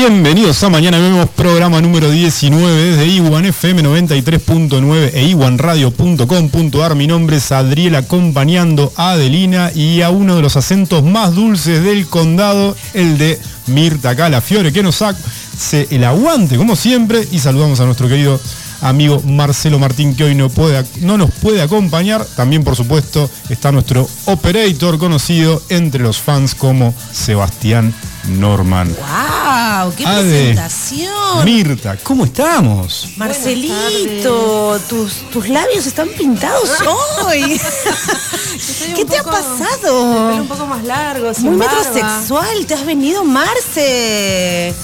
Bienvenidos 0.00 0.62
a 0.62 0.70
Mañana 0.70 1.00
Vemos, 1.00 1.28
programa 1.30 1.80
número 1.80 2.08
19 2.08 2.72
desde 2.72 3.08
Iwan 3.08 3.46
FM 3.46 3.82
93.9 3.82 5.10
e 5.12 5.26
iwanradio.com.ar. 5.26 6.94
Mi 6.94 7.08
nombre 7.08 7.38
es 7.38 7.50
Adriel 7.50 7.96
acompañando 7.96 8.92
a 8.94 9.10
Adelina 9.10 9.72
y 9.74 10.02
a 10.02 10.10
uno 10.10 10.36
de 10.36 10.42
los 10.42 10.56
acentos 10.56 11.02
más 11.02 11.34
dulces 11.34 11.82
del 11.82 12.06
condado, 12.06 12.76
el 12.94 13.18
de 13.18 13.40
Mirta 13.66 14.14
Calafiore, 14.14 14.72
que 14.72 14.84
nos 14.84 15.02
hace 15.02 15.88
el 15.90 16.04
aguante 16.04 16.56
como 16.56 16.76
siempre 16.76 17.26
y 17.32 17.40
saludamos 17.40 17.80
a 17.80 17.84
nuestro 17.84 18.06
querido 18.06 18.40
amigo 18.80 19.20
Marcelo 19.24 19.78
Martín 19.78 20.14
que 20.14 20.24
hoy 20.24 20.34
no, 20.34 20.48
puede, 20.48 20.84
no 21.00 21.16
nos 21.16 21.30
puede 21.30 21.62
acompañar. 21.62 22.24
También 22.36 22.64
por 22.64 22.76
supuesto 22.76 23.28
está 23.48 23.72
nuestro 23.72 24.08
operator 24.26 24.98
conocido 24.98 25.62
entre 25.68 26.02
los 26.02 26.18
fans 26.18 26.54
como 26.54 26.94
Sebastián 27.12 27.94
Norman. 28.28 28.88
¡Wow! 28.88 29.92
¡Qué 29.96 30.04
presentación! 30.04 31.44
Mirta, 31.44 31.96
¿cómo 32.02 32.24
estamos? 32.24 33.08
Marcelito, 33.16 34.78
tus, 34.88 35.30
tus 35.30 35.48
labios 35.48 35.86
están 35.86 36.08
pintados 36.08 36.70
hoy. 37.24 37.60
¿Qué 38.96 39.04
te 39.04 39.18
ha 39.18 39.22
pasado? 39.22 40.32
un 40.34 40.48
poco 40.48 40.66
más 40.66 40.84
largo, 40.84 41.30
Muy 41.40 41.56
metrosexual, 41.56 42.66
te 42.66 42.74
has 42.74 42.84
venido 42.84 43.24
Marce. 43.24 44.74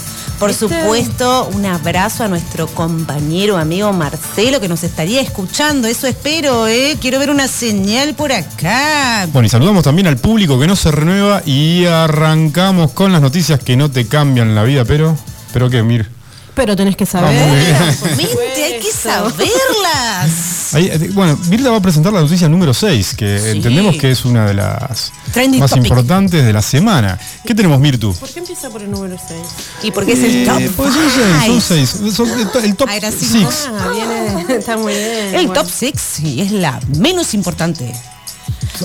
Por 0.45 0.53
supuesto, 0.53 1.49
un 1.55 1.65
abrazo 1.65 2.23
a 2.23 2.29
nuestro 2.29 2.67
compañero, 2.67 3.57
amigo 3.57 3.91
Marcelo, 3.95 4.61
que 4.61 4.69
nos 4.69 4.85
estaría 4.85 5.23
escuchando. 5.23 5.89
Eso 5.89 6.07
espero, 6.07 6.69
¿eh? 6.69 6.99
Quiero 7.01 7.19
ver 7.19 7.31
una 7.31 7.49
señal 7.49 8.13
por 8.13 8.31
acá. 8.31 9.27
Bueno, 9.33 9.47
y 9.47 9.49
saludamos 9.49 9.85
también 9.85 10.07
al 10.07 10.19
público 10.19 10.61
que 10.61 10.67
no 10.67 10.77
se 10.77 10.91
renueva 10.91 11.41
y 11.47 11.87
arrancamos 11.87 12.91
con 12.91 13.11
las 13.11 13.23
noticias 13.23 13.59
que 13.59 13.75
no 13.79 13.91
te 13.91 14.07
cambian 14.07 14.55
la 14.55 14.65
vida, 14.65 14.85
pero... 14.85 15.17
¿Pero 15.55 15.71
qué, 15.71 15.83
Mir? 15.83 16.11
Pero 16.55 16.77
tenés 16.77 16.97
que 16.97 17.07
saber. 17.07 17.31
hay 17.31 18.81
que 18.81 18.93
saberlas. 18.93 20.54
Eh, 20.77 21.11
bueno, 21.13 21.39
Mirta 21.49 21.71
va 21.71 21.77
a 21.77 21.83
presentar 21.83 22.13
la 22.13 22.21
noticia 22.21 22.49
número 22.49 22.75
6, 22.75 23.15
que 23.15 23.51
entendemos 23.53 23.97
que 23.97 24.11
es 24.11 24.25
una 24.25 24.47
de 24.47 24.55
las 24.55 25.13
más 25.59 25.77
importantes 25.77 26.45
de 26.45 26.53
la 26.53 26.63
semana. 26.63 27.19
¿Qué 27.45 27.55
tenemos, 27.55 27.79
Mirtu? 27.81 28.15
¿Por 28.15 28.29
qué 28.29 28.41
empieza 28.41 28.71
por 28.71 28.83
el 28.83 28.91
número 28.91 29.17
6? 29.17 29.41
¿Y 29.83 29.91
por 29.91 30.05
qué 30.05 30.13
es 30.13 30.23
el 30.23 30.47
top? 30.47 30.63
pues 30.77 30.95
son 30.95 31.61
6, 31.61 31.89
son 32.15 32.27
6. 32.29 32.65
el, 32.65 32.77
top 32.77 32.89
6. 33.01 33.47
Ah, 33.69 34.45
está 34.49 34.77
muy 34.77 34.93
bien. 34.93 35.35
El 35.35 35.53
top 35.53 35.67
6 35.73 35.95
sí, 35.97 36.41
es 36.41 36.51
la 36.53 36.81
menos 36.99 37.35
importante. 37.35 37.93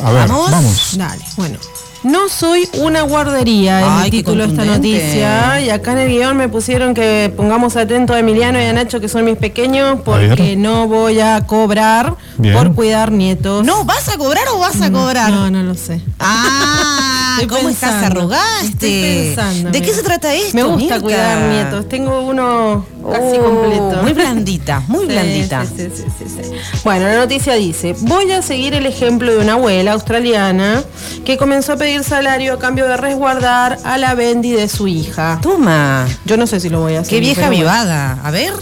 A 0.03 0.11
ver, 0.11 0.27
vamos. 0.27 0.51
vamos. 0.51 0.97
Dale, 0.97 1.23
bueno. 1.35 1.57
No 2.03 2.29
soy 2.29 2.69
una 2.73 3.01
guardería, 3.01 3.99
es 3.99 4.05
el 4.05 4.11
título 4.11 4.45
de 4.45 4.53
esta 4.53 4.65
noticia. 4.65 5.61
Y 5.61 5.69
acá 5.69 5.91
en 5.93 5.97
el 5.99 6.09
guion 6.09 6.37
me 6.37 6.47
pusieron 6.47 6.93
que 6.93 7.31
pongamos 7.35 7.75
atento 7.75 8.13
a 8.13 8.19
Emiliano 8.19 8.59
y 8.61 8.65
a 8.65 8.73
Nacho, 8.73 8.99
que 8.99 9.09
son 9.09 9.25
mis 9.25 9.37
pequeños, 9.37 9.99
porque 10.05 10.55
no 10.55 10.87
voy 10.87 11.19
a 11.19 11.45
cobrar 11.45 12.15
por 12.53 12.73
cuidar 12.73 13.11
nietos. 13.11 13.65
¿No 13.65 13.83
vas 13.83 14.07
a 14.09 14.17
cobrar 14.17 14.47
o 14.53 14.59
vas 14.59 14.81
a 14.81 14.91
cobrar? 14.91 15.31
No, 15.31 15.51
no 15.51 15.63
lo 15.63 15.75
sé. 15.75 16.01
Ah, 16.19 17.39
¿cómo 17.49 17.69
estás? 17.69 18.03
¿Arrogaste? 18.03 19.35
¿De 19.71 19.81
qué 19.81 19.93
se 19.93 20.03
trata 20.03 20.33
esto? 20.33 20.55
Me 20.55 20.63
gusta 20.63 21.01
cuidar 21.01 21.49
nietos. 21.49 21.89
Tengo 21.89 22.21
uno 22.21 22.85
casi 23.11 23.37
oh, 23.37 23.43
completo. 23.43 24.03
Muy 24.03 24.13
blandita, 24.13 24.83
muy 24.87 25.05
blandita. 25.07 25.65
Sí, 25.65 25.89
sí, 25.93 26.03
sí, 26.17 26.51
bueno, 26.83 27.07
la 27.07 27.17
noticia 27.17 27.55
dice, 27.55 27.95
voy 28.01 28.31
a 28.31 28.41
seguir 28.41 28.73
el 28.73 28.85
ejemplo 28.85 29.31
de 29.31 29.39
una 29.39 29.53
abuela 29.53 29.93
australiana 29.93 30.83
que 31.25 31.37
comenzó 31.37 31.73
a 31.73 31.77
pedir 31.77 31.88
salario 32.03 32.53
a 32.53 32.59
cambio 32.59 32.87
de 32.87 32.97
resguardar 32.97 33.77
a 33.83 33.97
la 33.97 34.15
Bendy 34.15 34.51
de 34.51 34.67
su 34.67 34.87
hija. 34.87 35.39
Toma. 35.41 36.07
Yo 36.25 36.37
no 36.37 36.47
sé 36.47 36.59
si 36.59 36.69
lo 36.69 36.79
voy 36.79 36.95
a 36.95 37.01
hacer. 37.01 37.11
Qué 37.11 37.19
vieja 37.19 37.49
vivada. 37.49 38.19
A 38.23 38.31
ver. 38.31 38.53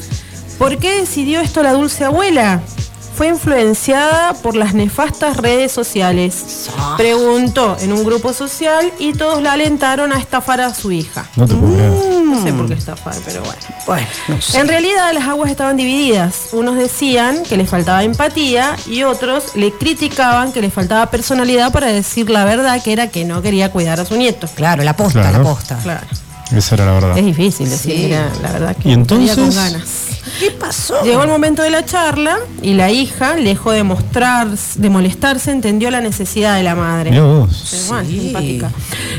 ¿Por 0.57 0.77
qué 0.77 0.99
decidió 1.01 1.39
esto 1.39 1.61
la 1.61 1.73
dulce 1.73 2.05
abuela? 2.05 2.61
Fue 3.17 3.29
influenciada 3.29 4.35
por 4.35 4.55
las 4.55 4.75
nefastas 4.75 5.37
redes 5.37 5.71
sociales. 5.71 6.69
Preguntó 6.97 7.75
en 7.79 7.91
un 7.91 8.03
grupo 8.03 8.31
social 8.31 8.93
y 8.99 9.13
todos 9.13 9.41
la 9.41 9.53
alentaron 9.53 10.13
a 10.13 10.19
estafar 10.19 10.61
a 10.61 10.71
su 10.75 10.91
hija. 10.91 11.25
No 11.35 11.47
te 11.47 11.55
puedo 11.55 12.23
No 12.23 12.43
sé 12.43 12.53
por 12.53 12.67
qué 12.67 12.75
estafar, 12.75 13.15
pero 13.25 13.41
bueno. 13.41 13.57
Bueno, 13.87 14.07
En 14.53 14.67
realidad 14.67 15.11
las 15.15 15.27
aguas 15.27 15.49
estaban 15.49 15.77
divididas. 15.77 16.49
Unos 16.51 16.75
decían 16.75 17.41
que 17.43 17.57
le 17.57 17.65
faltaba 17.65 18.03
empatía 18.03 18.75
y 18.85 19.01
otros 19.01 19.55
le 19.55 19.71
criticaban 19.71 20.51
que 20.51 20.61
le 20.61 20.69
faltaba 20.69 21.09
personalidad 21.09 21.71
para 21.71 21.87
decir 21.87 22.29
la 22.29 22.45
verdad, 22.45 22.83
que 22.83 22.93
era 22.93 23.07
que 23.07 23.25
no 23.25 23.41
quería 23.41 23.71
cuidar 23.71 23.99
a 23.99 24.05
su 24.05 24.15
nieto. 24.15 24.47
Claro, 24.53 24.83
la 24.83 24.95
posta, 24.95 25.31
la 25.31 25.41
posta. 25.41 25.79
Claro. 25.81 26.05
Esa 26.55 26.75
era 26.75 26.85
la 26.85 26.91
verdad. 26.93 27.17
Es 27.17 27.25
difícil 27.25 27.67
decir, 27.67 28.15
la 28.43 28.51
verdad 28.51 28.75
que 28.77 28.89
¿Y 28.89 28.93
entonces? 28.93 29.35
con 29.35 29.53
ganas. 29.53 30.06
¿Qué 30.39 30.51
pasó? 30.51 31.03
Llegó 31.03 31.23
el 31.23 31.29
momento 31.29 31.63
de 31.63 31.69
la 31.69 31.83
charla 31.85 32.37
y 32.61 32.73
la 32.73 32.91
hija, 32.91 33.35
lejos 33.35 33.73
de 33.73 33.83
mostrar, 33.83 34.47
de 34.49 34.89
molestarse, 34.89 35.51
entendió 35.51 35.89
la 35.91 36.01
necesidad 36.01 36.55
de 36.55 36.63
la 36.63 36.75
madre. 36.75 37.11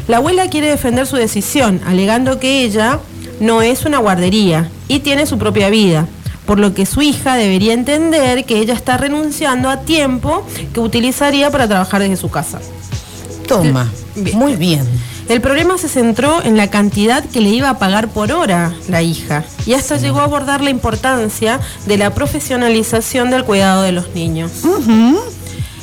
La 0.07 0.19
abuela 0.19 0.49
quiere 0.49 0.69
defender 0.69 1.07
su 1.07 1.17
decisión, 1.17 1.81
alegando 1.87 2.39
que 2.39 2.63
ella 2.65 3.01
no 3.41 3.63
es 3.63 3.85
una 3.85 3.99
guardería 3.99 4.71
y 4.89 5.01
tiene 5.01 5.27
su 5.27 5.39
propia 5.39 5.71
vida, 5.71 6.07
por 6.47 6.59
lo 6.59 6.75
que 6.75 6.87
su 6.87 7.03
hija 7.03 7.37
debería 7.37 7.73
entender 7.73 8.45
que 8.45 8.59
ella 8.59 8.75
está 8.75 8.97
renunciando 8.97 9.69
a 9.69 9.81
tiempo 9.81 10.47
que 10.73 10.81
utilizaría 10.81 11.51
para 11.51 11.69
trabajar 11.69 12.01
desde 12.01 12.17
su 12.17 12.31
casa. 12.31 12.61
Toma, 13.47 13.91
muy 14.35 14.57
bien. 14.57 14.87
El 15.29 15.43
problema 15.43 15.77
se 15.77 15.89
centró 15.89 16.43
en 16.43 16.57
la 16.57 16.71
cantidad 16.71 17.23
que 17.23 17.43
le 17.43 17.51
iba 17.51 17.69
a 17.69 17.79
pagar 17.79 18.09
por 18.09 18.33
hora 18.33 18.73
la 18.89 19.03
hija 19.03 19.45
y 19.67 19.75
hasta 19.75 19.99
llegó 19.99 20.21
a 20.21 20.25
abordar 20.25 20.63
la 20.63 20.71
importancia 20.71 21.61
de 21.85 21.99
la 21.99 22.15
profesionalización 22.15 23.31
del 23.31 23.45
cuidado 23.45 23.83
de 23.83 23.93
los 23.93 24.15
niños. 24.15 24.51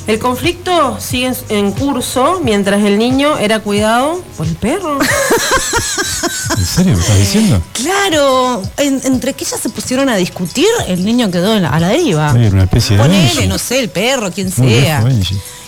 El 0.08 0.18
conflicto 0.18 0.98
sigue 1.00 1.32
en 1.48 1.72
curso 1.72 2.40
mientras 2.42 2.82
el 2.82 2.98
niño 2.98 3.38
era 3.38 3.60
cuidado 3.60 4.20
por 4.36 4.46
el 4.48 4.54
perro. 4.54 4.98
¿En 6.58 6.64
serio 6.64 6.94
me 6.94 7.00
estás 7.00 7.18
diciendo? 7.18 7.62
Claro, 7.72 8.62
entre 8.78 9.34
que 9.34 9.44
ellas 9.44 9.60
se 9.60 9.68
pusieron 9.68 10.08
a 10.08 10.16
discutir, 10.16 10.66
el 10.88 11.04
niño 11.04 11.30
quedó 11.30 11.52
a 11.52 11.80
la 11.80 11.88
deriva. 11.88 12.32
una 12.32 12.64
especie 12.64 12.96
de 12.96 13.02
Ponele, 13.02 13.46
no 13.46 13.58
sé, 13.58 13.80
el 13.80 13.90
perro, 13.90 14.30
quien 14.32 14.50
sea. 14.50 15.04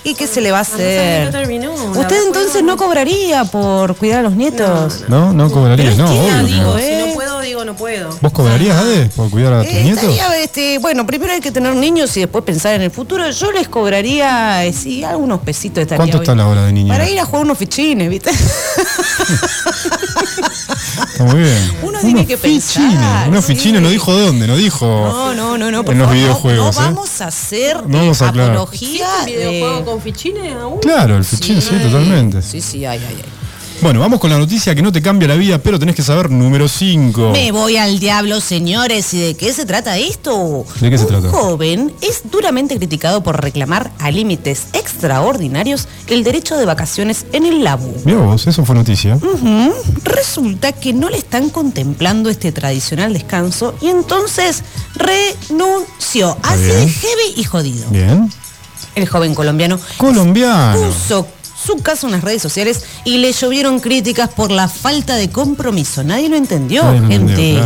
¿Y 0.09 0.15
qué 0.15 0.27
se 0.27 0.41
le 0.41 0.51
va 0.51 0.59
a 0.59 0.63
hacer? 0.63 1.29
¿Usted 1.29 2.27
entonces 2.27 2.63
no 2.63 2.79
cobraría 2.79 3.45
por 3.45 3.95
cuidar 3.95 4.21
a 4.21 4.23
los 4.23 4.33
nietos? 4.33 5.05
No, 5.07 5.35
no, 5.35 5.51
cobraría, 5.51 5.91
no, 5.97 6.07
obvio. 6.07 6.79
Si 6.79 6.97
no 6.97 7.13
puedo, 7.15 7.41
digo 7.43 7.63
no 7.67 7.77
puedo. 7.77 8.09
¿Vos 8.23 8.33
cobrarías, 8.33 8.75
Ade, 8.79 9.11
por 9.15 9.29
cuidar 9.29 9.53
a 9.53 9.65
tus 9.65 9.75
eh, 9.75 9.85
nietos? 9.85 10.17
Este, 10.41 10.79
bueno, 10.79 11.07
primero 11.07 11.35
hay 11.35 11.41
que 11.41 11.53
tener 11.53 11.75
niños 11.77 12.17
y 12.17 12.21
después 12.21 12.43
pensar 12.43 12.75
en 12.75 12.81
el 12.81 12.91
futuro. 12.91 13.29
Yo 13.31 13.53
les 13.53 13.69
cobraría, 13.69 14.65
eh, 14.65 14.73
sí, 14.73 15.05
algunos 15.05 15.41
pesitos 15.41 15.83
estaría 15.83 15.99
¿Cuánto 15.99 16.17
está 16.23 16.35
la 16.35 16.47
hora 16.47 16.65
de 16.65 16.73
niños? 16.73 16.97
Para 16.97 17.07
ir 17.07 17.21
a 17.21 17.27
jugar 17.27 17.45
unos 17.45 17.59
fichines, 17.59 18.09
¿viste? 18.09 18.31
Está 21.05 21.25
muy 21.25 21.43
bien. 21.43 21.73
Uno 21.83 21.99
tiene 22.01 22.27
que 22.27 22.37
fichines, 22.37 22.65
pensar. 22.73 23.29
Unos 23.29 23.45
fichines, 23.45 23.83
no 23.83 23.91
dijo 23.91 24.15
de 24.17 24.27
dónde, 24.27 24.47
no 24.47 24.57
dijo. 24.57 24.87
No, 24.87 25.35
no, 25.35 25.59
no, 25.59 25.71
no. 25.71 25.91
en 25.91 25.99
los 25.99 26.11
videojuegos. 26.11 26.77
No, 26.77 26.83
¿eh? 26.83 26.85
vamos 26.87 27.21
a 27.21 27.27
hacer 27.27 27.87
no 27.87 27.99
vamos 27.99 28.23
a 28.23 28.29
apología. 28.29 29.09
¿Un 29.21 29.27
videojuego 29.27 29.85
con 29.85 30.03
fichines 30.03 30.55
aún? 30.55 30.81
Claro, 30.81 31.17
el 31.17 31.25
fichín, 31.25 31.61
sí, 31.61 31.75
totalmente. 31.83 32.43
Sí, 32.43 32.61
sí, 32.61 32.85
ay, 32.85 33.01
ay, 33.07 33.17
ay. 33.25 33.38
Bueno, 33.81 34.01
vamos 34.01 34.19
con 34.19 34.29
la 34.29 34.39
noticia 34.39 34.75
que 34.75 34.83
no 34.83 34.91
te 34.91 35.01
cambia 35.01 35.29
la 35.29 35.37
vida, 35.37 35.59
pero 35.59 35.79
tenés 35.79 35.95
que 35.95 36.03
saber 36.03 36.33
número 36.33 36.67
5. 36.67 37.31
Me 37.31 37.53
voy 37.53 37.77
al 37.77 38.01
diablo, 38.01 38.41
señores. 38.41 39.15
¿Y 39.15 39.19
de 39.21 39.35
qué 39.35 39.53
se 39.53 39.67
trata 39.67 39.97
esto? 39.97 40.67
¿De 40.81 40.91
qué 40.91 40.99
se 40.99 41.05
trata? 41.05 41.29
Un 41.29 41.33
joven 41.33 41.93
es 42.01 42.23
duramente 42.29 42.77
criticado 42.77 43.23
por 43.23 43.41
reclamar 43.41 43.93
a 44.01 44.11
límites 44.11 44.67
extraordinarios 44.73 45.87
el 46.09 46.25
derecho 46.25 46.57
de 46.57 46.65
vacaciones 46.65 47.27
en 47.33 47.47
el 47.47 47.63
Labu. 47.63 47.95
Mira 48.05 48.19
vos, 48.19 48.49
eso 48.49 48.65
fue 48.65 48.75
noticia. 48.75 49.17
Resulta 50.03 50.73
que 50.73 50.93
no 50.93 51.09
le 51.09 51.19
están 51.19 51.49
contemplando 51.49 52.31
este 52.31 52.51
tradicional 52.51 53.13
descanso 53.13 53.77
y 53.81 53.89
entonces 53.89 54.65
renunció. 54.97 56.37
Así 56.43 56.63
de 56.63 56.89
heavy 56.89 57.35
y 57.37 57.45
jodido. 57.45 57.89
Bien. 57.91 58.29
El 58.97 59.07
joven 59.07 59.37
colombiano. 59.37 59.79
Colombiano. 59.99 60.81
Puso 60.81 61.29
su 61.69 61.83
caso 61.83 62.07
en 62.07 62.13
las 62.13 62.25
redes 62.25 62.41
sociales 62.41 62.83
y 63.05 63.19
le 63.19 63.31
llovieron 63.33 63.79
críticas 63.79 64.31
por 64.31 64.51
la 64.51 64.69
falta 64.69 65.17
de 65.17 65.29
compromiso. 65.29 66.03
Nadie 66.03 66.31
lo 66.31 66.37
entendió, 66.37 66.83
gente. 67.07 67.61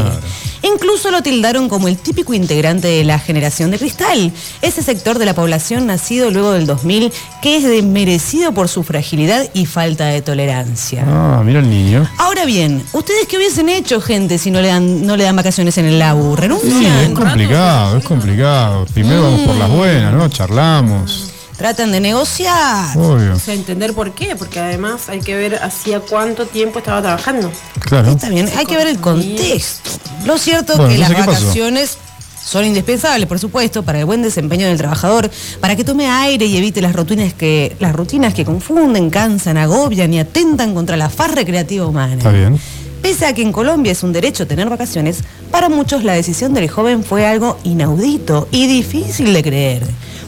Incluso 0.63 1.11
lo 1.11 1.23
tildaron 1.23 1.69
como 1.69 1.87
el 1.87 1.97
típico 1.97 2.35
integrante 2.35 2.89
de 2.89 3.05
la 3.05 3.19
generación 3.19 3.71
de 3.71 3.79
cristal, 3.79 4.33
ese 4.61 4.83
sector 4.83 5.19
de 5.19 5.27
la 5.27 5.35
población 5.35 5.87
nacido 5.87 6.31
luego 6.31 6.53
del 6.53 6.67
2000 6.67 7.13
que 7.43 7.57
es 7.57 7.65
desmerecido 7.65 8.53
por 8.53 8.69
su 8.69 8.83
fragilidad 8.83 9.49
y 9.55 9.67
falta 9.67 10.07
de 10.07 10.23
tolerancia. 10.23 11.05
Ah, 11.07 11.43
mira 11.45 11.61
el 11.61 11.71
niño. 11.71 12.09
Ahora 12.19 12.45
bien, 12.45 12.83
¿ustedes 12.93 13.27
qué 13.29 13.37
hubiesen 13.37 13.69
hecho, 13.69 14.01
gente, 14.01 14.39
si 14.39 14.51
no 14.51 14.61
le 14.61 14.69
dan, 14.69 15.07
no 15.07 15.17
le 15.17 15.25
dan 15.25 15.37
vacaciones 15.37 15.79
en 15.79 15.87
el 15.87 15.99
labu? 15.99 16.35
¿Renuncian? 16.35 16.93
es 16.93 17.11
complicado, 17.11 17.99
es 17.99 18.05
complicado. 18.05 18.87
Primero 18.93 19.23
vamos 19.23 19.41
por 19.43 19.57
las 19.57 19.71
buenas, 19.71 20.13
¿no? 20.13 20.29
Charlamos 20.29 21.32
Tratan 21.63 21.93
de 21.93 22.01
negociar. 22.01 22.99
O 22.99 23.39
sea, 23.39 23.55
entender 23.55 23.95
por 23.95 24.11
qué, 24.15 24.35
porque 24.35 24.59
además 24.59 25.09
hay 25.09 25.21
que 25.21 25.37
ver 25.37 25.61
hacía 25.63 26.01
cuánto 26.01 26.47
tiempo 26.47 26.81
estaba 26.81 27.01
trabajando. 27.01 27.53
Claro. 27.79 28.11
Está 28.11 28.31
bien, 28.31 28.51
hay 28.57 28.67
que 28.67 28.77
ver 28.77 28.89
el 28.89 28.99
contexto. 28.99 29.91
Lo 30.25 30.39
cierto 30.39 30.73
es 30.73 30.93
que 30.93 30.99
las 30.99 31.11
vacaciones 31.11 31.99
son 32.45 32.65
indispensables, 32.65 33.29
por 33.29 33.39
supuesto, 33.39 33.85
para 33.85 34.01
el 34.01 34.07
buen 34.07 34.23
desempeño 34.23 34.67
del 34.67 34.77
trabajador, 34.77 35.31
para 35.61 35.77
que 35.77 35.85
tome 35.85 36.09
aire 36.11 36.47
y 36.47 36.57
evite 36.57 36.83
las 36.83 36.97
rutinas 36.97 37.33
que, 37.33 37.77
las 37.79 37.95
rutinas 37.95 38.35
que 38.35 38.45
confunden, 38.45 39.09
cansan, 39.09 39.57
agobian 39.57 40.13
y 40.13 40.19
atentan 40.19 40.75
contra 40.75 40.97
la 40.97 41.11
faz 41.11 41.33
recreativa 41.33 41.87
humana. 41.87 42.15
Está 42.15 42.33
bien. 42.33 42.59
Pese 43.03 43.25
a 43.27 43.35
que 43.35 43.43
en 43.43 43.53
Colombia 43.53 43.93
es 43.93 44.03
un 44.03 44.13
derecho 44.13 44.49
tener 44.49 44.69
vacaciones, 44.69 45.23
para 45.53 45.69
muchos 45.69 46.03
la 46.03 46.15
decisión 46.15 46.55
del 46.55 46.69
joven 46.69 47.05
fue 47.05 47.25
algo 47.25 47.57
inaudito 47.63 48.49
y 48.51 48.67
difícil 48.67 49.33
de 49.33 49.45
creer, 49.45 49.83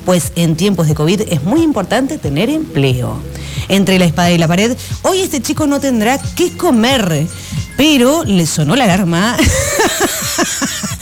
pues 0.05 0.33
en 0.37 0.57
tiempos 0.57 0.89
de 0.89 0.95
COVID 0.95 1.23
es 1.29 1.43
muy 1.43 1.63
importante 1.63 2.19
tener 2.19 2.51
empleo. 2.51 3.21
Entre 3.69 3.99
la 3.99 4.05
espada 4.05 4.31
y 4.31 4.39
la 4.39 4.49
pared, 4.49 4.77
hoy 5.03 5.21
este 5.21 5.41
chico 5.41 5.67
no 5.67 5.81
tendrá 5.81 6.19
qué 6.37 6.57
comer, 6.57 7.27
pero 7.77 8.25
le 8.25 8.47
sonó 8.47 8.77
la 8.77 8.85
alarma. 8.85 9.37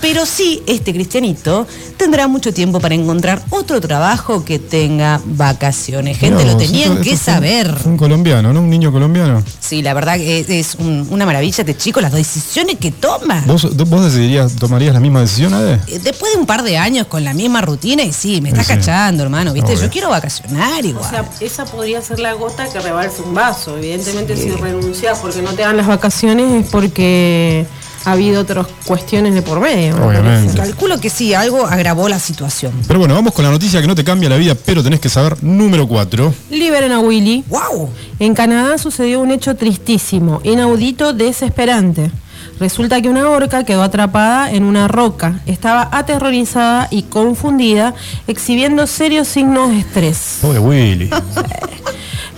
Pero 0.00 0.24
sí, 0.24 0.62
este 0.66 0.92
cristianito 0.92 1.66
tendrá 1.96 2.26
mucho 2.26 2.54
tiempo 2.54 2.80
para 2.80 2.94
encontrar 2.94 3.42
otro 3.50 3.80
trabajo 3.80 4.44
que 4.44 4.58
tenga 4.58 5.20
vacaciones. 5.24 6.18
Gente, 6.18 6.44
lo 6.44 6.56
tenían 6.56 7.02
que 7.02 7.16
saber. 7.16 7.74
Un, 7.84 7.96
colombiano, 7.96 8.52
¿no? 8.52 8.60
Un 8.60 8.70
niño 8.70 8.90
colombiano. 8.92 9.42
Sí, 9.60 9.82
la 9.82 9.92
verdad 9.92 10.16
que 10.16 10.44
es, 10.48 10.76
una 10.76 11.26
maravilla 11.26 11.60
este 11.60 11.76
chico, 11.76 12.00
las 12.00 12.12
decisiones 12.12 12.76
que 12.78 12.90
toma. 12.90 13.42
¿Vos, 13.46 13.76
vos 13.76 14.04
decidirías, 14.04 14.56
tomarías 14.56 14.94
la 14.94 15.00
misma 15.00 15.20
decisión, 15.20 15.52
Ade? 15.52 15.80
Eh, 15.86 16.00
después 16.02 16.32
de 16.32 16.38
un 16.38 16.46
par 16.46 16.62
de 16.62 16.78
años 16.78 17.06
con 17.06 17.22
la 17.24 17.34
misma 17.34 17.60
rutina, 17.60 18.02
y 18.02 18.12
sí, 18.12 18.40
me 18.40 18.50
está 18.50 18.64
cachando, 18.64 19.22
hermano, 19.22 19.52
¿viste? 19.52 19.76
Yo 19.76 19.90
quiero 19.90 20.08
vacacionar 20.08 20.84
igual. 20.84 21.04
O 21.04 21.10
sea, 21.10 21.30
esa 21.40 21.66
podría 21.66 22.00
ser 22.00 22.20
la 22.20 22.32
gota 22.32 22.68
que 22.68 22.80
rebalse 22.80 23.22
un 23.22 23.34
vaso. 23.34 23.76
Evidentemente, 23.76 24.36
si 24.36 24.50
renuncias 24.50 25.18
porque 25.18 25.42
no 25.42 25.52
te 25.52 25.62
dan 25.62 25.76
las 25.76 25.86
vacaciones 25.86 26.64
es 26.64 26.70
porque 26.70 27.66
ha 28.04 28.12
habido 28.12 28.42
otras 28.42 28.66
cuestiones 28.84 29.34
de 29.34 29.42
por 29.42 29.60
medio. 29.60 29.96
Obviamente. 29.96 30.54
Calculo 30.54 30.98
que 31.00 31.10
sí, 31.10 31.34
algo 31.34 31.66
agravó 31.66 32.08
la 32.08 32.18
situación. 32.18 32.72
Pero 32.86 32.98
bueno, 32.98 33.14
vamos 33.14 33.32
con 33.32 33.44
la 33.44 33.50
noticia 33.50 33.80
que 33.80 33.86
no 33.86 33.94
te 33.94 34.04
cambia 34.04 34.28
la 34.28 34.36
vida, 34.36 34.54
pero 34.54 34.82
tenés 34.82 35.00
que 35.00 35.08
saber. 35.08 35.42
Número 35.42 35.86
4. 35.86 36.34
Liberen 36.50 36.92
a 36.92 37.00
Willy. 37.00 37.44
¡Wow! 37.48 37.90
En 38.18 38.34
Canadá 38.34 38.78
sucedió 38.78 39.20
un 39.20 39.30
hecho 39.30 39.56
tristísimo, 39.56 40.40
inaudito, 40.44 41.12
desesperante. 41.12 42.10
Resulta 42.58 43.00
que 43.00 43.08
una 43.08 43.28
orca 43.30 43.64
quedó 43.64 43.82
atrapada 43.82 44.52
en 44.52 44.64
una 44.64 44.86
roca. 44.86 45.40
Estaba 45.46 45.88
aterrorizada 45.92 46.88
y 46.90 47.04
confundida, 47.04 47.94
exhibiendo 48.26 48.86
serios 48.86 49.28
signos 49.28 49.70
de 49.70 49.78
estrés. 49.78 50.38
Pobre 50.42 50.58
Willy. 50.58 51.10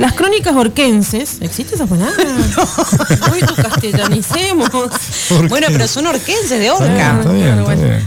Las 0.03 0.15
crónicas 0.15 0.57
orquenses, 0.57 1.39
¿existe 1.43 1.77
esa 1.77 1.87
palabra? 1.87 2.17
Hoy 3.33 3.39
tu 3.39 3.55
castellanicemos. 3.55 4.69
Bueno, 5.49 5.69
pero 5.71 5.87
son 5.87 6.09
orquenses 6.09 6.59
de 6.59 6.73
orca. 6.73 7.21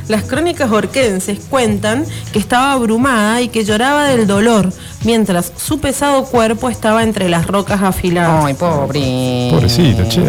Las 0.10 0.24
crónicas 0.24 0.70
orquenses 0.70 1.40
cuentan 1.50 2.06
que 2.34 2.40
estaba 2.40 2.74
abrumada 2.74 3.42
y 3.42 3.48
que 3.48 3.64
lloraba 3.64 4.10
del 4.10 4.28
dolor, 4.28 4.74
mientras 5.06 5.54
su 5.56 5.80
pesado 5.80 6.26
cuerpo 6.26 6.70
estaba 6.70 7.04
entre 7.04 7.30
las 7.30 7.48
rocas 7.48 7.82
afiladas. 7.82 8.46
Ay, 8.46 8.54
pobre. 8.56 9.50
Pobrecito, 9.52 10.04
che. 10.10 10.22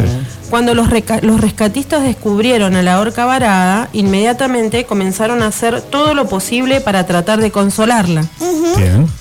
Cuando 0.50 0.74
los, 0.74 0.90
rescatistas 0.90 2.04
descubrieron 2.04 2.76
a 2.76 2.82
la 2.82 3.00
orca 3.00 3.24
varada, 3.24 3.88
inmediatamente 3.92 4.84
comenzaron 4.84 5.42
a 5.42 5.48
hacer 5.48 5.82
todo 5.82 6.14
lo 6.14 6.28
posible 6.28 6.80
para 6.80 7.04
tratar 7.04 7.40
de 7.40 7.50
consolarla. 7.50 8.24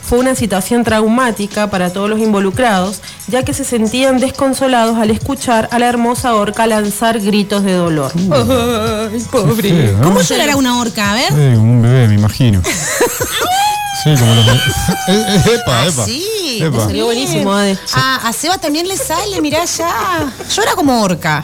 Fue 0.03 0.19
una 0.19 0.35
situación 0.35 0.83
traumática 0.83 1.69
para 1.71 1.91
todos 1.91 2.09
los 2.09 2.19
involucrados, 2.19 3.01
ya 3.27 3.43
que 3.43 3.53
se 3.53 3.63
sentían 3.63 4.19
desconsolados 4.19 4.97
al 4.97 5.09
escuchar 5.09 5.67
a 5.71 5.79
la 5.79 5.87
hermosa 5.87 6.35
orca 6.35 6.67
lanzar 6.67 7.19
gritos 7.19 7.63
de 7.63 7.73
dolor. 7.73 8.11
Ay, 8.15 9.19
pobre. 9.31 9.93
¿Cómo 10.03 10.21
llorará 10.21 10.57
una 10.57 10.79
orca? 10.79 11.11
A 11.11 11.15
ver. 11.15 11.57
un 11.57 11.81
bebé, 11.81 12.07
me 12.07 12.15
imagino. 12.15 12.61
sí, 14.03 14.13
como 14.19 14.35
los... 14.35 14.45
epa, 15.47 15.87
epa. 15.87 16.05
Sí. 16.05 16.61
Salió 16.77 17.05
buenísimo, 17.05 17.53
Ade. 17.53 17.77
Ah, 17.93 18.21
a 18.23 18.33
Seba 18.33 18.57
también 18.57 18.87
le 18.87 18.97
sale, 18.97 19.41
mirá 19.41 19.65
ya. 19.65 20.31
Llora 20.55 20.75
como 20.75 21.01
orca. 21.01 21.43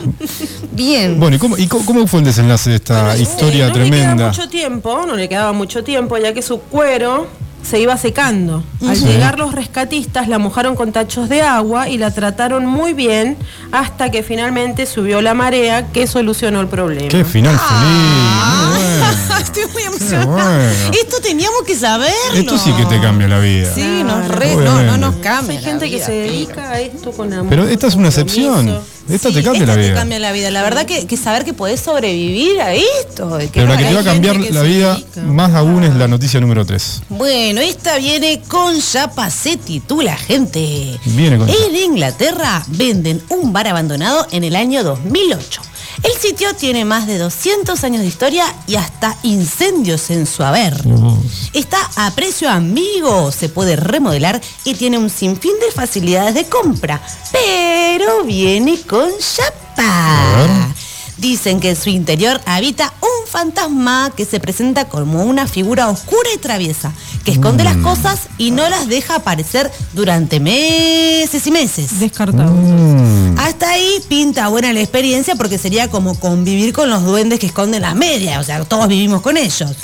Bien. 0.71 1.19
Bueno, 1.19 1.37
¿y 1.57 1.67
cómo, 1.67 2.07
fue 2.07 2.19
el 2.19 2.25
desenlace 2.25 2.69
de 2.69 2.75
esta 2.77 3.17
historia 3.17 3.67
no 3.67 3.73
tremenda? 3.73 4.15
Le 4.15 4.29
mucho 4.29 4.49
tiempo, 4.49 5.05
no 5.05 5.15
le 5.15 5.27
quedaba 5.27 5.51
mucho 5.53 5.83
tiempo, 5.83 6.17
ya 6.17 6.33
que 6.33 6.41
su 6.41 6.59
cuero 6.59 7.27
se 7.63 7.79
iba 7.79 7.97
secando. 7.97 8.63
Al 8.87 8.99
llegar 8.99 9.37
los 9.37 9.53
rescatistas 9.53 10.27
la 10.27 10.39
mojaron 10.39 10.75
con 10.75 10.91
tachos 10.91 11.29
de 11.29 11.41
agua 11.41 11.89
y 11.89 11.97
la 11.97 12.11
trataron 12.11 12.65
muy 12.65 12.93
bien 12.93 13.37
hasta 13.71 14.09
que 14.09 14.23
finalmente 14.23 14.85
subió 14.85 15.21
la 15.21 15.33
marea 15.33 15.87
que 15.91 16.07
solucionó 16.07 16.61
el 16.61 16.67
problema. 16.67 17.09
¡Qué 17.09 17.23
final 17.23 17.55
ah. 17.59 18.73
Feliz! 19.15 19.41
Estoy 19.41 19.65
muy 19.73 19.83
emocionada. 19.83 20.71
Esto 20.91 21.19
teníamos 21.21 21.63
que 21.63 21.75
saber. 21.75 22.13
Esto 22.33 22.57
sí 22.57 22.71
que 22.73 22.85
te 22.85 23.01
cambia 23.01 23.27
la 23.27 23.39
vida. 23.39 23.73
Sí, 23.73 24.03
nos 24.03 24.27
no, 24.29 24.83
no 24.83 24.97
nos 24.97 25.15
cambia. 25.15 25.57
Hay 25.57 25.63
gente 25.63 25.89
que 25.89 25.99
se 25.99 26.11
dedica 26.11 26.71
a 26.71 26.79
esto 26.79 27.11
con 27.11 27.31
amor. 27.33 27.49
Pero 27.49 27.67
esta 27.67 27.87
es 27.87 27.95
una 27.95 28.07
excepción. 28.07 28.81
Esta 29.09 29.31
te 29.31 29.43
cambia 29.43 29.65
la 29.65 29.75
vida. 29.75 29.89
te 29.89 29.93
cambia 29.95 30.19
la 30.19 30.31
vida. 30.31 30.51
La 30.51 30.61
verdad 30.61 30.85
que, 30.85 31.17
saber 31.17 31.43
que 31.43 31.53
podés 31.53 31.79
sobrevivir 31.79 32.61
a 32.61 32.73
esto. 32.73 33.37
Pero 33.53 33.67
la 33.67 33.77
que 33.77 33.85
te 33.85 33.93
va 33.93 34.01
a 34.01 34.03
cambiar 34.03 34.37
la 34.37 34.61
vida 34.61 34.99
más 35.25 35.53
aún 35.53 35.83
es 35.83 35.95
la 35.95 36.07
noticia 36.07 36.39
número 36.39 36.65
3. 36.65 37.03
Bueno, 37.09 37.61
esta 37.61 37.97
viene 37.97 38.41
con 38.47 38.79
Chapa, 38.79 39.29
se 39.29 39.57
titula, 39.57 40.15
gente. 40.15 40.99
Viene 41.05 41.37
con 41.37 41.49
En 41.49 41.75
Inglaterra 41.75 42.63
venden 42.67 43.21
un 43.29 43.51
bar 43.53 43.67
abandonado 43.67 44.27
en 44.31 44.43
el 44.43 44.55
año 44.55 44.83
2008. 44.83 45.61
El 46.03 46.13
sitio 46.13 46.53
tiene 46.55 46.85
más 46.85 47.07
de 47.07 47.17
200 47.17 47.83
años 47.83 48.01
de 48.01 48.07
historia 48.07 48.45
y 48.67 48.75
hasta 48.75 49.17
incendios 49.23 50.09
en 50.09 50.25
su 50.25 50.43
haber. 50.43 50.73
Está 51.53 51.77
a 51.95 52.11
precio 52.11 52.49
amigo, 52.49 53.31
se 53.31 53.49
puede 53.49 53.75
remodelar 53.75 54.41
y 54.63 54.75
tiene 54.75 54.97
un 54.97 55.09
sinfín 55.09 55.53
de 55.59 55.71
facilidades 55.71 56.33
de 56.33 56.45
compra, 56.45 57.01
pero 57.31 58.23
viene 58.23 58.79
con 58.81 59.09
chapa. 59.19 60.73
Dicen 61.21 61.59
que 61.59 61.69
en 61.69 61.75
su 61.75 61.91
interior 61.91 62.41
habita 62.47 62.91
un 62.99 63.27
fantasma 63.27 64.11
que 64.17 64.25
se 64.25 64.39
presenta 64.39 64.85
como 64.85 65.23
una 65.23 65.47
figura 65.47 65.87
oscura 65.87 66.29
y 66.33 66.39
traviesa, 66.39 66.91
que 67.23 67.31
esconde 67.31 67.63
las 67.63 67.77
mm. 67.77 67.83
cosas 67.83 68.21
y 68.39 68.49
no 68.49 68.67
las 68.67 68.87
deja 68.87 69.17
aparecer 69.17 69.71
durante 69.93 70.39
meses 70.39 71.45
y 71.45 71.51
meses. 71.51 71.99
Descartado. 71.99 72.51
Mm. 72.51 73.37
Hasta 73.37 73.69
ahí 73.69 74.01
pinta 74.09 74.47
buena 74.47 74.73
la 74.73 74.79
experiencia 74.79 75.35
porque 75.35 75.59
sería 75.59 75.89
como 75.89 76.19
convivir 76.19 76.73
con 76.73 76.89
los 76.89 77.05
duendes 77.05 77.39
que 77.39 77.45
esconden 77.45 77.83
las 77.83 77.93
medias, 77.93 78.39
o 78.39 78.43
sea, 78.43 78.65
todos 78.65 78.87
vivimos 78.87 79.21
con 79.21 79.37
ellos. 79.37 79.75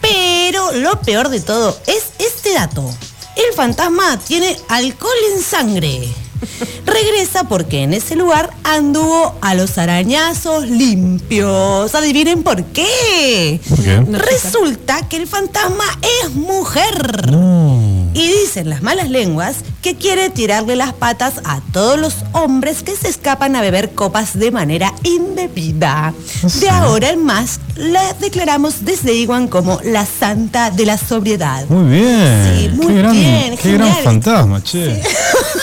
Pero 0.00 0.70
lo 0.74 1.00
peor 1.00 1.28
de 1.28 1.40
todo 1.40 1.76
es 1.88 2.04
este 2.24 2.52
dato. 2.52 2.88
El 3.34 3.52
fantasma 3.56 4.16
tiene 4.20 4.56
alcohol 4.68 5.10
en 5.34 5.42
sangre. 5.42 6.14
Regresa 6.84 7.44
porque 7.44 7.82
en 7.82 7.94
ese 7.94 8.16
lugar 8.16 8.52
anduvo 8.64 9.34
a 9.40 9.54
los 9.54 9.78
arañazos 9.78 10.68
limpios. 10.68 11.94
Adivinen 11.94 12.42
por 12.42 12.64
qué. 12.64 13.60
Resulta 14.10 15.08
que 15.08 15.16
el 15.16 15.26
fantasma 15.26 15.84
es 16.22 16.34
mujer. 16.34 17.30
Y 18.18 18.26
dicen 18.26 18.68
las 18.68 18.82
malas 18.82 19.10
lenguas 19.10 19.58
que 19.80 19.94
quiere 19.94 20.28
tirarle 20.28 20.74
las 20.74 20.92
patas 20.92 21.34
a 21.44 21.60
todos 21.72 21.96
los 21.96 22.14
hombres 22.32 22.82
que 22.82 22.96
se 22.96 23.06
escapan 23.06 23.54
a 23.54 23.60
beber 23.60 23.90
copas 23.94 24.36
de 24.36 24.50
manera 24.50 24.92
indebida. 25.04 26.12
De 26.58 26.68
ahora 26.68 27.10
en 27.10 27.24
más, 27.24 27.60
la 27.76 28.14
declaramos 28.14 28.84
desde 28.84 29.14
Iguan 29.14 29.46
como 29.46 29.78
la 29.84 30.04
santa 30.04 30.72
de 30.72 30.84
la 30.84 30.98
sobriedad. 30.98 31.64
Muy 31.68 31.92
bien. 31.92 32.56
Sí, 32.58 32.68
muy 32.70 32.86
qué 32.88 33.02
bien. 33.02 33.56
Qué 33.56 33.72
gran 33.74 33.94
fantasma, 34.02 34.64
che. 34.64 35.00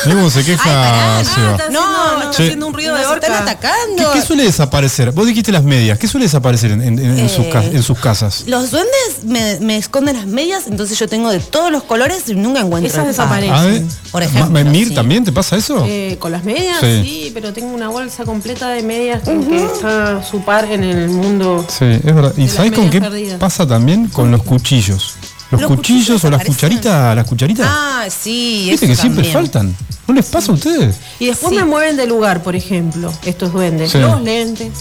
¿Cómo 0.05 0.29
se 0.29 0.43
queja 0.43 1.23
No, 1.71 2.19
no, 2.19 2.29
haciendo 2.29 2.67
un 2.67 2.73
ruido 2.73 2.95
de 2.95 3.05
orca. 3.05 3.27
Están 3.27 3.43
atacando. 3.43 4.13
¿Qué, 4.13 4.21
suele 4.21 4.43
desaparecer? 4.43 5.11
Vos 5.11 5.27
dijiste 5.27 5.51
las 5.51 5.63
medias. 5.63 5.97
¿Qué 5.97 6.07
suele 6.07 6.25
desaparecer 6.25 6.71
en, 6.71 7.29
sus, 7.29 7.45
eh, 7.45 7.99
casas? 8.01 8.43
Los 8.47 8.71
duendes 8.71 9.59
me, 9.61 9.77
esconden 9.77 10.15
las 10.15 10.27
medias, 10.27 10.67
entonces 10.67 10.97
yo 10.97 11.07
tengo 11.07 11.31
de 11.31 11.39
todos 11.39 11.71
los 11.71 11.83
colores 11.83 12.23
y 12.27 12.35
nunca 12.45 12.61
encuentro 12.61 12.91
Esas 12.91 13.07
desaparecen. 13.07 13.87
Por 14.11 14.23
ejemplo. 14.23 14.63
¿Mir 14.65 14.93
también 14.93 15.23
te 15.23 15.31
pasa 15.31 15.55
eso? 15.57 15.85
Eh, 15.87 16.17
con 16.19 16.31
las 16.31 16.43
medias, 16.43 16.79
sí. 16.79 17.31
pero 17.33 17.53
tengo 17.53 17.73
una 17.73 17.89
bolsa 17.89 18.23
completa 18.23 18.69
de 18.69 18.83
medias 18.83 19.23
que 19.23 19.65
está 19.65 20.23
su 20.23 20.43
par 20.43 20.65
en 20.71 20.83
el 20.83 21.09
mundo. 21.09 21.65
Sí, 21.67 21.85
es 21.85 22.03
verdad. 22.03 22.33
¿Y 22.37 22.47
sabés 22.47 22.71
con 22.71 22.89
qué 22.89 23.01
pasa 23.39 23.67
también? 23.67 24.07
Con 24.07 24.31
los 24.31 24.43
cuchillos. 24.43 25.15
Los, 25.51 25.61
cuchillos, 25.63 26.23
o 26.25 26.29
las 26.29 26.43
cucharitas, 26.43 27.15
las 27.15 27.27
cucharitas. 27.27 27.67
Ah, 27.69 28.05
sí, 28.09 28.67
Viste 28.71 28.87
que 28.87 28.95
siempre 28.95 29.23
faltan. 29.25 29.75
¿No 30.07 30.13
les 30.13 30.25
pasa 30.25 30.51
a 30.51 30.55
ustedes? 30.55 30.95
Y 31.19 31.27
después 31.27 31.53
me 31.53 31.63
mueven 31.63 31.97
de 31.97 32.07
lugar, 32.07 32.43
por 32.43 32.55
ejemplo, 32.55 33.11
estos 33.25 33.53
duendes. 33.53 33.93
Los 33.95 34.21
lentes, 34.21 34.71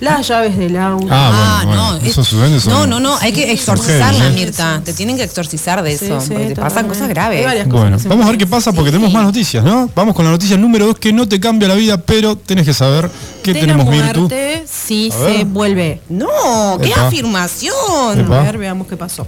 las 0.00 0.26
llaves 0.26 0.56
del 0.56 0.76
auto. 0.76 1.06
Ah, 1.10 1.62
bueno, 1.64 1.82
bueno. 1.92 1.96
es- 2.04 2.10
Esos 2.12 2.30
duendes 2.32 2.62
son- 2.64 2.72
no, 2.72 2.86
no, 2.86 3.00
no, 3.00 3.16
hay 3.18 3.32
que 3.32 3.52
exorcizarla, 3.52 4.28
¿eh? 4.28 4.32
Mirta. 4.32 4.80
Te 4.84 4.92
tienen 4.92 5.16
que 5.16 5.22
exorcizar 5.24 5.82
de 5.82 5.96
Sí, 5.96 6.06
eso, 6.06 6.20
sí, 6.20 6.30
porque 6.32 6.46
te 6.46 6.56
pasan 6.56 6.88
cosas 6.88 7.08
graves. 7.08 7.42
cosas 7.44 7.68
Bueno, 7.68 7.98
que 7.98 8.08
vamos 8.08 8.26
a 8.26 8.28
ver 8.30 8.38
qué 8.38 8.46
pasa 8.46 8.72
porque 8.72 8.90
tenemos 8.90 9.12
más 9.12 9.24
noticias, 9.24 9.62
¿no? 9.64 9.90
Vamos 9.94 10.14
con 10.14 10.24
la 10.24 10.30
noticia 10.30 10.56
número 10.56 10.86
2 10.86 10.98
que 10.98 11.12
no 11.12 11.28
te 11.28 11.38
cambia 11.38 11.68
la 11.68 11.74
vida, 11.74 11.98
pero 11.98 12.36
tenés 12.36 12.64
que 12.66 12.74
saber 12.74 13.10
qué 13.42 13.52
de 13.54 13.60
tenemos, 13.60 13.84
muerte 13.86 14.64
si 14.66 15.10
se 15.10 15.44
vuelve. 15.44 16.00
No, 16.08 16.26
qué 16.82 16.88
Epa. 16.90 17.06
afirmación. 17.08 18.20
Epa. 18.20 18.40
A 18.40 18.42
ver, 18.42 18.58
veamos 18.58 18.86
qué 18.86 18.96
pasó. 18.96 19.26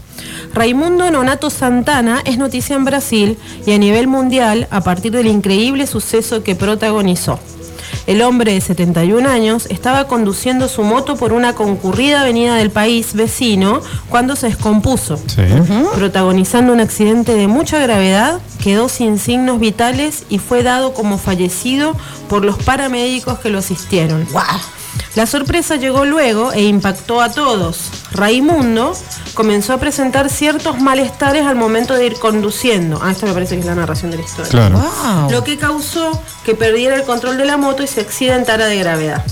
Raimundo 0.54 1.10
Nonato 1.10 1.50
Santana 1.50 2.22
es 2.24 2.38
noticia 2.38 2.76
en 2.76 2.84
Brasil 2.84 3.38
y 3.66 3.72
a 3.72 3.78
nivel 3.78 4.06
mundial 4.06 4.66
a 4.70 4.80
partir 4.82 5.12
del 5.12 5.26
increíble 5.26 5.86
suceso 5.86 6.42
que 6.42 6.54
protagonizó. 6.54 7.38
El 8.06 8.22
hombre 8.22 8.52
de 8.52 8.60
71 8.60 9.28
años 9.28 9.66
estaba 9.70 10.06
conduciendo 10.06 10.68
su 10.68 10.82
moto 10.82 11.16
por 11.16 11.32
una 11.32 11.54
concurrida 11.54 12.22
avenida 12.22 12.56
del 12.56 12.70
país 12.70 13.14
vecino 13.14 13.80
cuando 14.08 14.36
se 14.36 14.48
descompuso. 14.48 15.16
Sí. 15.16 15.42
Protagonizando 15.94 16.72
un 16.72 16.80
accidente 16.80 17.34
de 17.34 17.46
mucha 17.46 17.78
gravedad, 17.78 18.40
quedó 18.62 18.88
sin 18.88 19.18
signos 19.18 19.60
vitales 19.60 20.24
y 20.28 20.38
fue 20.38 20.62
dado 20.62 20.94
como 20.94 21.18
fallecido 21.18 21.96
por 22.28 22.44
los 22.44 22.58
paramédicos 22.62 23.38
que 23.38 23.50
lo 23.50 23.58
asistieron. 23.58 24.26
Guau. 24.32 24.46
La 25.14 25.26
sorpresa 25.26 25.76
llegó 25.76 26.06
luego 26.06 26.52
e 26.52 26.62
impactó 26.62 27.20
a 27.20 27.30
todos. 27.30 27.90
Raimundo 28.12 28.96
comenzó 29.34 29.74
a 29.74 29.78
presentar 29.78 30.30
ciertos 30.30 30.80
malestares 30.80 31.46
al 31.46 31.54
momento 31.54 31.94
de 31.94 32.06
ir 32.06 32.14
conduciendo. 32.14 32.98
Ah, 33.02 33.10
esto 33.10 33.26
me 33.26 33.34
parece 33.34 33.54
que 33.54 33.60
es 33.60 33.66
la 33.66 33.74
narración 33.74 34.10
de 34.10 34.16
la 34.16 34.22
historia. 34.22 34.50
Claro. 34.50 34.78
Wow. 34.78 35.30
Lo 35.30 35.44
que 35.44 35.58
causó 35.58 36.22
que 36.44 36.54
perdiera 36.54 36.96
el 36.96 37.02
control 37.02 37.36
de 37.36 37.44
la 37.44 37.58
moto 37.58 37.82
y 37.82 37.86
se 37.86 38.00
accidentara 38.00 38.66
de 38.66 38.78
gravedad. 38.78 39.22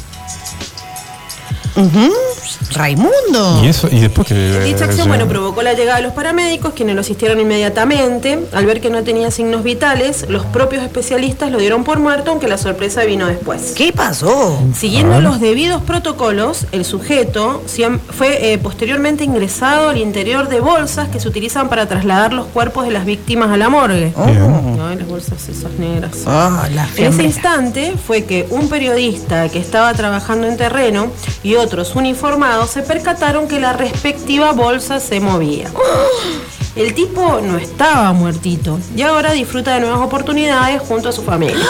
Raimundo. 2.72 3.60
Y 3.62 3.68
eso, 3.68 3.88
y 3.90 4.00
después 4.00 4.26
que. 4.26 4.34
Dicha 4.64 4.84
eh, 4.84 4.88
acción 4.88 5.08
bueno, 5.08 5.26
provocó 5.28 5.62
la 5.62 5.74
llegada 5.74 5.98
de 5.98 6.04
los 6.04 6.12
paramédicos, 6.12 6.72
quienes 6.74 6.94
lo 6.94 7.00
asistieron 7.00 7.40
inmediatamente. 7.40 8.38
Al 8.52 8.66
ver 8.66 8.80
que 8.80 8.90
no 8.90 9.02
tenía 9.02 9.30
signos 9.30 9.62
vitales, 9.62 10.26
los 10.28 10.44
propios 10.46 10.82
especialistas 10.82 11.50
lo 11.50 11.58
dieron 11.58 11.84
por 11.84 11.98
muerto, 11.98 12.30
aunque 12.30 12.48
la 12.48 12.58
sorpresa 12.58 13.04
vino 13.04 13.26
después. 13.26 13.72
¿Qué 13.76 13.92
pasó? 13.92 14.58
Siguiendo 14.74 15.20
los 15.20 15.40
debidos 15.40 15.82
protocolos, 15.82 16.66
el 16.72 16.84
sujeto 16.84 17.62
fue 18.10 18.52
eh, 18.52 18.58
posteriormente 18.58 19.24
ingresado 19.24 19.90
al 19.90 19.98
interior 19.98 20.48
de 20.48 20.60
bolsas 20.60 21.08
que 21.08 21.20
se 21.20 21.28
utilizan 21.28 21.68
para 21.68 21.86
trasladar 21.86 22.32
los 22.32 22.46
cuerpos 22.46 22.84
de 22.84 22.90
las 22.90 23.04
víctimas 23.04 23.50
a 23.50 23.56
la 23.56 23.68
morgue. 23.68 24.12
Ay, 24.16 24.96
las 24.96 25.08
bolsas 25.08 25.48
esas 25.48 25.72
negras. 25.72 26.12
Ah, 26.26 26.68
la 26.74 26.88
En 26.96 27.12
ese 27.12 27.22
instante 27.22 27.94
fue 27.96 28.24
que 28.24 28.46
un 28.50 28.68
periodista 28.68 29.48
que 29.48 29.58
estaba 29.58 29.92
trabajando 29.94 30.46
en 30.46 30.56
terreno 30.56 31.10
y 31.42 31.54
otros 31.70 31.94
uniformados 31.94 32.68
se 32.70 32.82
percataron 32.82 33.46
que 33.46 33.60
la 33.60 33.72
respectiva 33.72 34.50
bolsa 34.50 34.98
se 34.98 35.20
movía. 35.20 35.70
El 36.76 36.94
tipo 36.94 37.40
no 37.42 37.58
estaba 37.58 38.12
muertito 38.12 38.78
y 38.96 39.02
ahora 39.02 39.30
disfruta 39.32 39.74
de 39.74 39.80
nuevas 39.80 40.00
oportunidades 40.00 40.80
junto 40.82 41.08
a 41.08 41.12
su 41.12 41.22
familia. 41.22 41.64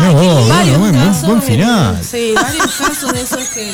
Mirá 0.00 0.10
vos, 0.12 0.48
Varios 0.48 0.78
bueno, 0.78 1.04
casos 1.04 1.26
buen 1.28 1.40
de- 1.40 1.46
final. 1.46 2.00
sí, 2.02 2.32
varios 2.34 2.66
casos 2.72 3.12
de 3.12 3.20
esos 3.20 3.48
que 3.48 3.70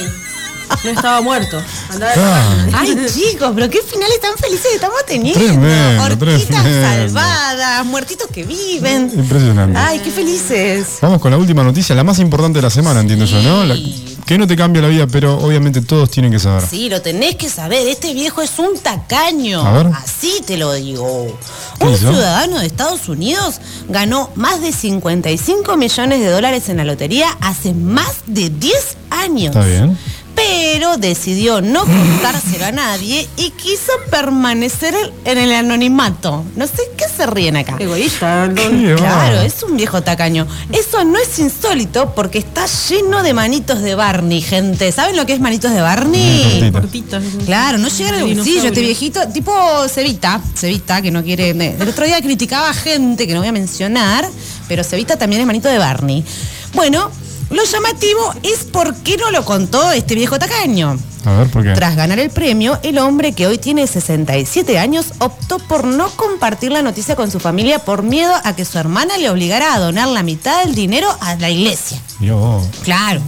no 0.85 0.91
estaba 0.91 1.21
muerto. 1.21 1.63
Andaba 1.91 2.13
de 2.13 2.19
Claro. 2.19 2.79
Ay, 2.79 3.07
chicos, 3.15 3.53
pero 3.55 3.71
qué 3.71 3.81
finales 3.83 4.21
tan 4.21 4.37
felices 4.37 4.73
estamos 4.75 4.99
teniendo. 5.07 5.39
Tremendo, 5.39 6.17
tremendo. 6.19 6.57
salvadas, 7.13 7.85
muertitos 7.87 8.29
que 8.33 8.45
viven. 8.45 9.11
Impresionante. 9.15 9.79
Ay, 9.79 9.99
qué 10.01 10.11
felices. 10.11 10.99
Vamos 11.03 11.21
con 11.21 11.31
la 11.31 11.37
última 11.39 11.63
noticia, 11.63 11.95
la 11.95 12.05
más 12.05 12.19
importante 12.19 12.59
de 12.59 12.63
la 12.63 12.71
semana, 12.71 13.01
entiendo 13.01 13.25
yo, 13.27 13.41
¿no? 13.43 13.65
La- 13.65 13.77
que 14.27 14.37
no 14.39 14.47
te 14.47 14.57
cambia 14.57 14.83
la 14.83 14.89
vida, 14.89 15.07
pero 15.07 15.39
obviamente 15.39 15.81
todos 15.81 16.11
tienen 16.11 16.33
que 16.33 16.39
saber. 16.41 16.63
Sí, 16.69 16.89
lo 16.89 17.01
tenés 17.01 17.37
que 17.37 17.49
saber. 17.49 17.87
Este 17.87 18.13
viejo 18.13 18.43
es 18.43 18.59
un 18.59 18.77
tacaño. 18.79 19.65
A 19.65 19.73
ver. 19.73 19.87
Así 19.95 20.43
te 20.45 20.57
lo 20.57 20.73
digo. 20.75 21.39
¿Qué 21.79 21.87
Un 21.87 21.93
hizo? 21.95 22.11
ciudadano 22.11 22.59
de 22.59 22.67
Estados 22.67 23.09
Unidos 23.09 23.61
ganó 23.89 24.31
más 24.35 24.61
de 24.61 24.73
55 24.73 25.77
millones 25.77 26.21
de 26.21 26.27
dólares 26.31 26.69
en 26.69 26.79
la 26.79 26.85
lotería 26.85 27.29
hace 27.41 27.73
más 27.73 28.17
de 28.27 28.51
10 28.51 28.97
años. 29.11 29.55
Está 29.55 29.65
bien. 29.65 29.97
Pero 30.37 30.99
decidió 30.99 31.63
no 31.63 31.81
contárselo 31.81 32.67
a 32.67 32.73
nadie 32.73 33.27
y 33.37 33.51
quiso 33.51 33.93
permanecer 34.11 34.95
en 35.25 35.39
el 35.39 35.53
anonimato. 35.53 36.45
No 36.55 36.67
sé 36.67 36.83
qué 36.97 37.07
se 37.09 37.27
ríen 37.27 37.57
acá. 37.57 37.77
Egoísta. 37.79 38.51
Claro, 38.97 39.41
es 39.41 39.63
un 39.63 39.77
viejo 39.77 40.03
tacaño. 40.03 40.47
Eso 40.71 41.05
no 41.05 41.19
es 41.19 41.39
insólito 41.39 42.15
porque 42.15 42.39
está 42.39 42.67
lleno 42.89 43.23
de 43.23 43.33
manitos 43.33 43.81
de 43.81 43.95
Barney, 43.95 44.43
gente. 44.43 44.93
¿Saben 44.93 45.17
lo 45.17 45.25
que 45.25 45.33
es 45.33 45.41
manitos 45.41 45.73
de 45.73 45.81
Barney? 45.81 46.71
Cortita. 46.71 47.19
Cortitas. 47.19 47.45
Claro, 47.47 47.79
no 47.79 47.89
llega 47.89 48.11
al 48.11 48.35
bolsillo 48.35 48.69
este 48.69 48.81
viejito, 48.83 49.27
tipo 49.29 49.53
Cevita, 49.89 50.41
Cevita 50.55 51.01
que 51.01 51.11
no 51.11 51.25
quiere. 51.25 51.51
El 51.51 51.89
otro 51.89 52.05
día 52.05 52.21
criticaba 52.21 52.69
a 52.69 52.75
gente 52.75 53.27
que 53.27 53.33
no 53.33 53.41
voy 53.41 53.49
a 53.49 53.53
mencionar, 53.53 54.29
pero 54.69 54.85
Cevita 54.85 55.17
también 55.17 55.41
es 55.41 55.47
manito 55.47 55.69
de 55.69 55.79
Barney. 55.79 56.23
Bueno, 56.75 57.11
lo 57.51 57.65
llamativo 57.65 58.35
es 58.43 58.65
por 58.65 58.95
qué 58.97 59.17
no 59.17 59.31
lo 59.31 59.45
contó 59.45 59.91
este 59.93 60.15
viejo 60.15 60.39
tacaño. 60.39 60.99
A 61.25 61.39
ver, 61.39 61.51
¿por 61.51 61.65
qué? 61.65 61.73
Tras 61.73 61.97
ganar 61.97 62.19
el 62.21 62.31
premio, 62.31 62.79
el 62.83 62.99
hombre 62.99 63.33
que 63.33 63.47
hoy 63.47 63.59
tiene 63.59 63.87
67 63.87 64.79
años 64.79 65.13
optó 65.19 65.59
por 65.59 65.85
no 65.85 66.09
compartir 66.11 66.71
la 66.71 66.83
noticia 66.83 67.17
con 67.17 67.31
su 67.31 67.41
familia 67.41 67.81
por 67.81 68.03
miedo 68.03 68.33
a 68.45 68.55
que 68.55 68.65
su 68.65 68.79
hermana 68.79 69.19
le 69.19 69.29
obligara 69.29 69.75
a 69.75 69.81
donar 69.81 70.09
la 70.09 70.23
mitad 70.23 70.65
del 70.65 70.75
dinero 70.75 71.09
a 71.21 71.35
la 71.37 71.51
iglesia. 71.51 72.01
Vos. 72.21 72.67
Claro. 72.83 73.23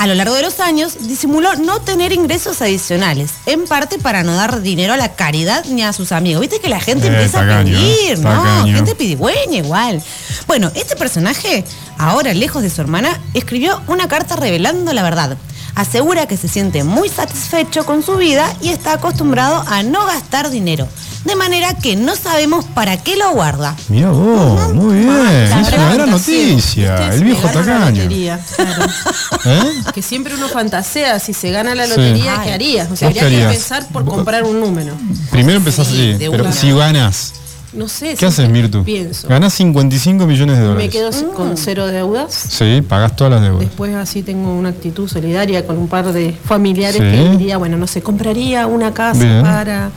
A 0.00 0.06
lo 0.06 0.14
largo 0.14 0.34
de 0.34 0.40
los 0.40 0.60
años 0.60 0.94
disimuló 1.08 1.56
no 1.56 1.82
tener 1.82 2.10
ingresos 2.12 2.62
adicionales, 2.62 3.32
en 3.44 3.66
parte 3.66 3.98
para 3.98 4.22
no 4.22 4.34
dar 4.34 4.62
dinero 4.62 4.94
a 4.94 4.96
la 4.96 5.12
caridad 5.14 5.62
ni 5.66 5.82
a 5.82 5.92
sus 5.92 6.10
amigos. 6.10 6.40
Viste 6.40 6.58
que 6.58 6.70
la 6.70 6.80
gente 6.80 7.06
Eh, 7.08 7.10
empieza 7.10 7.40
tacaño, 7.40 7.76
a 7.76 7.80
pedir, 7.80 8.18
¿no? 8.18 8.30
tacaño. 8.30 8.76
Gente 8.76 8.94
pidigüeña 8.94 9.58
igual. 9.58 10.02
Bueno, 10.46 10.72
este 10.74 10.96
personaje, 10.96 11.66
ahora 11.98 12.32
lejos 12.32 12.62
de 12.62 12.70
su 12.70 12.80
hermana, 12.80 13.20
escribió 13.34 13.82
una 13.88 14.08
carta 14.08 14.36
revelando 14.36 14.90
la 14.94 15.02
verdad. 15.02 15.36
Asegura 15.74 16.26
que 16.26 16.36
se 16.36 16.48
siente 16.48 16.84
muy 16.84 17.08
satisfecho 17.08 17.84
con 17.86 18.02
su 18.02 18.16
vida 18.16 18.52
y 18.60 18.68
está 18.68 18.94
acostumbrado 18.94 19.64
a 19.66 19.82
no 19.82 20.04
gastar 20.06 20.50
dinero. 20.50 20.86
De 21.24 21.36
manera 21.36 21.74
que 21.74 21.96
no 21.96 22.16
sabemos 22.16 22.64
para 22.64 22.96
qué 22.96 23.14
lo 23.16 23.30
guarda. 23.32 23.76
Mirá 23.88 24.08
vos, 24.10 24.72
muy 24.72 25.00
bien. 25.00 25.50
La 25.50 25.60
Es 25.60 25.68
una 25.74 25.94
gran 25.94 26.10
noticia. 26.10 27.12
El 27.12 27.24
viejo 27.24 27.46
tacaño. 27.48 28.02
lotería, 28.02 28.40
claro. 28.56 28.84
¿Eh? 29.44 29.72
Que 29.92 30.00
siempre 30.02 30.34
uno 30.34 30.48
fantasea, 30.48 31.18
si 31.18 31.34
se 31.34 31.50
gana 31.50 31.74
la 31.74 31.86
lotería. 31.86 32.40
¿qué 32.42 32.52
harías? 32.54 32.90
O 32.90 32.96
sea, 32.96 33.08
¿Vos 33.08 33.14
qué 33.18 33.20
habría 33.24 33.38
que 33.40 33.44
empezar 33.54 33.86
por 33.88 34.06
comprar 34.06 34.44
un 34.44 34.60
número. 34.60 34.94
Primero 35.30 35.58
empezás 35.58 35.88
Sí, 35.88 36.12
así, 36.14 36.26
pero 36.30 36.44
una. 36.44 36.52
si 36.52 36.72
ganas, 36.72 37.32
No 37.72 37.88
sé. 37.88 38.16
¿qué 38.18 38.26
haces, 38.26 38.48
Mirtu? 38.50 38.82
Pienso. 38.82 39.28
Ganás 39.28 39.52
55 39.54 40.26
millones 40.26 40.56
de 40.56 40.62
Me 40.62 40.68
dólares. 40.68 40.90
quedo 40.90 41.32
con 41.34 41.56
cero 41.56 41.86
deudas. 41.86 42.34
Sí, 42.34 42.82
pagás 42.86 43.14
todas 43.14 43.32
las 43.34 43.42
deudas. 43.42 43.60
Después 43.60 43.94
así 43.94 44.22
tengo 44.22 44.52
una 44.52 44.70
actitud 44.70 45.08
solidaria 45.08 45.64
con 45.66 45.78
un 45.78 45.86
par 45.88 46.12
de 46.12 46.32
familiares 46.44 46.96
Sí. 46.96 47.02
que 47.02 47.28
diría, 47.36 47.58
bueno, 47.58 47.76
no 47.76 47.86
sé, 47.86 48.02
compraría 48.02 48.66
una 48.66 48.92
casa 48.92 49.22
Bien. 49.24 49.42
para... 49.42 49.90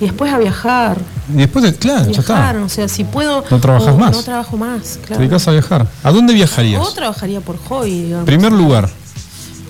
Y 0.00 0.04
después 0.04 0.32
a 0.32 0.38
viajar. 0.38 0.96
Y 1.34 1.38
después, 1.38 1.64
de- 1.64 1.74
claro, 1.74 2.04
ya 2.04 2.20
Viajar, 2.22 2.54
está. 2.56 2.64
o 2.66 2.68
sea, 2.68 2.86
si 2.88 3.02
puedo... 3.04 3.42
No 3.50 3.58
trabajas 3.58 3.94
o 3.94 3.98
más. 3.98 4.12
No 4.12 4.22
trabajo 4.22 4.56
más, 4.56 4.82
Te 4.98 5.06
claro. 5.08 5.20
dedicas 5.22 5.48
a 5.48 5.50
viajar. 5.52 5.86
¿A 6.04 6.12
dónde 6.12 6.34
viajarías? 6.34 6.80
O 6.86 6.92
trabajaría 6.92 7.40
por 7.40 7.56
hobby, 7.58 8.02
digamos. 8.04 8.24
Primer 8.26 8.52
lugar. 8.52 8.88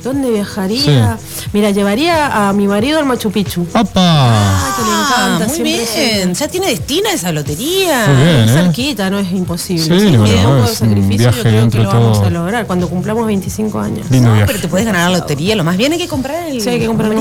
¿Dónde 0.02 0.30
viajaría? 0.30 1.18
Mira, 1.52 1.70
llevaría 1.70 2.48
a 2.48 2.52
mi 2.52 2.66
marido 2.68 2.98
al 2.98 3.04
Machu 3.06 3.30
Picchu. 3.30 3.66
¡Apa! 3.74 4.30
Ay, 4.66 4.72
que 4.76 4.82
le 4.82 4.88
Ah, 4.90 5.06
encanta. 5.36 5.46
muy 5.54 5.62
bien. 5.62 5.86
siempre. 5.86 6.34
Ya 6.34 6.48
tiene 6.48 6.66
destino 6.68 7.08
esa 7.08 7.32
lotería. 7.32 8.06
Muy 8.06 8.16
bien, 8.22 8.36
Es 8.40 8.50
¿eh? 8.50 8.54
cerquita, 8.54 9.10
no 9.10 9.18
es 9.18 9.30
imposible. 9.32 9.82
Sí, 9.82 9.88
Si 10.10 10.16
bueno, 10.16 10.50
un 10.50 10.58
de 10.58 10.64
es 10.64 10.78
sacrificio, 10.78 11.16
viaje 11.18 11.36
yo 11.36 11.42
creo 11.42 11.70
que 11.70 11.76
lo 11.78 11.82
de 11.82 11.86
vamos 11.88 12.18
todo. 12.18 12.26
a 12.26 12.30
lograr 12.30 12.66
cuando 12.66 12.88
cumplamos 12.88 13.26
25 13.26 13.78
años. 13.80 14.06
Lindo 14.10 14.28
No, 14.28 14.34
viaje. 14.34 14.46
pero 14.46 14.60
te 14.62 14.68
puedes 14.68 14.86
ganar 14.86 15.10
la 15.10 15.18
lotería. 15.18 15.56
Lo 15.56 15.64
más 15.64 15.76
bien 15.76 15.92
hay 15.92 15.98
que 15.98 16.08
comprar 16.08 16.48
el 16.48 16.60
Sí, 16.60 16.68
hay 16.68 16.78
que 16.80 16.86
comprar. 16.86 17.12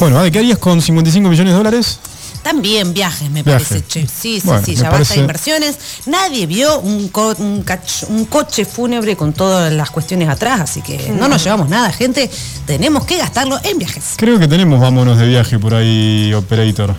Bueno, 0.00 0.18
Ade, 0.18 0.30
¿qué 0.32 0.38
harías 0.38 0.58
con 0.58 0.80
55 0.82 1.28
millones 1.28 1.52
de 1.52 1.56
dólares? 1.56 1.98
También 2.52 2.94
viajes, 2.94 3.28
me 3.30 3.42
Viaje. 3.42 3.64
parece. 3.66 3.86
che. 3.86 4.06
Sí, 4.06 4.40
sí, 4.40 4.46
Bueno, 4.46 4.62
sí, 4.64 4.74
ya 4.74 4.84
basta 4.84 4.90
parece- 4.92 5.14
de 5.14 5.20
inversiones. 5.20 5.78
Nadie 6.06 6.46
vio 6.46 6.78
un, 6.80 7.08
co- 7.08 7.34
un, 7.38 7.62
cach- 7.62 8.06
un 8.08 8.24
coche 8.24 8.64
fúnebre 8.64 9.16
con 9.16 9.34
todas 9.34 9.70
las 9.70 9.90
cuestiones 9.90 10.30
atrás, 10.30 10.60
así 10.62 10.80
que 10.80 11.10
no 11.10 11.28
nos 11.28 11.44
llevamos 11.44 11.68
nada, 11.68 11.92
gente. 11.92 12.30
Tenemos 12.66 13.04
que 13.04 13.18
gastarlo 13.18 13.58
en 13.64 13.78
viajes. 13.78 14.14
Creo 14.16 14.38
que 14.38 14.48
tenemos 14.48 14.80
vámonos 14.80 15.18
de 15.18 15.26
viaje 15.26 15.58
por 15.58 15.74
ahí, 15.74 16.32
Operator. 16.32 16.94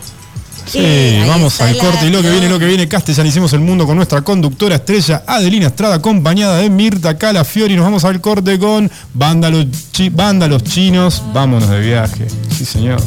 Sí, 0.71 0.77
Eh, 0.83 1.25
vamos 1.27 1.59
al 1.61 1.75
corte 1.79 2.05
y 2.05 2.11
lo 2.11 2.21
que 2.21 2.29
viene, 2.29 2.47
lo 2.47 2.59
que 2.59 2.67
viene, 2.67 2.87
castellanicemos 2.87 3.51
el 3.53 3.61
mundo 3.61 3.87
con 3.87 3.95
nuestra 3.95 4.21
conductora 4.21 4.75
estrella 4.75 5.23
Adelina 5.25 5.65
Estrada, 5.65 5.95
acompañada 5.95 6.57
de 6.57 6.69
Mirta 6.69 7.17
Calafiori. 7.17 7.75
Nos 7.75 7.85
vamos 7.85 8.05
al 8.05 8.21
corte 8.21 8.59
con 8.59 8.91
Vándalos, 9.15 9.65
chi- 9.93 10.09
Vándalos 10.09 10.63
Chinos. 10.63 11.23
Vámonos 11.33 11.69
de 11.71 11.79
viaje. 11.79 12.27
Sí, 12.55 12.65
señor. 12.65 13.01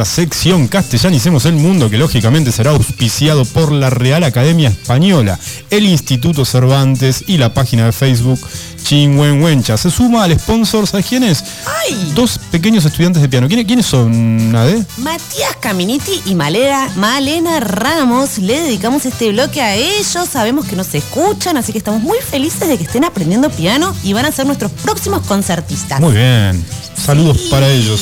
Nuestra 0.00 0.22
sección 0.24 0.66
Castellanicemos 0.66 1.44
el 1.44 1.54
Mundo, 1.54 1.90
que 1.90 1.98
lógicamente 1.98 2.52
será 2.52 2.70
auspiciado 2.70 3.44
por 3.44 3.70
la 3.70 3.90
Real 3.90 4.24
Academia 4.24 4.70
Española, 4.70 5.38
el 5.68 5.84
Instituto 5.84 6.44
Cervantes 6.46 7.24
y 7.26 7.36
la 7.36 7.52
página 7.52 7.84
de 7.84 7.92
Facebook 7.92 8.40
Chingüengüencha. 8.82 9.76
Se 9.76 9.90
suma 9.90 10.24
al 10.24 10.38
sponsor, 10.38 10.86
¿sabes 10.86 11.04
quién 11.06 11.22
es? 11.24 11.44
¡Ay! 11.82 12.12
Dos 12.14 12.38
pequeños 12.50 12.84
estudiantes 12.86 13.20
de 13.20 13.28
piano. 13.28 13.46
¿Quiénes, 13.46 13.66
quiénes 13.66 13.84
son, 13.86 14.56
Ade? 14.56 14.84
Matías 14.96 15.56
Caminiti 15.60 16.22
y 16.24 16.34
Malena, 16.34 16.88
Malena 16.96 17.60
Ramos, 17.60 18.38
le 18.38 18.58
dedicamos 18.60 19.04
este 19.04 19.30
bloque 19.32 19.60
a 19.60 19.74
ellos. 19.76 20.28
Sabemos 20.30 20.64
que 20.66 20.76
nos 20.76 20.94
escuchan, 20.94 21.58
así 21.58 21.72
que 21.72 21.78
estamos 21.78 22.00
muy 22.00 22.18
felices 22.20 22.66
de 22.68 22.78
que 22.78 22.84
estén 22.84 23.04
aprendiendo 23.04 23.50
piano 23.50 23.94
y 24.02 24.14
van 24.14 24.24
a 24.24 24.32
ser 24.32 24.46
nuestros 24.46 24.70
próximos 24.72 25.26
concertistas. 25.26 26.00
Muy 26.00 26.14
bien. 26.14 26.64
Saludos 26.96 27.38
Sí. 27.38 27.48
para 27.50 27.68
ellos. 27.68 28.00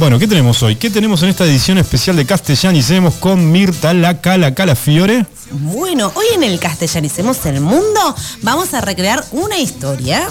Bueno, 0.00 0.18
¿qué 0.18 0.26
tenemos 0.26 0.62
hoy? 0.62 0.76
¿Qué 0.76 0.88
tenemos 0.88 1.22
en 1.22 1.28
esta 1.28 1.44
edición 1.44 1.76
especial 1.76 2.16
de 2.16 2.24
Castellanicemos 2.24 3.16
con 3.16 3.52
Mirta 3.52 3.92
La 3.92 4.22
Cala 4.22 4.54
Calafiore? 4.54 5.26
Bueno, 5.50 6.10
hoy 6.14 6.24
en 6.34 6.42
el 6.42 6.58
Castellanicemos 6.58 7.44
el 7.44 7.60
Mundo 7.60 8.16
vamos 8.40 8.72
a 8.72 8.80
recrear 8.80 9.22
una 9.30 9.58
historia. 9.58 10.26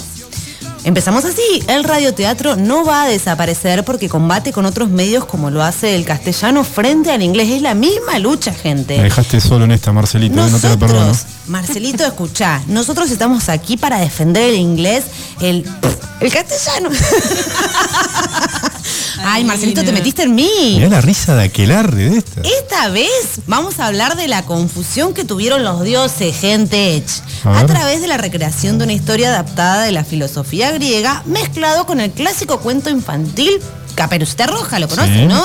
Empezamos 0.82 1.24
así, 1.24 1.62
el 1.68 1.84
radioteatro 1.84 2.56
no 2.56 2.84
va 2.84 3.04
a 3.04 3.06
desaparecer 3.06 3.84
porque 3.84 4.08
combate 4.08 4.52
con 4.52 4.66
otros 4.66 4.88
medios 4.88 5.24
como 5.24 5.50
lo 5.50 5.62
hace 5.62 5.94
el 5.94 6.04
castellano 6.04 6.64
frente 6.64 7.12
al 7.12 7.22
inglés. 7.22 7.50
Es 7.50 7.62
la 7.62 7.74
misma 7.74 8.18
lucha, 8.18 8.52
gente. 8.52 8.96
Me 8.96 9.04
dejaste 9.04 9.40
solo 9.40 9.66
en 9.66 9.70
esta, 9.70 9.92
Marcelito, 9.92 10.34
y 10.34 10.50
no 10.50 10.58
te 10.58 10.68
la 10.68 10.76
perdono. 10.78 11.06
Nosotros, 11.06 11.32
Marcelito, 11.46 12.04
escuchá, 12.04 12.60
nosotros 12.66 13.08
estamos 13.12 13.48
aquí 13.48 13.76
para 13.76 14.00
defender 14.00 14.50
el 14.50 14.56
inglés, 14.56 15.04
el, 15.40 15.64
el 16.18 16.32
castellano. 16.32 16.90
Ay, 19.22 19.44
Marcelito, 19.44 19.82
te 19.84 19.92
metiste 19.92 20.22
en 20.22 20.34
mí. 20.34 20.48
Mirá 20.76 20.88
la 20.88 21.00
risa 21.00 21.34
de 21.36 21.44
aquelarre 21.44 22.10
de 22.10 22.18
esta. 22.18 22.40
Esta 22.40 22.88
vez 22.88 23.40
vamos 23.46 23.78
a 23.78 23.86
hablar 23.86 24.16
de 24.16 24.28
la 24.28 24.42
confusión 24.44 25.12
que 25.14 25.24
tuvieron 25.24 25.62
los 25.62 25.82
dioses, 25.82 26.36
gente. 26.38 27.04
A 27.44 27.64
través 27.66 28.00
de 28.00 28.06
la 28.08 28.16
recreación 28.16 28.78
de 28.78 28.84
una 28.84 28.92
historia 28.92 29.28
adaptada 29.28 29.82
de 29.84 29.92
la 29.92 30.04
filosofía 30.04 30.70
griega, 30.72 31.22
mezclado 31.26 31.86
con 31.86 32.00
el 32.00 32.10
clásico 32.10 32.60
cuento 32.60 32.90
infantil 32.90 33.60
Caperucita 33.94 34.46
Roja, 34.46 34.78
¿lo 34.78 34.88
conoces, 34.88 35.14
Sí. 35.16 35.26
no? 35.26 35.44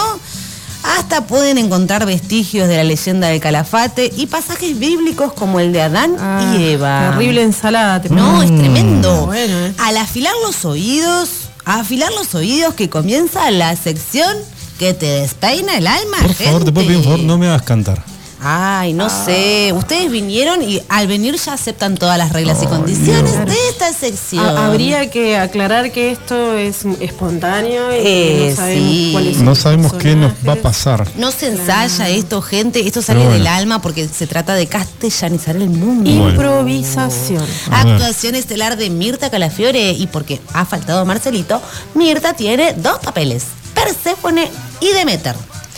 Hasta 0.97 1.25
pueden 1.25 1.57
encontrar 1.57 2.05
vestigios 2.05 2.67
de 2.67 2.77
la 2.77 2.83
leyenda 2.83 3.27
del 3.29 3.39
calafate 3.39 4.11
y 4.15 4.27
pasajes 4.27 4.77
bíblicos 4.77 5.33
como 5.33 5.59
el 5.59 5.73
de 5.73 5.81
Adán 5.81 6.15
Ah, 6.19 6.55
y 6.59 6.63
Eva. 6.73 7.09
Terrible 7.11 7.41
ensalada. 7.41 8.01
te 8.03 8.09
No, 8.09 8.43
es 8.43 8.55
tremendo. 8.55 9.25
Bueno, 9.25 9.65
eh. 9.65 9.73
Al 9.79 9.97
afilar 9.97 10.33
los 10.45 10.63
oídos, 10.63 11.29
a 11.65 11.80
afilar 11.80 12.12
los 12.13 12.34
oídos 12.36 12.75
que 12.75 12.89
comienza 12.89 13.49
la 13.51 13.75
sección 13.75 14.38
que 14.80 14.93
te 14.93 15.06
despeina 15.06 15.78
el 15.78 15.88
alma. 15.88 16.17
Por 16.21 16.34
favor, 16.34 16.63
te 16.63 16.71
puedo 16.71 16.88
pedir 16.88 16.97
un 16.97 17.04
gente. 17.04 17.17
favor, 17.17 17.19
no 17.19 17.38
me 17.38 17.47
hagas 17.47 17.63
cantar. 17.63 18.04
Ay, 18.47 18.93
no 18.93 19.05
Ah. 19.08 19.23
sé. 19.25 19.73
Ustedes 19.73 20.12
vinieron 20.12 20.62
y 20.62 20.79
al 20.88 21.08
venir 21.08 21.36
ya 21.38 21.53
aceptan 21.53 21.95
todas 21.97 22.15
las 22.17 22.31
reglas 22.31 22.62
y 22.62 22.67
condiciones 22.67 23.43
de 23.43 23.58
esta 23.69 23.91
sección. 23.91 24.45
Ha- 24.45 24.67
Habría 24.67 25.10
que 25.10 25.36
aclarar 25.38 25.91
que 25.91 26.12
esto 26.12 26.53
es 26.53 26.86
espontáneo 26.99 27.91
y 27.91 27.95
Eh, 28.05 28.47
no 28.51 28.55
sabemos 28.55 28.89
sí. 28.91 29.10
cuáles 29.13 29.36
son 29.38 29.45
No 29.45 29.55
sabemos 29.55 29.93
qué 29.93 30.15
nos 30.15 30.31
va 30.47 30.53
a 30.53 30.58
pasar. 30.58 31.08
No 31.17 31.31
se 31.31 31.47
ensaya 31.47 32.08
esto, 32.10 32.41
gente. 32.43 32.86
Esto 32.86 33.01
sale 33.01 33.25
del 33.27 33.47
alma 33.47 33.81
porque 33.81 34.08
se 34.08 34.27
trata 34.27 34.53
de 34.53 34.67
castellanizar 34.67 35.55
el 35.55 35.69
mundo. 35.69 36.12
Bueno. 36.12 36.29
Improvisación. 36.29 37.43
Actuación 37.71 38.36
estelar 38.36 38.77
de 38.77 38.89
Mirta 38.91 39.31
Calafiore 39.31 39.91
y 39.91 40.05
porque 40.08 40.39
ha 40.53 40.65
faltado 40.65 41.03
Marcelito, 41.05 41.62
Mirta 41.95 42.34
tiene 42.34 42.73
dos 42.73 42.99
papeles, 42.99 43.45
Perséfone 43.73 44.51
y 44.81 44.88
Demeter. 44.89 45.36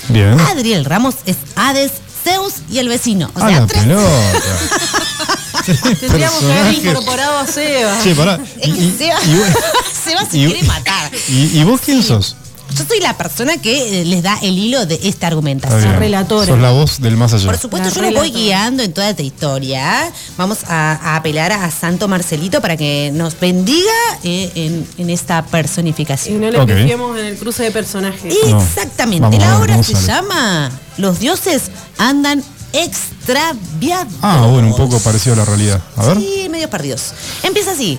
Bien. 0.10 0.40
Adriel 0.40 0.86
Ramos 0.86 1.16
es 1.26 1.38
Hades, 1.56 1.92
Zeus 2.28 2.56
y 2.70 2.80
el 2.80 2.90
vecino. 2.90 3.32
O 3.34 3.40
a 3.40 3.48
sea, 3.50 3.60
la 3.62 3.68
tres. 3.68 3.84
Tendríamos 6.00 6.40
que 6.40 6.54
haber 6.54 6.74
incorporado 6.74 7.38
a 7.40 7.48
Seba. 7.48 7.98
Che, 8.04 8.16
pará. 8.16 8.40
Es 8.62 8.68
Y, 8.68 8.72
que 8.74 8.82
y- 8.84 8.98
Seba, 8.98 9.20
y 9.26 9.34
vos- 9.36 9.48
Seba 10.04 10.26
se 10.30 10.38
y- 10.38 10.46
quiere 10.46 10.64
matar. 10.64 11.12
y- 11.30 11.60
y 11.60 11.64
vos 11.64 11.80
quién 11.84 12.04
sos? 12.04 12.36
Yo 12.76 12.84
soy 12.86 13.00
la 13.00 13.18
persona 13.18 13.58
que 13.58 14.02
eh, 14.02 14.06
les 14.06 14.22
da 14.24 14.38
el 14.42 14.58
hilo 14.58 14.86
de 14.86 15.00
esta 15.04 15.28
argumentación. 15.28 15.96
relatora. 15.98 16.46
Sos 16.46 16.60
la 16.60 16.72
voz 16.72 17.00
del 17.02 17.18
más 17.18 17.34
allá. 17.34 17.46
Por 17.48 17.58
supuesto, 17.58 17.90
La 17.90 17.96
yo 17.96 18.02
los 18.12 18.14
voy 18.22 18.32
guiando 18.32 18.84
en 18.84 18.94
toda 18.94 19.10
esta 19.10 19.22
historia. 19.24 20.12
Vamos 20.38 20.60
a, 20.68 20.92
a 20.94 21.16
apelar 21.16 21.52
a 21.52 21.72
Santo 21.72 22.08
Marcelito 22.08 22.62
para 22.62 22.78
que 22.78 23.12
nos 23.14 23.40
bendiga 23.40 23.92
eh, 24.24 24.52
en, 24.56 24.88
en 24.98 25.10
esta 25.10 25.44
Y 25.48 25.52
personificación. 25.52 26.42
no 26.42 26.52
le 26.52 26.60
Ok. 26.60 26.68
pifiemos 26.68 27.18
en 27.18 27.26
el 27.26 27.38
cruce 27.38 27.64
de 27.64 27.72
personajes. 27.72 28.34
No. 28.50 28.62
Exactamente. 28.62 29.26
A 29.38 29.40
la 29.40 29.60
ver 29.60 29.72
obra 29.72 29.84
se 29.84 29.94
sale. 29.94 30.08
llama 30.08 30.72
Los 30.98 31.20
dioses 31.20 31.64
andan 31.98 32.44
extraviados. 32.74 34.14
Ah, 34.22 34.46
bueno, 34.52 34.68
un 34.68 34.76
poco 34.76 35.00
parecido 35.00 35.34
a 35.34 35.38
la 35.38 35.46
realidad. 35.46 35.82
A 35.96 36.06
ver. 36.08 36.18
Sí, 36.18 36.48
medio 36.50 36.70
perdidos. 36.70 37.14
Empieza 37.44 37.72
así. 37.72 37.98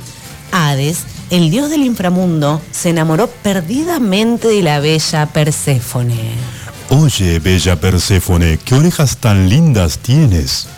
Hades, 0.52 0.98
el 1.30 1.50
dios 1.50 1.70
del 1.70 1.82
inframundo, 1.82 2.60
se 2.70 2.90
enamoró 2.90 3.28
perdidamente 3.28 4.48
de 4.48 4.62
la 4.62 4.80
bella 4.80 5.26
Perséfone. 5.26 6.32
Oye, 6.90 7.38
bella 7.38 7.80
Perséfone, 7.80 8.58
¿qué 8.64 8.74
orejas 8.74 9.18
tan 9.18 9.48
lindas 9.48 9.98
tienes? 9.98 10.68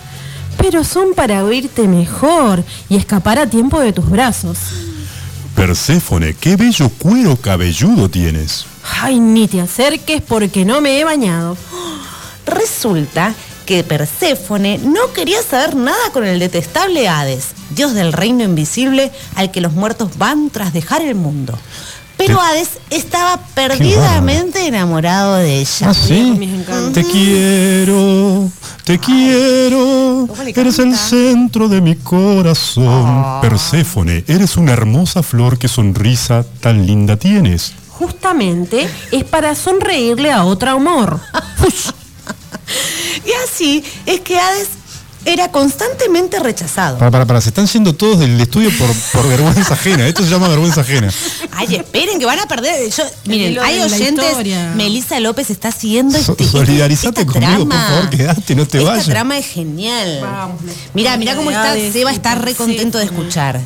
Pero 0.57 0.85
son 0.85 1.15
para 1.15 1.45
oírte 1.45 1.87
mejor 1.87 2.65
y 2.89 2.97
escapar 2.97 3.39
a 3.39 3.47
tiempo 3.47 3.81
de 3.81 3.93
tus 3.93 4.11
brazos. 4.11 4.59
Perséfone, 5.55 6.35
qué 6.35 6.57
bello 6.57 6.89
cuero 6.89 7.37
cabelludo 7.37 8.09
tienes. 8.09 8.67
Ay, 9.03 9.21
ni 9.21 9.47
te 9.47 9.61
acerques 9.61 10.23
porque 10.23 10.65
no 10.65 10.81
me 10.81 10.99
he 10.99 11.05
bañado. 11.05 11.57
Resulta 12.47 13.35
que 13.71 13.85
Perséfone 13.85 14.79
no 14.79 15.13
quería 15.15 15.41
saber 15.45 15.77
nada 15.77 16.11
con 16.13 16.27
el 16.27 16.41
detestable 16.41 17.09
Hades, 17.09 17.51
dios 17.71 17.95
del 17.95 18.13
reino 18.13 18.43
invisible 18.43 19.13
al 19.37 19.53
que 19.53 19.61
los 19.61 19.75
muertos 19.75 20.19
van 20.19 20.51
tras 20.51 20.73
dejar 20.73 21.03
el 21.03 21.15
mundo. 21.15 21.57
Pero 22.17 22.41
Hades 22.41 22.81
estaba 22.91 23.39
perdidamente 23.55 24.67
enamorado 24.67 25.37
de 25.37 25.61
ella. 25.61 25.91
Ah, 25.91 25.95
sí. 25.95 26.59
Te 26.93 27.05
quiero, 27.05 28.51
te 28.83 28.99
quiero. 28.99 30.27
¿cómo 30.27 30.43
le 30.43 30.51
Eres 30.51 30.81
el 30.81 30.97
centro 30.97 31.69
de 31.69 31.81
mi 31.81 31.95
corazón. 31.95 33.41
Perséfone, 33.41 34.25
eres 34.27 34.57
una 34.57 34.73
hermosa 34.73 35.23
flor 35.23 35.61
que 35.61 35.69
sonrisa 35.69 36.45
tan 36.59 36.89
linda 36.89 37.17
tienes. 37.17 37.73
justamente 37.89 38.91
es 39.13 39.23
para 39.23 39.55
sonreírle 39.55 40.33
a 40.33 40.43
otro 40.43 40.71
amor. 40.73 41.21
Y 43.27 43.33
así 43.45 43.85
es 44.07 44.21
que 44.21 44.39
Hades 44.39 44.69
era 45.27 45.51
constantemente 45.53 46.39
rechazado. 46.39 46.97
Para, 46.99 47.11
para, 47.11 47.27
para, 47.27 47.41
se 47.43 47.51
están 47.51 47.67
yendo 47.67 47.95
todos 47.95 48.19
del 48.21 48.41
estudio 48.41 48.71
por, 48.79 48.89
por 49.13 49.29
vergüenza 49.29 49.75
ajena. 49.75 50.09
Esto 50.09 50.25
se 50.25 50.31
llama 50.31 50.49
vergüenza 50.49 50.81
ajena. 50.81 51.13
Ay, 51.53 51.75
esperen 51.77 52.19
que 52.19 52.25
van 52.25 52.39
a 52.39 52.47
perder. 52.47 52.91
Yo, 52.91 53.05
miren, 53.27 53.59
hay 53.59 53.77
de 53.77 53.85
oyentes. 53.85 54.37
Melissa 54.77 55.21
López 55.21 55.51
está 55.51 55.71
siguiendo 55.73 56.19
So- 56.19 56.33
este. 56.33 56.47
solidarizate 56.47 57.21
esta 57.21 57.33
conmigo, 57.33 57.59
por 57.59 57.69
trama. 57.69 57.87
favor, 57.89 58.11
quedate, 58.11 58.55
no 58.55 58.67
te 58.67 58.79
esta 58.79 58.91
vayas. 58.91 59.07
trama 59.07 59.37
es 59.37 59.47
genial. 59.47 60.21
Vamos, 60.23 60.61
Mira, 60.95 61.17
mira 61.19 61.37
cómo 61.37 61.51
de 61.51 61.57
está. 61.57 61.93
Seba 61.93 62.13
está 62.13 62.35
re 62.37 62.55
contento 62.55 62.97
de 62.97 63.05
Perséfone. 63.05 63.29
escuchar. 63.29 63.61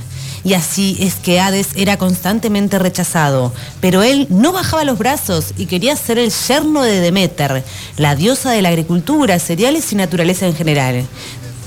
Y 0.44 0.52
así 0.52 0.98
es 1.00 1.14
que 1.14 1.40
Hades 1.40 1.68
era 1.74 1.96
constantemente 1.96 2.78
rechazado, 2.78 3.52
pero 3.80 4.02
él 4.02 4.26
no 4.28 4.52
bajaba 4.52 4.84
los 4.84 4.98
brazos 4.98 5.54
y 5.56 5.66
quería 5.66 5.96
ser 5.96 6.18
el 6.18 6.30
yerno 6.30 6.82
de 6.82 7.00
Demeter, 7.00 7.64
la 7.96 8.14
diosa 8.14 8.50
de 8.50 8.60
la 8.60 8.68
agricultura, 8.68 9.38
cereales 9.38 9.90
y 9.92 9.96
naturaleza 9.96 10.46
en 10.46 10.54
general. 10.54 11.06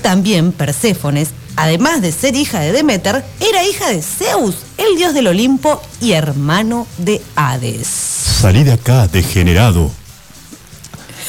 También 0.00 0.52
Perséfones, 0.52 1.30
además 1.56 2.00
de 2.02 2.12
ser 2.12 2.36
hija 2.36 2.60
de 2.60 2.70
Demeter, 2.70 3.24
era 3.40 3.64
hija 3.64 3.88
de 3.88 4.00
Zeus, 4.00 4.54
el 4.76 4.96
dios 4.96 5.12
del 5.12 5.26
Olimpo 5.26 5.82
y 6.00 6.12
hermano 6.12 6.86
de 6.98 7.20
Hades. 7.34 7.88
Salí 7.88 8.62
de 8.62 8.74
acá, 8.74 9.08
degenerado. 9.08 9.90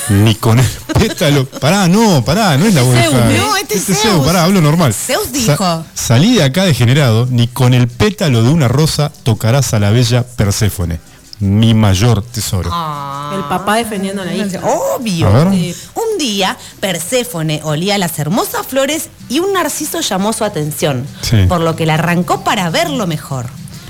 Ni 0.10 0.36
con 0.36 0.60
el 0.60 0.66
pétalo. 0.94 1.46
Pará, 1.46 1.88
no, 1.88 2.24
pará, 2.26 2.58
no 2.58 2.66
es 2.66 2.74
la 2.74 2.82
de 2.84 3.02
Zeus, 3.04 3.14
Hades. 3.16 3.38
no, 3.40 3.56
este 3.58 3.76
es 3.76 3.86
Zeus. 4.02 4.26
Pará, 4.26 4.44
hablo 4.44 4.60
normal. 4.62 4.94
Zeus 4.94 5.32
dijo. 5.32 5.86
salí 5.94 6.36
de 6.36 6.44
acá 6.44 6.66
degenerado, 6.66 7.28
ni 7.30 7.48
con 7.48 7.74
el 7.74 7.88
pétalo 7.88 8.44
de 8.44 8.50
una 8.50 8.68
rosa 8.68 9.12
tocarás 9.24 9.74
a 9.74 9.80
la 9.80 9.92
bella 9.92 10.24
Perséfone, 10.24 11.00
mi 11.40 11.74
mayor 11.74 12.24
tesoro. 12.24 12.70
El 12.70 13.44
papá 13.44 13.76
defendiendo 13.76 14.24
a 14.24 14.26
la 14.26 14.34
hija. 14.34 14.60
Obvio. 14.64 15.28
A 15.28 15.32
ver. 15.32 15.52
Sí. 15.54 15.76
Un 15.94 16.18
día, 16.18 16.58
Perséfone 16.80 17.62
olía 17.64 17.98
las 18.00 18.18
hermosas 18.18 18.66
flores 18.66 19.10
y 19.30 19.40
un 19.40 19.54
narciso 19.54 20.00
llamó 20.02 20.34
su 20.34 20.44
atención, 20.44 21.06
Sí. 21.22 21.46
por 21.48 21.62
lo 21.62 21.76
que 21.76 21.86
la 21.86 21.94
arrancó 21.96 22.44
para 22.44 22.70
verlo 22.72 23.06
mejor. 23.06 23.46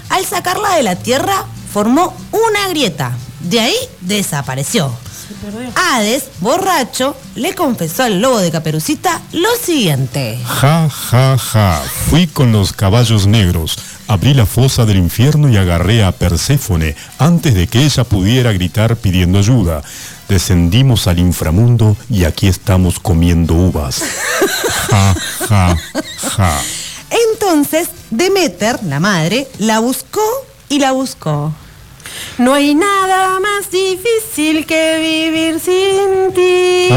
Al 0.10 0.26
sacarla 0.26 0.76
de 0.76 0.84
la 0.84 0.96
tierra, 0.98 1.46
formó 1.72 2.14
una 2.32 2.68
grieta. 2.70 3.14
De 3.40 3.62
ahí 3.62 3.76
desapareció. 4.02 4.92
Hades, 5.76 6.26
borracho, 6.40 7.16
le 7.36 7.54
confesó 7.54 8.04
al 8.04 8.22
lobo 8.22 8.40
de 8.40 8.52
Caperucita 8.52 9.22
lo 9.32 9.50
siguiente. 9.62 10.40
Ja, 10.46 10.90
ja, 10.90 11.38
ja. 11.38 11.82
Fui 12.10 12.28
con 12.28 12.52
los 12.52 12.74
caballos 12.74 13.28
negros. 13.28 13.78
Abrí 14.08 14.34
la 14.34 14.46
fosa 14.46 14.86
del 14.86 14.98
infierno 14.98 15.50
y 15.50 15.58
agarré 15.58 16.04
a 16.04 16.12
Perséfone 16.12 16.96
antes 17.20 17.54
de 17.54 17.68
que 17.68 17.84
ella 17.84 18.04
pudiera 18.04 18.52
gritar 18.54 18.96
pidiendo 18.96 19.38
ayuda. 19.40 19.84
Descendimos 20.28 21.08
al 21.08 21.20
inframundo 21.20 21.96
y 22.10 22.24
aquí 22.24 22.48
estamos 22.48 23.00
comiendo 23.00 23.54
uvas. 23.54 24.02
Ja, 24.90 25.16
ja, 25.48 25.78
ja. 26.36 26.62
Entonces, 27.32 27.90
Demeter, 28.10 28.80
la 28.84 29.00
madre, 29.00 29.48
la 29.60 29.80
buscó 29.80 30.22
y 30.70 30.80
la 30.80 30.92
buscó. 30.92 31.54
No 32.38 32.54
hay 32.54 32.74
nada 32.76 33.40
más 33.40 33.70
difícil 33.70 34.66
que 34.66 34.98
vivir 35.00 35.60
sin 35.60 36.34
ti. 36.34 36.90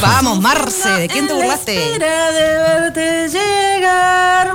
Vamos, 0.00 0.40
Marce, 0.40 0.88
¿de 0.90 1.08
quién 1.08 1.26
te 1.26 1.32
En 1.32 1.38
la 1.38 1.44
burlaste? 1.44 1.92
espera 1.92 2.30
de 2.32 2.58
verte 2.58 3.28
llegar. 3.28 4.54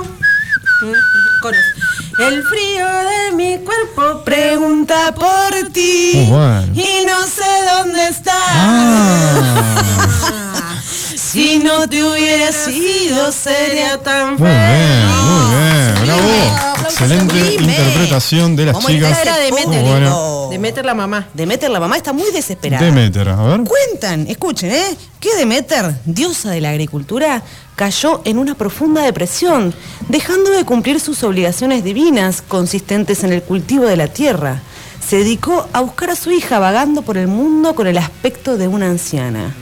El 2.18 2.42
frío 2.44 2.86
de 2.88 3.32
mi 3.36 3.58
cuerpo 3.58 4.24
Pregunta 4.24 5.12
por 5.14 5.54
ti 5.72 6.26
bueno. 6.28 6.66
y 6.74 7.04
no 7.06 7.22
sé 7.26 7.44
dónde 7.76 8.08
estás. 8.08 8.34
Ah, 8.38 10.74
Si 11.14 11.58
no 11.58 11.86
te 11.88 12.02
hubiera 12.02 12.50
sido, 12.52 13.30
sería 13.32 13.98
tan 13.98 14.36
muy 14.36 14.48
bien, 14.48 15.06
muy 15.06 15.54
bien, 15.54 15.94
bravo. 16.06 16.75
Excelente 16.88 17.54
interpretación 17.54 18.56
de 18.56 18.66
las 18.66 18.74
¿Cómo 18.74 18.88
chicas. 18.88 19.18
era 19.20 19.36
bueno. 19.50 20.48
Demeter 20.50 20.84
la 20.84 20.94
mamá. 20.94 21.28
Demeter, 21.34 21.70
la 21.70 21.80
mamá, 21.80 21.96
está 21.96 22.12
muy 22.12 22.30
desesperada. 22.32 22.84
Demeter, 22.84 23.28
a 23.28 23.42
ver. 23.42 23.60
Cuentan, 23.62 24.26
escuchen, 24.28 24.70
¿eh? 24.70 24.96
Que 25.20 25.34
Demeter, 25.36 25.94
diosa 26.04 26.50
de 26.50 26.60
la 26.60 26.70
agricultura, 26.70 27.42
cayó 27.74 28.22
en 28.24 28.38
una 28.38 28.54
profunda 28.54 29.02
depresión, 29.02 29.74
dejando 30.08 30.50
de 30.50 30.64
cumplir 30.64 31.00
sus 31.00 31.22
obligaciones 31.24 31.84
divinas 31.84 32.42
consistentes 32.42 33.24
en 33.24 33.32
el 33.32 33.42
cultivo 33.42 33.84
de 33.84 33.96
la 33.96 34.08
tierra. 34.08 34.62
Se 35.06 35.18
dedicó 35.18 35.68
a 35.72 35.80
buscar 35.80 36.10
a 36.10 36.16
su 36.16 36.30
hija 36.30 36.58
vagando 36.58 37.02
por 37.02 37.16
el 37.16 37.28
mundo 37.28 37.74
con 37.74 37.86
el 37.86 37.98
aspecto 37.98 38.56
de 38.56 38.68
una 38.68 38.86
anciana. 38.86 39.54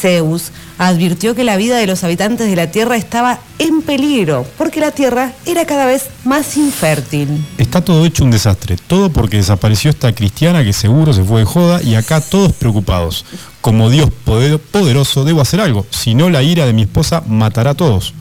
Zeus 0.00 0.50
advirtió 0.78 1.34
que 1.34 1.44
la 1.44 1.56
vida 1.56 1.76
de 1.78 1.86
los 1.86 2.04
habitantes 2.04 2.48
de 2.48 2.56
la 2.56 2.70
tierra 2.70 2.96
estaba 2.96 3.38
en 3.58 3.80
peligro, 3.82 4.46
porque 4.58 4.80
la 4.80 4.90
tierra 4.90 5.32
era 5.46 5.64
cada 5.64 5.86
vez 5.86 6.04
más 6.24 6.56
infértil. 6.56 7.28
Está 7.58 7.80
todo 7.82 8.04
hecho 8.04 8.24
un 8.24 8.30
desastre. 8.30 8.76
Todo 8.86 9.10
porque 9.10 9.38
desapareció 9.38 9.90
esta 9.90 10.12
cristiana 10.14 10.62
que 10.62 10.72
seguro 10.72 11.12
se 11.12 11.24
fue 11.24 11.40
de 11.40 11.46
joda 11.46 11.82
y 11.82 11.94
acá 11.94 12.20
todos 12.20 12.52
preocupados. 12.52 13.24
Como 13.60 13.88
Dios 13.90 14.10
poder- 14.24 14.58
poderoso 14.58 15.24
debo 15.24 15.40
hacer 15.40 15.60
algo. 15.60 15.86
Si 15.90 16.14
no, 16.14 16.28
la 16.30 16.42
ira 16.42 16.66
de 16.66 16.72
mi 16.72 16.82
esposa 16.82 17.22
matará 17.26 17.70
a 17.70 17.74
todos. 17.74 18.12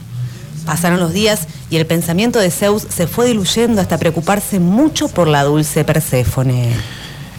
Pasaron 0.66 1.00
los 1.00 1.14
días 1.14 1.48
y 1.70 1.76
el 1.76 1.86
pensamiento 1.86 2.40
de 2.40 2.50
Zeus 2.50 2.88
se 2.90 3.06
fue 3.06 3.28
diluyendo 3.28 3.82
hasta 3.82 3.98
preocuparse 4.00 4.60
mucho 4.60 5.08
por 5.10 5.28
la 5.28 5.44
dulce 5.44 5.84
Perséfone. 5.84 6.74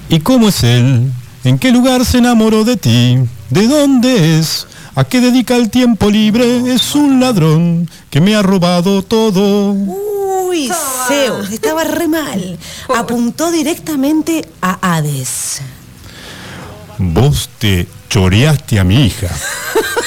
¿Y 0.09 0.21
cómo 0.21 0.49
es 0.51 0.63
él? 0.63 1.11
¿En 1.43 1.59
qué 1.59 1.73
lugar 1.73 2.05
se 2.05 2.19
enamoró 2.19 2.65
de 2.65 2.77
ti? 2.77 3.19
¿De 3.51 3.69
dónde 3.69 4.39
es? 4.39 4.67
¿A 4.97 5.05
qué 5.05 5.21
dedica 5.21 5.57
el 5.57 5.71
tiempo 5.71 6.11
libre? 6.11 6.75
Es 6.75 6.95
un 6.95 7.21
ladrón 7.21 7.89
que 8.11 8.21
me 8.21 8.35
ha 8.35 8.43
robado 8.43 9.03
todo. 9.03 9.73
Uy, 9.73 10.71
Zeus, 11.07 11.51
estaba 11.51 11.85
re 11.85 12.09
mal. 12.09 12.59
Apuntó 12.95 13.53
directamente 13.53 14.49
a 14.61 14.79
Hades. 14.81 15.61
Vos 16.99 17.51
te 17.59 17.87
choreaste 18.09 18.81
a 18.81 18.85
mi 18.85 19.07
hija. 19.07 19.29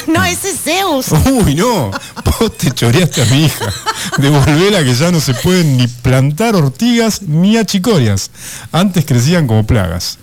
No, 0.08 0.24
ese 0.24 0.50
es 0.50 0.62
Zeus. 0.62 1.08
Uy, 1.28 1.54
no, 1.54 1.92
vos 2.26 2.58
te 2.58 2.72
choreaste 2.72 3.22
a 3.22 3.26
mi 3.26 3.46
hija. 3.46 3.72
Devolvela 4.18 4.84
que 4.84 4.96
ya 4.96 5.12
no 5.12 5.20
se 5.20 5.36
pueden 5.36 5.78
ni 5.78 5.86
plantar 5.88 6.56
ortigas 6.56 7.22
ni 7.22 7.58
achicorias. 7.58 8.32
Antes 8.72 9.06
crecían 9.06 9.46
como 9.46 9.68
plagas. 9.68 10.18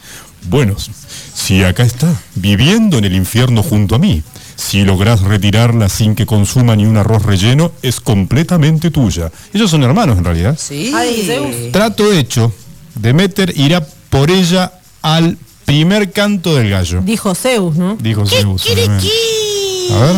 Bueno, 0.48 0.76
si 1.34 1.62
acá 1.62 1.82
está, 1.82 2.12
viviendo 2.34 2.98
en 2.98 3.04
el 3.04 3.14
infierno 3.14 3.62
junto 3.62 3.94
a 3.94 3.98
mí. 3.98 4.22
Si 4.56 4.84
lográs 4.84 5.20
retirarla 5.20 5.88
sin 5.88 6.14
que 6.14 6.24
consuma 6.24 6.76
ni 6.76 6.86
un 6.86 6.96
arroz 6.96 7.22
relleno, 7.24 7.72
es 7.82 8.00
completamente 8.00 8.90
tuya. 8.90 9.30
Ellos 9.52 9.70
son 9.70 9.82
hermanos 9.82 10.16
en 10.18 10.24
realidad. 10.24 10.58
Sí. 10.58 10.92
Hades 10.94 11.18
y 11.18 11.22
Zeus. 11.22 11.72
Trato 11.72 12.10
hecho. 12.12 12.52
Demeter 12.94 13.52
irá 13.56 13.86
por 14.08 14.30
ella 14.30 14.72
al 15.02 15.36
primer 15.66 16.12
canto 16.12 16.54
del 16.54 16.70
gallo. 16.70 17.02
Dijo 17.04 17.34
Zeus, 17.34 17.76
¿no? 17.76 17.96
Dijo 18.00 18.26
Zeus. 18.26 18.64
obviamente. 18.64 19.04
Kikiriki. 19.04 19.92
A 19.92 19.98
ver. 19.98 20.16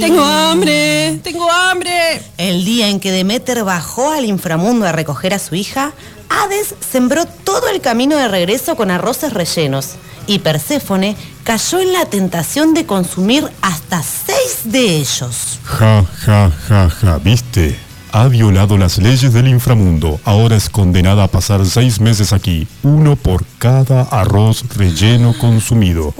Tengo 0.00 0.22
hambre, 0.22 1.18
tengo 1.24 1.50
hambre. 1.50 2.22
El 2.36 2.64
día 2.64 2.88
en 2.88 3.00
que 3.00 3.10
Demeter 3.10 3.64
bajó 3.64 4.12
al 4.12 4.24
inframundo 4.24 4.86
a 4.86 4.92
recoger 4.92 5.34
a 5.34 5.38
su 5.38 5.56
hija, 5.56 5.92
Hades 6.28 6.74
sembró 6.80 7.26
todo 7.26 7.68
el 7.68 7.80
camino 7.80 8.16
de 8.16 8.28
regreso 8.28 8.76
con 8.76 8.90
arroces 8.90 9.32
rellenos 9.32 9.96
y 10.26 10.40
Perséfone 10.40 11.16
cayó 11.42 11.80
en 11.80 11.92
la 11.92 12.04
tentación 12.04 12.74
de 12.74 12.86
consumir 12.86 13.48
hasta 13.62 14.02
seis 14.02 14.60
de 14.64 14.96
ellos. 14.96 15.58
Ja, 15.64 16.04
ja, 16.24 16.50
ja, 16.68 16.90
ja, 16.90 17.18
¿viste? 17.18 17.78
Ha 18.12 18.28
violado 18.28 18.76
las 18.76 18.98
leyes 18.98 19.32
del 19.32 19.48
inframundo. 19.48 20.20
Ahora 20.24 20.56
es 20.56 20.68
condenada 20.68 21.24
a 21.24 21.28
pasar 21.28 21.64
seis 21.66 22.00
meses 22.00 22.32
aquí, 22.32 22.66
uno 22.82 23.16
por 23.16 23.44
cada 23.58 24.02
arroz 24.02 24.64
relleno 24.76 25.34
consumido. 25.38 26.14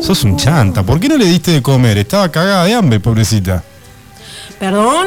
Sos 0.00 0.24
un 0.24 0.36
chanta. 0.36 0.82
¿Por 0.82 0.98
qué 0.98 1.08
no 1.08 1.16
le 1.16 1.26
diste 1.26 1.52
de 1.52 1.62
comer? 1.62 1.98
Estaba 1.98 2.30
cagada 2.30 2.64
de 2.64 2.74
hambre, 2.74 2.98
pobrecita. 2.98 3.62
Perdón, 4.58 5.06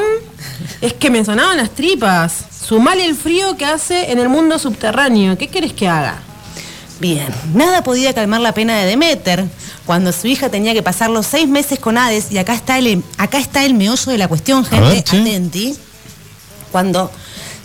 es 0.82 0.94
que 0.94 1.10
me 1.10 1.24
sonaban 1.26 1.58
las 1.58 1.72
tripas. 1.72 2.34
Sumale 2.68 3.06
el 3.06 3.16
frío 3.16 3.56
que 3.58 3.66
hace 3.66 4.12
en 4.12 4.20
el 4.20 4.30
mundo 4.30 4.58
subterráneo. 4.60 5.38
¿Qué 5.38 5.48
querés 5.48 5.74
que 5.74 5.88
haga? 5.88 6.20
Bien, 7.00 7.28
nada 7.54 7.84
podía 7.84 8.14
calmar 8.14 8.42
la 8.42 8.54
pena 8.54 8.78
de 8.80 8.86
Demeter 8.86 9.46
cuando 9.86 10.12
su 10.14 10.28
hija 10.28 10.50
tenía 10.50 10.74
que 10.74 10.82
pasar 10.82 11.10
los 11.10 11.28
seis 11.28 11.48
meses 11.48 11.78
con 11.78 11.98
Hades 11.98 12.32
y 12.32 12.38
acá 12.38 12.56
está 12.56 12.78
el, 12.80 13.04
acá 13.18 13.38
está 13.38 13.66
el 13.66 13.74
meollo 13.76 14.12
de 14.12 14.18
la 14.18 14.28
cuestión, 14.28 14.66
gente, 14.66 14.88
ver, 14.90 15.00
atenti. 15.00 15.76
Cuando 16.72 17.12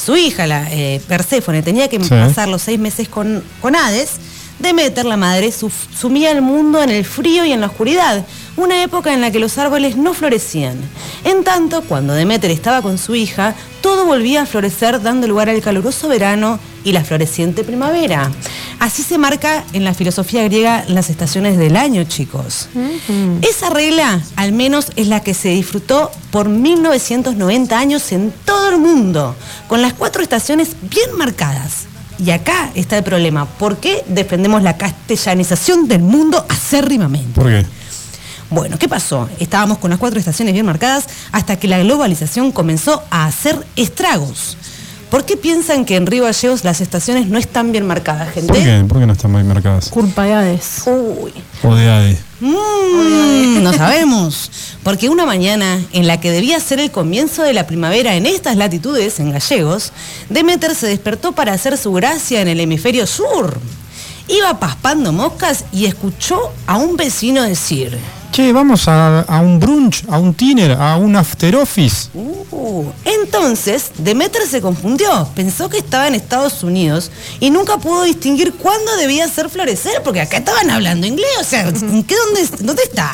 su 0.04 0.16
hija, 0.16 0.46
la 0.46 0.66
eh, 0.70 1.00
Perséfone, 1.08 1.62
tenía 1.62 1.88
que 1.88 1.98
Sí. 2.02 2.08
pasar 2.10 2.48
los 2.48 2.62
seis 2.62 2.78
meses 2.78 3.08
con, 3.08 3.42
con 3.62 3.76
Hades, 3.76 4.10
Demeter, 4.60 5.06
la 5.06 5.16
madre, 5.16 5.52
sumía 5.52 6.30
el 6.30 6.42
mundo 6.42 6.82
en 6.82 6.90
el 6.90 7.04
frío 7.04 7.44
y 7.44 7.52
en 7.52 7.60
la 7.60 7.66
oscuridad, 7.68 8.24
una 8.56 8.82
época 8.82 9.14
en 9.14 9.20
la 9.20 9.30
que 9.30 9.38
los 9.38 9.56
árboles 9.58 9.96
no 9.96 10.12
florecían. 10.12 10.76
En 11.24 11.44
tanto, 11.44 11.82
cuando 11.82 12.12
Demeter 12.12 12.50
estaba 12.50 12.82
con 12.82 12.98
su 12.98 13.14
hija, 13.14 13.54
todo 13.80 14.04
volvía 14.04 14.42
a 14.42 14.46
florecer 14.46 15.00
dando 15.00 15.26
lugar 15.26 15.48
al 15.48 15.62
caluroso 15.62 16.08
verano 16.08 16.58
y 16.84 16.92
la 16.92 17.04
floreciente 17.04 17.64
primavera. 17.64 18.30
Así 18.78 19.02
se 19.02 19.18
marca 19.18 19.64
en 19.72 19.84
la 19.84 19.94
filosofía 19.94 20.42
griega 20.44 20.84
las 20.88 21.10
estaciones 21.10 21.58
del 21.58 21.76
año, 21.76 22.04
chicos. 22.04 22.68
Esa 23.42 23.70
regla, 23.70 24.22
al 24.36 24.52
menos, 24.52 24.92
es 24.96 25.08
la 25.08 25.20
que 25.20 25.34
se 25.34 25.48
disfrutó 25.48 26.10
por 26.30 26.48
1990 26.48 27.78
años 27.78 28.12
en 28.12 28.32
todo 28.44 28.70
el 28.70 28.78
mundo, 28.78 29.34
con 29.68 29.80
las 29.82 29.94
cuatro 29.94 30.22
estaciones 30.22 30.76
bien 30.82 31.16
marcadas. 31.16 31.89
Y 32.20 32.30
acá 32.32 32.70
está 32.74 32.98
el 32.98 33.04
problema. 33.04 33.46
¿Por 33.46 33.78
qué 33.78 34.04
defendemos 34.06 34.62
la 34.62 34.76
castellanización 34.76 35.88
del 35.88 36.02
mundo 36.02 36.44
acérrimamente? 36.48 37.32
¿Por 37.34 37.46
qué? 37.46 37.64
Bueno, 38.50 38.78
¿qué 38.78 38.88
pasó? 38.88 39.28
Estábamos 39.38 39.78
con 39.78 39.90
las 39.90 39.98
cuatro 39.98 40.18
estaciones 40.18 40.52
bien 40.52 40.66
marcadas 40.66 41.06
hasta 41.32 41.56
que 41.56 41.68
la 41.68 41.78
globalización 41.78 42.52
comenzó 42.52 43.02
a 43.10 43.26
hacer 43.26 43.64
estragos. 43.76 44.56
¿Por 45.08 45.24
qué 45.24 45.36
piensan 45.36 45.84
que 45.84 45.96
en 45.96 46.06
Río 46.06 46.24
Gallegos 46.24 46.62
las 46.62 46.80
estaciones 46.80 47.26
no 47.26 47.38
están 47.38 47.72
bien 47.72 47.86
marcadas, 47.86 48.32
gente? 48.32 48.52
¿Por 48.52 48.62
qué? 48.62 48.84
¿Por 48.86 49.00
qué 49.00 49.06
no 49.06 49.12
están 49.12 49.32
bien 49.32 49.48
marcadas? 49.48 49.88
Culpa 49.88 50.24
de 50.24 50.34
Hades. 50.34 50.82
Uy. 50.86 51.32
O 51.62 51.74
de 51.74 51.88
ADE. 51.88 52.29
Mm, 52.40 53.62
no 53.62 53.72
sabemos. 53.72 54.50
Porque 54.82 55.08
una 55.08 55.26
mañana 55.26 55.80
en 55.92 56.06
la 56.06 56.20
que 56.20 56.30
debía 56.30 56.58
ser 56.60 56.80
el 56.80 56.90
comienzo 56.90 57.42
de 57.42 57.52
la 57.52 57.66
primavera 57.66 58.14
en 58.16 58.26
estas 58.26 58.56
latitudes, 58.56 59.20
en 59.20 59.32
Gallegos, 59.32 59.92
Demeter 60.28 60.74
se 60.74 60.86
despertó 60.86 61.32
para 61.32 61.52
hacer 61.52 61.76
su 61.76 61.92
gracia 61.92 62.40
en 62.40 62.48
el 62.48 62.60
hemisferio 62.60 63.06
sur. 63.06 63.58
Iba 64.28 64.58
paspando 64.58 65.12
moscas 65.12 65.64
y 65.72 65.86
escuchó 65.86 66.52
a 66.66 66.76
un 66.76 66.96
vecino 66.96 67.42
decir... 67.42 67.98
Che, 68.32 68.52
vamos 68.52 68.86
a, 68.86 69.20
a 69.20 69.40
un 69.40 69.58
brunch, 69.58 70.04
a 70.08 70.18
un 70.18 70.34
tiner, 70.34 70.72
a 70.72 70.96
un 70.96 71.16
after 71.16 71.56
office. 71.56 72.08
Uh, 72.14 72.86
entonces, 73.04 73.90
Demeter 73.98 74.46
se 74.46 74.60
confundió, 74.60 75.28
pensó 75.34 75.68
que 75.68 75.78
estaba 75.78 76.06
en 76.06 76.14
Estados 76.14 76.62
Unidos 76.62 77.10
y 77.40 77.50
nunca 77.50 77.78
pudo 77.78 78.04
distinguir 78.04 78.54
cuándo 78.54 78.96
debía 78.96 79.26
ser 79.28 79.48
florecer, 79.48 80.02
porque 80.04 80.20
acá 80.20 80.38
estaban 80.38 80.70
hablando 80.70 81.06
inglés, 81.06 81.28
o 81.40 81.44
sea, 81.44 81.68
¿en 81.68 82.04
qué, 82.04 82.14
dónde, 82.14 82.48
dónde 82.60 82.82
está? 82.84 83.12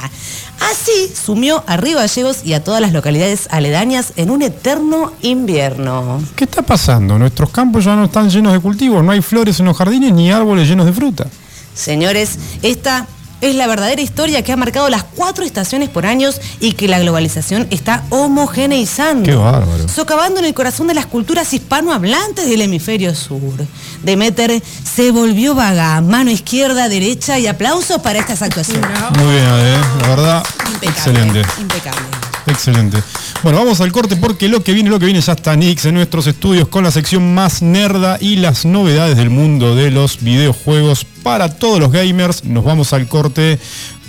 Así 0.61 1.13
sumió 1.15 1.65
a 1.67 1.77
Río 1.77 1.99
Gallegos 1.99 2.45
y 2.45 2.55
a 2.55 2.65
todas 2.65 2.81
las 2.81 2.93
localidades 2.93 3.49
aledañas 3.51 4.13
en 4.17 4.31
un 4.31 4.43
eterno 4.43 5.13
invierno. 5.23 6.23
¿Qué 6.35 6.45
está 6.45 6.63
pasando? 6.63 7.19
Nuestros 7.19 7.51
campos 7.51 7.85
ya 7.85 7.95
no 7.95 8.05
están 8.05 8.31
llenos 8.31 8.53
de 8.53 8.61
cultivos, 8.61 9.03
no 9.05 9.13
hay 9.13 9.23
flores 9.23 9.61
en 9.61 9.67
los 9.67 9.77
jardines 9.77 10.13
ni 10.13 10.31
árboles 10.31 10.69
llenos 10.69 10.87
de 10.87 10.93
fruta. 10.93 11.27
Señores, 11.75 12.39
esta 12.63 13.07
es 13.41 13.55
la 13.55 13.67
verdadera 13.67 14.01
historia 14.01 14.43
que 14.43 14.53
ha 14.53 14.57
marcado 14.57 14.89
las 14.89 15.05
cuatro 15.05 15.45
estaciones 15.45 15.89
por 15.89 16.07
años 16.07 16.41
y 16.61 16.73
que 16.73 16.89
la 16.89 16.99
globalización 16.99 17.67
está 17.71 18.05
homogeneizando. 18.11 19.25
Qué 19.25 19.35
bárbaro. 19.35 19.89
Socavando 19.89 20.41
en 20.41 20.47
el 20.47 20.55
corazón 20.55 20.87
de 20.87 20.95
las 20.95 21.07
culturas 21.07 21.53
hispanohablantes 21.53 22.49
del 22.49 22.63
hemisferio 22.63 23.15
sur. 23.15 23.55
Demeter 24.03 24.63
se 24.85 25.11
volvió 25.11 25.55
vaga, 25.55 26.01
mano 26.01 26.31
izquierda, 26.31 26.89
derecha 26.89 27.39
y 27.39 27.47
aplausos 27.47 28.01
para 28.01 28.19
estas 28.19 28.43
actuaciones. 28.43 28.89
Muy 29.19 29.35
bien, 29.35 29.47
Ade, 29.47 29.79
la 30.01 30.09
verdad, 30.09 30.47
Impecable, 30.73 30.89
excelente. 30.91 31.43
Impecable. 31.61 32.26
Excelente. 32.47 33.03
Bueno, 33.43 33.59
vamos 33.59 33.81
al 33.81 33.91
corte 33.93 34.17
porque 34.17 34.49
lo 34.49 34.63
que 34.63 34.73
viene, 34.73 34.89
lo 34.89 34.99
que 34.99 35.07
viene 35.07 35.21
ya 35.21 35.33
está 35.33 35.57
Nix 35.57 35.85
en 35.85 35.95
nuestros 35.95 36.27
estudios 36.27 36.69
con 36.69 36.85
la 36.85 36.91
sección 36.91 37.35
más 37.35 37.61
nerda 37.61 38.19
y 38.21 38.37
las 38.37 38.65
novedades 38.65 39.17
del 39.17 39.31
mundo 39.31 39.75
de 39.75 39.91
los 39.91 40.23
videojuegos 40.23 41.05
para 41.23 41.49
todos 41.49 41.81
los 41.81 41.91
gamers. 41.91 42.45
Nos 42.45 42.65
vamos 42.65 42.93
al 42.93 43.09
corte 43.09 43.59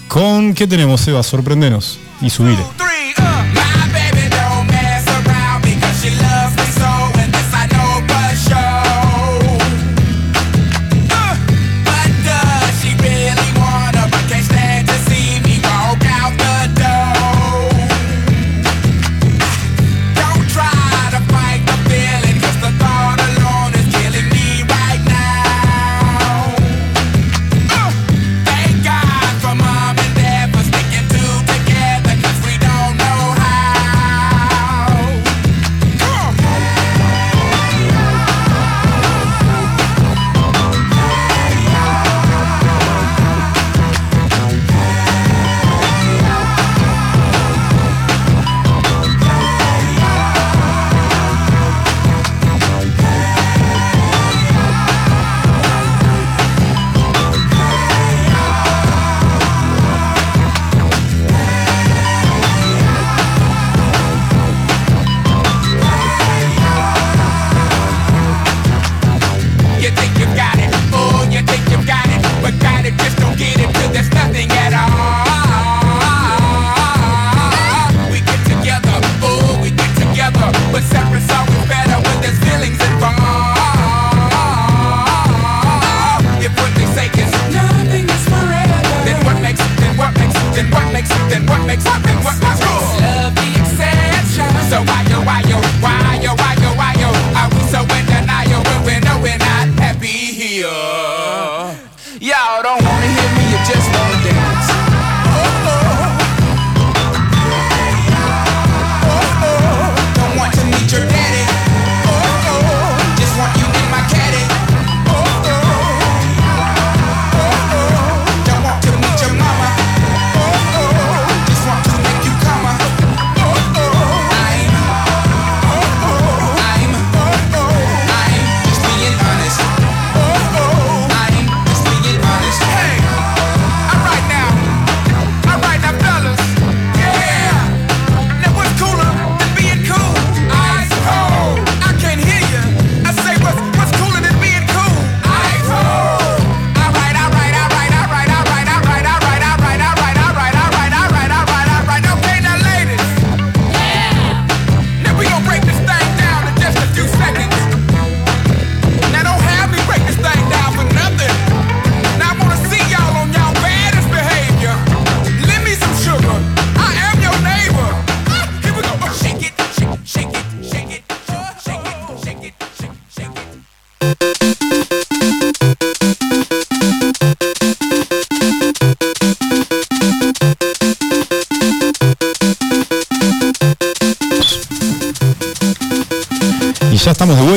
con 0.07 0.53
¿qué 0.53 0.67
tenemos, 0.67 1.07
Eva? 1.07 1.23
Sorprendenos 1.23 1.99
y 2.21 2.29
subir. 2.29 2.57
three, 2.77 3.13
uh. 3.17 4.26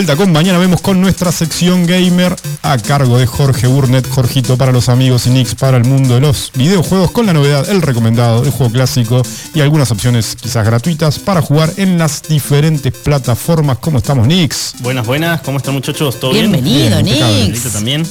Vuelta 0.00 0.16
con 0.16 0.32
Mañana 0.32 0.58
Vemos 0.58 0.80
con 0.80 0.98
nuestra 0.98 1.30
sección 1.30 1.84
gamer 1.84 2.34
a 2.62 2.78
cargo 2.78 3.18
de 3.18 3.26
Jorge 3.26 3.66
Burnett, 3.66 4.08
Jorgito 4.08 4.56
para 4.56 4.72
los 4.72 4.88
amigos 4.88 5.26
y 5.26 5.30
Nix 5.30 5.54
para 5.54 5.76
el 5.76 5.84
mundo 5.84 6.14
de 6.14 6.22
los 6.22 6.50
videojuegos 6.54 7.10
con 7.10 7.26
la 7.26 7.34
novedad, 7.34 7.68
el 7.68 7.82
recomendado, 7.82 8.42
el 8.42 8.50
juego 8.50 8.72
clásico 8.72 9.20
y 9.54 9.60
algunas 9.60 9.90
opciones 9.90 10.36
quizás 10.40 10.64
gratuitas 10.64 11.18
para 11.18 11.42
jugar 11.42 11.74
en 11.76 11.98
las 11.98 12.22
diferentes 12.22 12.94
plataformas. 12.94 13.76
¿Cómo 13.78 13.98
estamos, 13.98 14.26
Nix? 14.26 14.72
Buenas, 14.78 15.06
buenas, 15.06 15.42
¿cómo 15.42 15.58
están 15.58 15.74
muchachos? 15.74 16.18
¿Todo 16.18 16.32
Bienvenido, 16.32 17.02
Bien? 17.02 17.50
Nix. 17.52 17.70
También. 17.70 18.02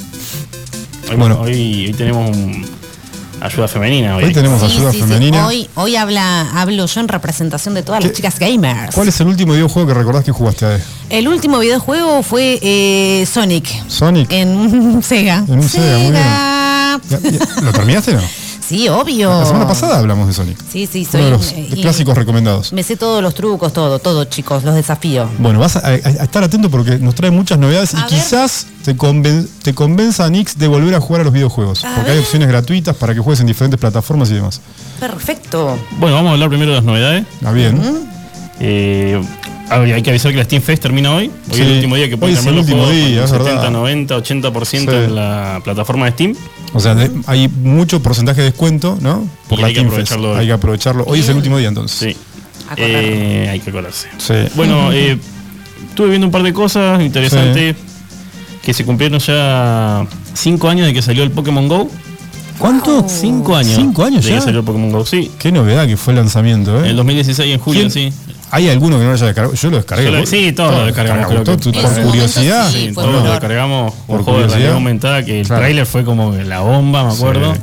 Hoy, 1.10 1.15
Bueno. 1.15 1.39
hoy, 1.41 1.88
hoy 1.88 1.93
tenemos 1.97 2.38
un- 2.38 2.67
ayuda 3.41 3.67
femenina. 3.67 4.15
Hoy, 4.17 4.25
Hoy 4.25 4.34
tenemos 4.34 4.60
Sí, 4.62 4.65
ayuda 4.78 4.91
sí, 4.91 4.97
sí. 4.97 5.04
femenina. 5.04 5.47
Hoy, 5.47 5.69
hoy 5.75 5.95
habla, 5.95 6.49
hablo 6.60 6.86
yo 6.86 6.99
en 7.02 7.08
representación 7.08 7.73
de 7.73 7.84
todas 7.84 8.02
las 8.04 8.12
¿Qué- 8.12 8.17
chicas 8.17 8.39
gamers. 8.39 8.93
¿Cuál 8.95 9.08
es 9.08 9.19
el 9.21 9.28
último 9.28 9.54
videojuego 9.54 9.88
que 9.88 9.93
recordás 9.93 10.23
que 10.23 10.32
jugaste 10.32 10.65
a 10.65 10.80
El 11.10 11.28
último 11.28 11.60
videojuego 11.60 12.23
fue 12.23 12.60
eh, 12.62 13.25
Sonic. 13.32 13.67
Sonic. 13.88 14.32
En 14.32 14.49
un 14.49 15.04
Sega. 15.04 15.43
En 15.47 15.54
un 15.60 15.69
Sega, 15.69 15.97
muy 15.97 16.12
bien. 16.12 16.13
Sega. 16.15 16.99
¿Ya- 17.10 17.19
ya- 17.19 17.62
¿Lo 17.62 17.71
terminaste 17.71 18.12
o 18.15 18.21
no? 18.21 18.28
Sí, 18.67 18.88
obvio. 18.88 19.32
La 19.39 19.45
semana 19.47 19.67
pasada 19.67 19.97
hablamos 19.97 20.28
de 20.28 20.34
Sonic. 20.34 20.58
Sí, 20.71 20.86
sí, 20.86 21.04
soy 21.04 21.21
Uno 21.21 21.25
de 21.32 21.38
los 21.38 21.52
eh, 21.54 21.69
clásicos 21.82 22.15
recomendados. 22.15 22.71
Me 22.71 22.84
sé 22.84 22.97
todos 22.97 23.23
los 23.23 23.34
trucos, 23.34 23.73
todo, 23.73 23.97
todo, 23.97 24.25
chicos, 24.25 24.63
los 24.63 24.75
desafío. 24.75 25.28
Bueno, 25.39 25.58
vas 25.60 25.75
a, 25.78 25.80
a- 25.80 25.89
a 25.93 25.95
estar 25.95 26.43
atento 26.43 26.69
porque 26.69 26.99
nos 26.99 27.15
trae 27.15 27.32
muchas 27.32 27.58
novedades 27.58 27.95
A 27.95 27.97
y 27.97 28.02
ver. 28.02 28.10
quizás 28.10 28.67
te, 28.93 28.97
conven- 28.97 29.47
te 29.62 29.73
convenza 29.75 30.25
a 30.25 30.30
Nix 30.30 30.58
de 30.58 30.67
volver 30.67 30.95
a 30.95 30.99
jugar 30.99 31.21
a 31.21 31.23
los 31.25 31.34
videojuegos. 31.34 31.86
A 31.86 31.93
porque 31.95 32.12
hay 32.12 32.17
opciones 32.19 32.47
gratuitas 32.47 32.95
para 32.95 33.13
que 33.13 33.19
juegues 33.19 33.39
en 33.41 33.47
diferentes 33.47 33.80
plataformas 33.80 34.32
y 34.32 34.34
demás. 34.36 34.62
Perfecto. 34.99 35.78
Bueno, 35.99 36.15
vamos 36.15 36.30
a 36.30 36.34
hablar 36.34 36.49
primero 36.49 36.71
de 36.71 36.78
las 36.78 36.84
novedades. 36.86 37.25
Ah, 37.45 37.52
bien. 37.52 37.80
Ver, 38.60 39.93
hay 39.93 40.02
que 40.02 40.10
avisar 40.10 40.32
que 40.32 40.38
la 40.39 40.43
Steam 40.43 40.62
Fest 40.63 40.82
termina 40.82 41.13
hoy. 41.13 41.28
Hoy 41.28 41.32
Sí, 41.56 41.62
es 41.62 41.67
el 41.67 41.73
último 41.75 41.95
día 41.95 42.08
que 42.08 42.15
hoy 42.15 42.19
pueden 42.19 42.36
es 42.36 42.39
el 42.39 42.45
cambiar 42.45 42.56
los 42.56 42.65
último 42.65 42.86
juegos 42.88 43.06
día, 43.08 43.15
con 43.17 43.25
es 43.25 43.32
un 43.32 43.38
verdad. 43.38 43.52
70, 43.62 43.69
90, 43.69 44.17
80% 44.17 44.80
Sí. 44.91 44.97
en 44.97 45.15
la 45.15 45.62
plataforma 45.63 46.06
de 46.06 46.12
Steam. 46.12 46.36
O 46.73 46.80
sea, 46.80 46.95
de- 46.95 47.12
hay 47.28 47.47
mucho 47.47 48.02
porcentaje 48.02 48.41
de 48.41 48.45
descuento, 48.49 48.97
¿no? 49.02 49.28
Por 49.47 49.60
Y 49.60 49.62
la 49.62 49.67
hay 49.67 49.73
que 49.75 49.86
Fest. 49.89 50.12
Hay 50.38 50.47
que 50.47 50.52
aprovecharlo. 50.54 51.04
Hoy 51.06 51.19
es 51.19 51.30
el 51.30 51.36
último 51.38 51.58
día 51.60 51.67
entonces. 51.67 51.97
Sí. 52.15 52.17
Eh, 52.78 53.47
hay 53.52 53.60
que 53.60 53.71
colarse. 53.71 54.08
Sí. 54.17 54.34
Bueno, 54.56 54.91
eh, 54.93 55.17
estuve 55.89 56.10
viendo 56.10 56.25
un 56.28 56.32
par 56.32 56.41
de 56.43 56.52
cosas 56.54 56.99
interesantes. 57.02 57.75
Que 58.69 58.73
se 58.75 58.86
cumplieron 58.86 59.17
ya 59.17 60.05
5 60.36 60.69
años 60.69 60.86
de 60.86 60.93
que 60.93 61.01
salió 61.01 61.23
el 61.23 61.32
Pokémon 61.32 61.67
Go. 61.67 61.89
¿Cuánto? 62.60 63.03
5 63.10 63.55
años. 63.55 63.73
¿Cinco 63.75 64.03
años 64.03 64.23
de 64.23 64.29
ya? 64.29 64.36
que 64.36 64.41
salió 64.43 64.60
el 64.60 64.65
Pokémon 64.67 64.91
Go, 64.91 65.03
sí. 65.08 65.32
Qué 65.39 65.51
novedad 65.51 65.88
que 65.88 65.97
fue 65.97 66.13
el 66.13 66.17
lanzamiento, 66.19 66.77
En 66.77 66.86
¿eh? 66.86 66.89
el 66.91 66.95
2016, 66.97 67.51
en 67.55 67.60
julio, 67.60 67.82
¿Quién- 67.89 67.91
sí. 67.91 68.13
¿Hay 68.51 68.69
alguno 68.69 68.97
que 68.97 69.03
no 69.05 69.10
lo 69.10 69.15
haya 69.15 69.25
descargado? 69.25 69.55
Yo 69.55 69.71
lo 69.71 69.77
descargué. 69.77 70.05
Yo 70.05 70.12
lo- 70.12 70.25
sí, 70.27 70.51
todos 70.51 70.71
lo 70.75 70.86
descargamos, 70.86 71.25
creo 71.29 71.43
Todo- 71.43 71.58
que- 71.58 71.63
tú- 71.63 71.69
En 71.79 71.82
por 71.82 72.03
curiosidad. 72.12 72.69
sí, 72.71 72.89
Sí, 72.89 72.93
todos 72.93 73.12
lo 73.12 73.23
descargamos. 73.32 73.91
Por 74.05 74.19
Un 74.19 74.23
juego 74.23 74.39
de 74.41 74.45
realidad 74.45 74.49
curiosidad. 74.53 74.73
aumentada 74.75 75.25
que 75.25 75.39
el 75.39 75.47
Claro. 75.47 75.62
tráiler 75.62 75.86
fue 75.88 76.05
como 76.05 76.32
la 76.34 76.60
bomba, 76.60 77.05
me 77.05 77.12
acuerdo. 77.13 77.55
Sí. 77.55 77.60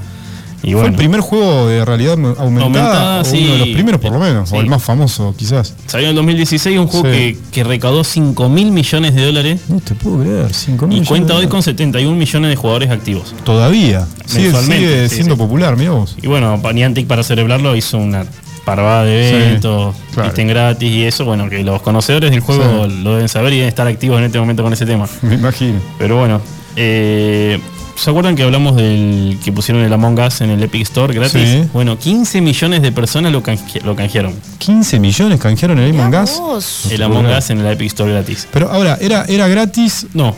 Y 0.62 0.73
Fue 0.73 0.81
bueno, 0.81 0.88
el 0.88 0.95
primer 0.97 1.21
juego 1.21 1.69
de 1.69 1.85
realidad 1.85 2.12
aumentada, 2.14 2.42
Aumentada, 2.64 3.21
o 3.21 3.25
sí. 3.25 3.42
uno 3.45 3.53
de 3.53 3.59
los 3.59 3.69
primeros 3.69 4.01
por 4.01 4.12
lo 4.12 4.19
menos, 4.19 4.49
Sí. 4.49 4.57
o 4.57 4.61
el 4.61 4.66
más 4.66 4.83
famoso 4.83 5.35
quizás. 5.37 5.75
salió 5.87 6.07
en 6.07 6.11
el 6.11 6.16
2016 6.16 6.79
un 6.79 6.87
juego 6.88 7.07
Sí. 7.07 7.12
que, 7.12 7.37
que 7.53 7.64
recaudó 7.64 8.03
5 8.05 8.49
mil 8.49 8.73
millones 8.73 9.14
de 9.14 9.25
dólares 9.27 9.61
No 9.69 9.81
te 9.81 9.95
puedo 9.95 10.21
creer, 10.21 10.53
5 10.53 10.88
y 10.90 11.03
cuenta 11.05 11.35
hoy 11.35 11.47
con 11.47 11.62
71 11.62 12.16
millones 12.16 12.51
de 12.51 12.57
jugadores 12.57 12.90
activos. 12.90 13.35
Todavía. 13.45 14.07
Sigue, 14.27 14.53
sigue 14.62 15.09
siendo 15.09 15.37
popular, 15.37 15.77
mira 15.77 15.92
vos. 15.92 16.16
Y 16.23 16.27
bueno, 16.27 16.61
Niantic 16.73 17.07
para 17.07 17.23
celebrarlo 17.23 17.77
hizo 17.77 17.99
una 17.99 18.25
parvada 18.64 19.05
de 19.05 19.31
eventos, 19.31 19.95
claro. 20.12 20.33
gratis 20.37 20.90
y 20.90 21.05
eso, 21.05 21.25
bueno, 21.25 21.49
que 21.49 21.62
los 21.62 21.81
conocedores 21.83 22.33
del 22.33 22.40
juego 22.40 22.88
lo 22.88 23.12
deben 23.14 23.29
saber 23.29 23.53
y 23.53 23.57
deben 23.57 23.69
estar 23.69 23.87
activos 23.87 24.19
en 24.19 24.25
este 24.25 24.40
momento 24.40 24.64
con 24.64 24.73
ese 24.73 24.85
tema. 24.87 25.07
Me 25.23 25.37
imagino. 25.37 25.79
Pero 25.99 26.16
bueno, 26.16 26.40
eh, 26.75 27.61
¿se 27.97 28.11
acuerdan 28.11 28.37
que 28.37 28.43
hablamos 28.43 28.77
del 28.77 29.39
que 29.45 29.53
pusieron 29.53 29.83
el 29.83 29.93
Among 29.93 30.19
Us 30.21 30.41
en 30.43 30.51
el 30.51 30.63
Epic 30.63 30.83
Store 30.83 31.13
gratis? 31.15 31.42
Sí. 31.42 31.65
Bueno, 31.73 31.99
15 31.99 32.40
millones 32.40 32.83
de 32.83 32.92
personas 32.92 33.33
lo, 33.33 33.42
canje- 33.42 33.83
lo 33.83 33.97
canjearon. 33.97 34.35
15 34.59 34.99
millones 35.01 35.40
canjearon 35.40 35.79
el 35.79 35.99
Among 35.99 36.15
Us. 36.57 36.90
El 36.90 37.03
Among 37.03 37.27
Us 37.27 37.51
en 37.51 37.61
el 37.61 37.67
Epic 37.73 37.88
Store 37.88 38.13
gratis. 38.13 38.47
Pero 38.53 38.71
ahora, 38.71 38.99
¿era, 39.01 39.25
era 39.29 39.49
gratis? 39.49 40.07
No, 40.15 40.35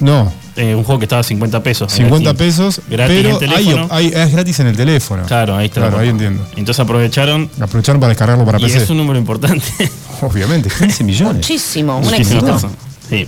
No, 0.00 0.32
eh, 0.56 0.74
un 0.76 0.84
juego 0.84 0.98
que 1.00 1.04
estaba 1.06 1.20
a 1.20 1.24
50 1.24 1.60
pesos. 1.62 1.90
en 1.92 2.04
50 2.06 2.30
Steam. 2.30 2.36
pesos, 2.36 2.80
Gratis 2.88 3.16
pero 3.16 3.30
en 3.30 3.38
teléfono. 3.38 3.88
hay- 3.90 4.12
es 4.14 4.32
gratis 4.32 4.60
en 4.60 4.66
el 4.68 4.76
teléfono. 4.76 5.24
Claro, 5.24 5.56
ahí 5.56 5.66
está. 5.66 5.80
Claro, 5.80 5.96
la 5.96 6.02
ahí 6.02 6.08
entiendo. 6.08 6.44
Entonces 6.56 6.80
aprovecharon 6.80 7.50
Aprovecharon 7.60 8.00
para 8.00 8.10
descargarlo 8.10 8.44
para 8.44 8.58
y 8.60 8.62
PC. 8.62 8.78
es 8.84 8.90
un 8.90 8.96
número 8.98 9.18
importante. 9.18 9.64
Obviamente, 10.20 10.68
15 10.68 11.02
millones. 11.04 11.36
Muchísimo, 11.36 11.96
un 11.98 12.04
Muchísimas 12.04 12.32
éxito. 12.42 12.52
cosas. 12.52 12.70
Sí. 13.08 13.26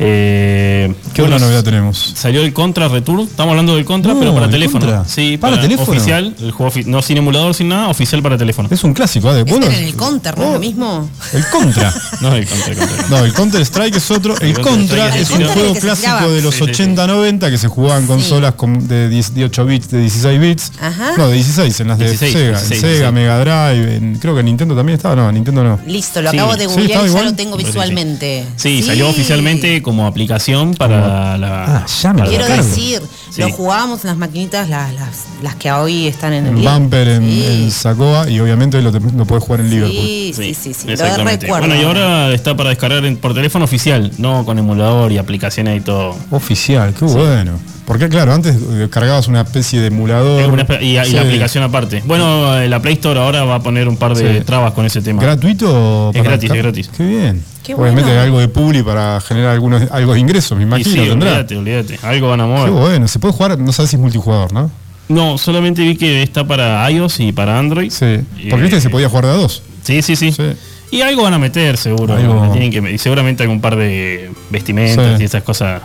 Eh, 0.00 0.94
¿Qué 1.12 1.22
bueno, 1.22 1.36
otra 1.36 1.46
novedad 1.48 1.64
tenemos? 1.64 2.12
Salió 2.16 2.42
el 2.42 2.52
Contra 2.52 2.86
Return. 2.88 3.22
Estamos 3.22 3.50
hablando 3.50 3.74
del 3.74 3.84
Contra, 3.84 4.14
No, 4.14 4.20
pero 4.20 4.32
para 4.32 4.46
el 4.46 4.52
teléfono. 4.52 4.86
Contra. 4.86 5.04
Sí, 5.08 5.36
¿Para 5.38 5.60
teléfono? 5.60 5.90
Oficial. 5.90 6.34
El 6.40 6.52
juego 6.52 6.72
ofi- 6.72 6.84
no 6.86 7.02
sin 7.02 7.16
emulador, 7.18 7.54
sin 7.54 7.68
nada, 7.68 7.88
oficial 7.88 8.22
para 8.22 8.38
teléfono. 8.38 8.68
Es 8.70 8.84
un 8.84 8.94
clásico, 8.94 9.34
¿eh? 9.34 9.40
Este 9.40 9.50
Bueno, 9.50 9.66
en 9.66 9.84
el 9.84 9.94
counter, 9.96 10.38
¿no 10.38 10.44
es 10.46 10.52
lo 10.52 10.58
mismo? 10.60 11.10
el 11.32 11.44
Contra. 11.48 11.92
No, 12.20 12.34
el 12.34 12.46
Contra, 12.46 12.72
el 12.72 12.78
Contra. 12.78 13.06
No, 13.08 13.24
el 13.24 13.32
Counter 13.32 13.60
Strike 13.62 13.96
es 13.96 14.10
otro. 14.10 14.36
El 14.40 14.58
Contra 14.60 15.08
es 15.16 15.22
es 15.22 15.30
un 15.30 15.44
juego 15.44 15.74
clásico 15.74 16.30
de 16.30 16.42
los 16.42 16.54
Sí, 16.54 16.64
sí, 16.66 16.74
sí. 16.74 16.82
80-90 16.82 17.50
que 17.50 17.58
se 17.58 17.68
jugaba 17.68 17.98
en 18.00 18.06
consolas 18.06 18.54
con- 18.54 18.86
de 18.88 19.08
18 19.08 19.64
bits, 19.64 19.90
de 19.90 20.00
16 20.00 20.40
bits. 20.40 20.72
Ajá. 20.80 21.12
No, 21.16 21.28
de 21.28 21.34
16, 21.34 21.80
en 21.80 21.88
las 21.88 21.98
de 21.98 22.04
16, 22.06 22.32
Sega. 22.32 22.48
16, 22.58 22.82
en 22.84 22.90
Sega, 22.90 23.08
sí. 23.08 23.14
Mega 23.14 23.38
Drive. 23.40 23.96
en- 23.96 24.18
creo 24.18 24.34
que 24.36 24.42
Nintendo 24.42 24.74
también 24.76 24.96
estaba. 24.96 25.14
No, 25.16 25.30
Nintendo 25.32 25.62
no. 25.64 25.78
Listo, 25.86 26.22
lo 26.22 26.30
Sí. 26.30 26.36
acabo 26.36 26.56
de 26.56 26.66
googlear 26.66 27.06
y 27.06 27.12
ya 27.12 27.22
lo 27.22 27.34
tengo 27.34 27.56
visualmente. 27.56 28.44
Sí, 28.56 28.82
salió 28.82 29.08
oficialmente 29.08 29.82
como 29.88 30.06
aplicación 30.06 30.74
para 30.74 31.38
la. 31.38 31.64
Ah, 31.78 31.86
ya 32.02 32.12
me 32.12 32.24
Quiero 32.24 32.46
decir, 32.46 33.00
Sí. 33.44 33.50
lo 33.50 33.56
jugábamos 33.56 34.04
en 34.04 34.08
las 34.08 34.16
maquinitas, 34.18 34.68
las, 34.68 34.92
las, 34.94 35.24
las 35.42 35.54
que 35.56 35.70
hoy 35.72 36.06
están 36.06 36.32
en 36.32 36.46
el 36.46 36.58
En. 36.58 36.64
Bumper, 36.64 37.08
en, 37.08 37.22
Sí. 37.28 37.44
en 37.46 37.70
Sacoa. 37.70 38.28
Y 38.28 38.40
obviamente 38.40 38.80
lo, 38.82 38.90
lo 38.90 39.24
puedes 39.24 39.44
jugar 39.44 39.60
en 39.60 39.70
Liverpool. 39.70 39.96
Sí, 39.96 40.32
sí, 40.34 40.54
sí, 40.54 40.74
sí, 40.74 40.86
lo 40.86 40.92
exactamente. 40.94 41.46
recuerdo. 41.46 41.66
Bueno, 41.68 41.80
y 41.82 41.84
ahora 41.84 42.32
está 42.34 42.56
para 42.56 42.70
descargar 42.70 43.04
en- 43.04 43.16
por 43.16 43.34
teléfono 43.34 43.64
oficial, 43.64 44.12
no 44.18 44.44
con 44.44 44.58
emulador 44.58 45.12
y 45.12 45.18
aplicaciones 45.18 45.78
y 45.78 45.80
todo. 45.80 46.16
Oficial, 46.30 46.94
qué 46.98 47.04
bueno. 47.04 47.58
Porque 47.86 48.10
claro, 48.10 48.34
antes 48.34 48.54
eh, 48.54 48.88
cargabas 48.90 49.28
una 49.28 49.40
especie 49.40 49.80
de 49.80 49.86
emulador. 49.86 50.42
Es 50.42 50.48
una 50.48 50.66
espe- 50.66 50.82
y, 50.82 50.98
y 50.98 51.04
Sí. 51.06 51.12
la 51.12 51.22
aplicación 51.22 51.64
aparte. 51.64 52.02
Bueno, 52.04 52.60
eh, 52.60 52.68
la 52.68 52.82
Play 52.82 52.94
Store 52.94 53.18
ahora 53.18 53.44
va 53.44 53.54
a 53.54 53.62
poner 53.62 53.88
un 53.88 53.96
par 53.96 54.14
de 54.14 54.40
Sí. 54.40 54.44
trabas 54.44 54.72
con 54.74 54.84
ese 54.84 55.00
tema. 55.00 55.22
¿Gratuito? 55.22 56.10
Es 56.14 56.22
gratis, 56.22 56.50
es 56.50 56.56
gratis. 56.58 56.90
Qué 56.94 57.02
bien. 57.06 57.42
Qué 57.62 57.74
Obviamente 57.74 58.04
bueno. 58.10 58.20
algo 58.20 58.40
de 58.40 58.48
publi 58.48 58.82
para 58.82 59.20
generar 59.22 59.50
algunos, 59.52 59.90
algo 59.90 60.14
de 60.14 60.20
ingresos, 60.20 60.56
me 60.56 60.64
Y 60.64 60.66
imagino. 60.66 60.90
sí, 60.90 61.08
tendrá. 61.08 61.30
olvídate, 61.32 61.56
olvídate. 61.56 61.98
Algo 62.02 62.28
van 62.28 62.40
a 62.40 62.44
Qué 62.44 62.50
mover. 62.50 62.70
bueno. 62.70 63.08
Se 63.08 63.18
puede 63.18 63.27
jugar, 63.32 63.58
no 63.58 63.72
sabes 63.72 63.90
si 63.90 63.96
es 63.96 64.02
multijugador, 64.02 64.52
¿no? 64.52 64.70
No, 65.08 65.38
solamente 65.38 65.82
vi 65.82 65.96
que 65.96 66.22
está 66.22 66.46
para 66.46 66.88
iOS 66.90 67.20
y 67.20 67.32
para 67.32 67.58
Android. 67.58 67.90
Sí. 67.90 68.04
Eh, 68.04 68.24
Porque 68.50 68.64
viste 68.64 68.80
se 68.80 68.90
podía 68.90 69.08
jugar 69.08 69.24
de 69.26 69.30
a 69.32 69.34
dos. 69.34 69.62
Sí, 69.82 70.02
sí, 70.02 70.16
sí. 70.16 70.32
Sí. 70.32 70.42
Y 70.90 71.00
algo 71.02 71.22
van 71.22 71.34
a 71.34 71.38
meter, 71.38 71.76
seguro. 71.78 72.14
Algo- 72.14 72.50
tienen 72.52 72.70
que- 72.70 72.92
y 72.92 72.98
seguramente 72.98 73.42
algún 73.42 73.60
par 73.60 73.76
de 73.76 74.30
vestimentas 74.50 75.16
Sí. 75.16 75.22
y 75.22 75.24
esas 75.26 75.42
cosas. 75.42 75.82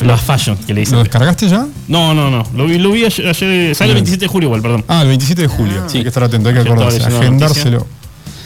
Las 0.00 0.22
fashion 0.22 0.56
que 0.56 0.72
le 0.72 0.80
dicen. 0.80 0.96
¿Lo 0.96 1.02
descargaste 1.04 1.48
ya? 1.48 1.66
No, 1.88 2.14
no, 2.14 2.30
no. 2.30 2.44
Lo 2.56 2.64
vi, 2.66 2.78
lo 2.78 2.90
vi 2.92 3.04
ayer, 3.04 3.28
ayer- 3.28 3.74
Sale 3.74 3.90
el 3.90 3.94
Bien. 3.94 4.04
27 4.04 4.24
de 4.24 4.28
julio 4.28 4.46
igual, 4.48 4.62
perdón. 4.62 4.84
Ah, 4.88 5.02
el 5.02 5.08
27 5.08 5.42
de 5.42 5.48
julio. 5.48 5.84
Sí. 5.86 5.98
Hay 5.98 6.02
que 6.04 6.08
estar 6.08 6.24
atento, 6.24 6.48
hay 6.48 6.54
que 6.54 6.60
acordarse, 6.62 7.02
agendárselo. 7.04 7.86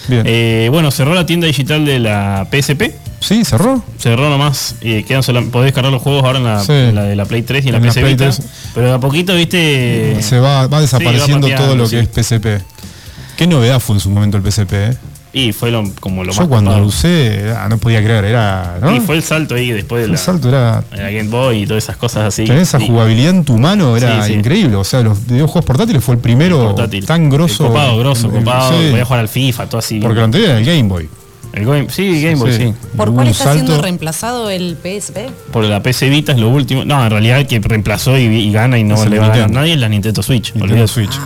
Eh, 0.09 0.69
bueno, 0.71 0.91
cerró 0.91 1.15
la 1.15 1.27
tienda 1.27 1.47
digital 1.47 1.85
de 1.85 1.99
la 1.99 2.47
PSP. 2.51 2.95
¿Sí? 3.21 3.45
¿Cerró? 3.45 3.83
Cerró 3.99 4.29
nomás. 4.29 4.77
Y 4.83 5.03
quedan 5.05 5.23
sola- 5.23 5.43
podés 5.51 5.67
descargar 5.69 5.93
los 5.93 6.03
juegos 6.03 6.23
ahora 6.25 6.39
en 6.39 6.45
la, 6.45 6.63
Sí. 6.63 6.73
en 6.73 6.95
la 6.95 7.03
de 7.05 7.17
la 7.17 7.25
Play 7.25 7.43
3 7.43 7.65
y 7.65 7.69
en 7.69 7.73
la 7.73 7.79
En 7.79 7.85
la 7.87 7.89
PC 7.93 8.03
Vita. 8.05 8.17
3. 8.31 8.41
Pero 8.75 8.87
de 8.89 8.93
a 8.95 9.01
poquito, 9.01 9.35
viste. 9.35 10.23
Se 10.23 10.39
va, 10.39 10.67
va 10.67 10.81
desapareciendo 10.81 11.47
Sí, 11.47 11.53
va 11.53 11.59
todo 11.59 11.77
lo 11.77 11.89
que 11.89 12.01
es 12.01 12.09
PSP. 12.09 12.61
Qué 13.37 13.47
novedad 13.47 13.81
fue 13.81 13.97
en 13.97 14.01
su 14.01 14.11
momento 14.11 14.37
el 14.37 14.43
PSP, 14.43 14.73
¿eh? 14.91 14.97
Y 15.39 15.53
fue 15.53 15.71
lo- 15.71 15.85
como 16.01 16.25
lo 16.25 16.33
Yo 16.33 16.41
más 16.41 16.49
cuando 16.49 16.71
copado. 16.71 16.81
lo 16.85 16.89
usé, 16.89 17.53
ah, 17.55 17.67
no 17.69 17.77
podía 17.77 18.03
creer, 18.03 18.25
era. 18.25 18.79
¿no? 18.81 18.97
Y 18.97 19.01
fue 19.01 19.17
el 19.17 19.23
salto 19.23 19.55
ahí 19.55 19.71
después 19.71 20.01
de 20.01 20.07
El 20.07 20.13
la, 20.13 20.17
salto 20.17 20.49
era. 20.49 20.83
la 20.93 21.11
Game 21.11 21.25
Boy 21.29 21.63
y 21.65 21.67
todas 21.67 21.85
esas 21.85 21.99
cosas 21.99 22.25
así. 22.29 22.45
Tener 22.47 22.63
esa 22.63 22.81
Y- 22.81 22.87
jugabilidad 22.87 23.31
en 23.35 23.45
tu 23.45 23.59
mano 23.59 23.99
era 23.99 24.23
Sí, 24.23 24.29
sí. 24.33 24.39
increíble. 24.39 24.77
O 24.77 24.85
sea, 24.85 25.03
los 25.03 25.27
videojuegos 25.27 25.67
portátiles 25.67 26.03
fue 26.03 26.15
el 26.15 26.23
primero 26.23 26.59
portátil. 26.69 27.05
tan 27.05 27.29
grosso. 27.29 27.67
Copado, 27.67 27.99
grosso, 27.99 28.29
el- 28.29 28.33
copado. 28.43 28.71
Podía 28.79 29.05
jugar 29.05 29.21
al 29.21 29.29
FIFA, 29.29 29.67
todo 29.69 29.79
así. 29.81 30.01
porque 30.01 30.17
lo 30.19 30.25
anterior 30.25 30.49
era 30.51 30.59
el 30.59 30.65
Game 30.65 30.85
Boy. 30.85 31.07
El 31.57 31.65
Game, 31.65 31.87
sí, 31.89 32.23
Game 32.23 32.37
Boy, 32.37 32.53
Sí. 32.53 32.59
sí. 32.65 32.75
¿Por 32.97 33.13
cuál 33.15 33.29
está 33.29 33.55
siendo 33.55 33.81
reemplazado 33.81 34.51
el 34.51 34.77
PSP? 34.77 35.31
Por 35.53 35.65
la 35.65 35.83
PC 35.83 36.11
Vita 36.11 36.33
es 36.33 36.39
lo 36.39 36.51
último. 36.51 36.85
No, 36.85 37.03
en 37.03 37.11
realidad 37.11 37.41
el 37.41 37.47
que 37.47 37.59
reemplazó 37.59 38.17
y, 38.19 38.25
y 38.25 38.53
gana 38.53 38.79
y 38.79 38.85
no 38.85 39.03
le 39.07 39.19
va 39.19 39.27
a 39.27 39.29
ganar 39.31 39.51
nadie 39.51 39.73
es 39.73 39.81
la 39.81 39.89
Nintendo 39.89 40.23
Switch. 40.23 40.55
Nintendo. 40.55 40.87
Switch. 40.87 41.19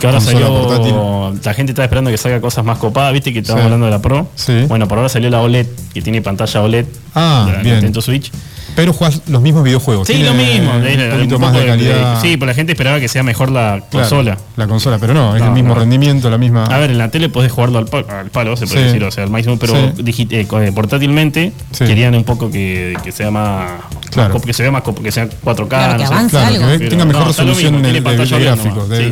Que 0.00 0.08
ahora 0.08 0.20
salió. 0.20 0.48
portátil. 0.48 1.40
La 1.44 1.54
gente 1.54 1.70
está 1.72 1.84
esperando 1.84 2.10
que 2.10 2.18
salga 2.18 2.40
cosas 2.40 2.64
más 2.64 2.78
copadas, 2.78 3.12
viste 3.12 3.32
que 3.32 3.38
estábamos 3.38 3.62
Sí. 3.62 3.64
hablando 3.66 3.86
de 3.86 3.92
la 3.92 4.02
Pro. 4.02 4.28
Sí. 4.34 4.64
Bueno, 4.68 4.88
por 4.88 4.98
ahora 4.98 5.08
salió 5.08 5.30
la 5.30 5.40
OLED, 5.40 5.66
que 5.94 6.02
tiene 6.02 6.20
pantalla 6.20 6.62
OLED. 6.62 6.86
Ah, 7.14 7.44
de 7.46 7.52
la 7.52 7.58
bien. 7.62 7.74
Nintendo 7.76 8.02
Switch. 8.02 8.32
Pero 8.76 8.92
jugás 8.92 9.22
los 9.26 9.42
mismos 9.42 9.64
videojuegos. 9.64 10.06
Sí, 10.06 10.22
lo 10.22 10.34
mismo. 10.34 10.72
Un 10.76 10.86
es- 10.86 11.14
poquito 11.14 11.36
un 11.36 11.40
más 11.40 11.52
de 11.54 11.66
calidad. 11.66 12.20
sí, 12.22 12.36
pero 12.36 12.46
la 12.46 12.54
gente 12.54 12.72
esperaba 12.72 13.00
que 13.00 13.08
sea 13.08 13.22
mejor 13.22 13.50
la 13.50 13.80
Claro, 13.90 14.08
consola. 14.08 14.38
La 14.56 14.66
consola, 14.68 14.98
pero 14.98 15.14
no, 15.14 15.34
es 15.34 15.40
No, 15.42 15.48
el 15.48 15.52
mismo 15.54 15.74
no. 15.74 15.80
rendimiento, 15.80 16.30
la 16.30 16.38
misma. 16.38 16.66
A 16.66 16.78
ver, 16.78 16.90
en 16.90 16.98
la 16.98 17.10
tele 17.10 17.28
podés 17.28 17.50
jugarlo 17.50 17.78
al, 17.78 17.86
pa- 17.86 18.04
al 18.20 18.30
palo, 18.30 18.56
se 18.56 18.66
puede 18.66 18.80
Sí. 18.80 18.84
decir, 18.86 19.02
o 19.04 19.10
sea, 19.10 19.24
al 19.24 19.30
máximo, 19.30 19.58
pero 19.58 19.72
Sí. 19.74 20.14
eh, 20.30 20.46
eh, 20.50 20.72
portátilmente 20.74 21.52
Sí. 21.72 21.84
querían 21.84 22.14
un 22.14 22.24
poco 22.24 22.50
que, 22.50 22.96
que 23.02 23.10
sea 23.12 23.30
más. 23.30 23.70
Claro. 24.10 24.32
más 24.34 24.42
que 24.44 24.52
se 24.54 24.62
vea 24.62 24.72
más, 24.72 24.82
que 25.02 25.12
sea 25.12 25.28
4K. 25.42 25.76
Claro, 25.76 25.92
que 25.98 26.02
no 26.04 26.08
sé. 26.08 26.14
avance 26.14 26.30
Claro, 26.30 26.46
algo. 26.46 26.60
que 26.60 26.66
ve- 26.72 26.78
Pero 26.78 26.90
tenga 26.90 27.04
mejor 27.04 27.26
resolución 27.26 27.64
mismo, 27.74 27.76
de, 27.78 27.82
tiene 27.82 28.00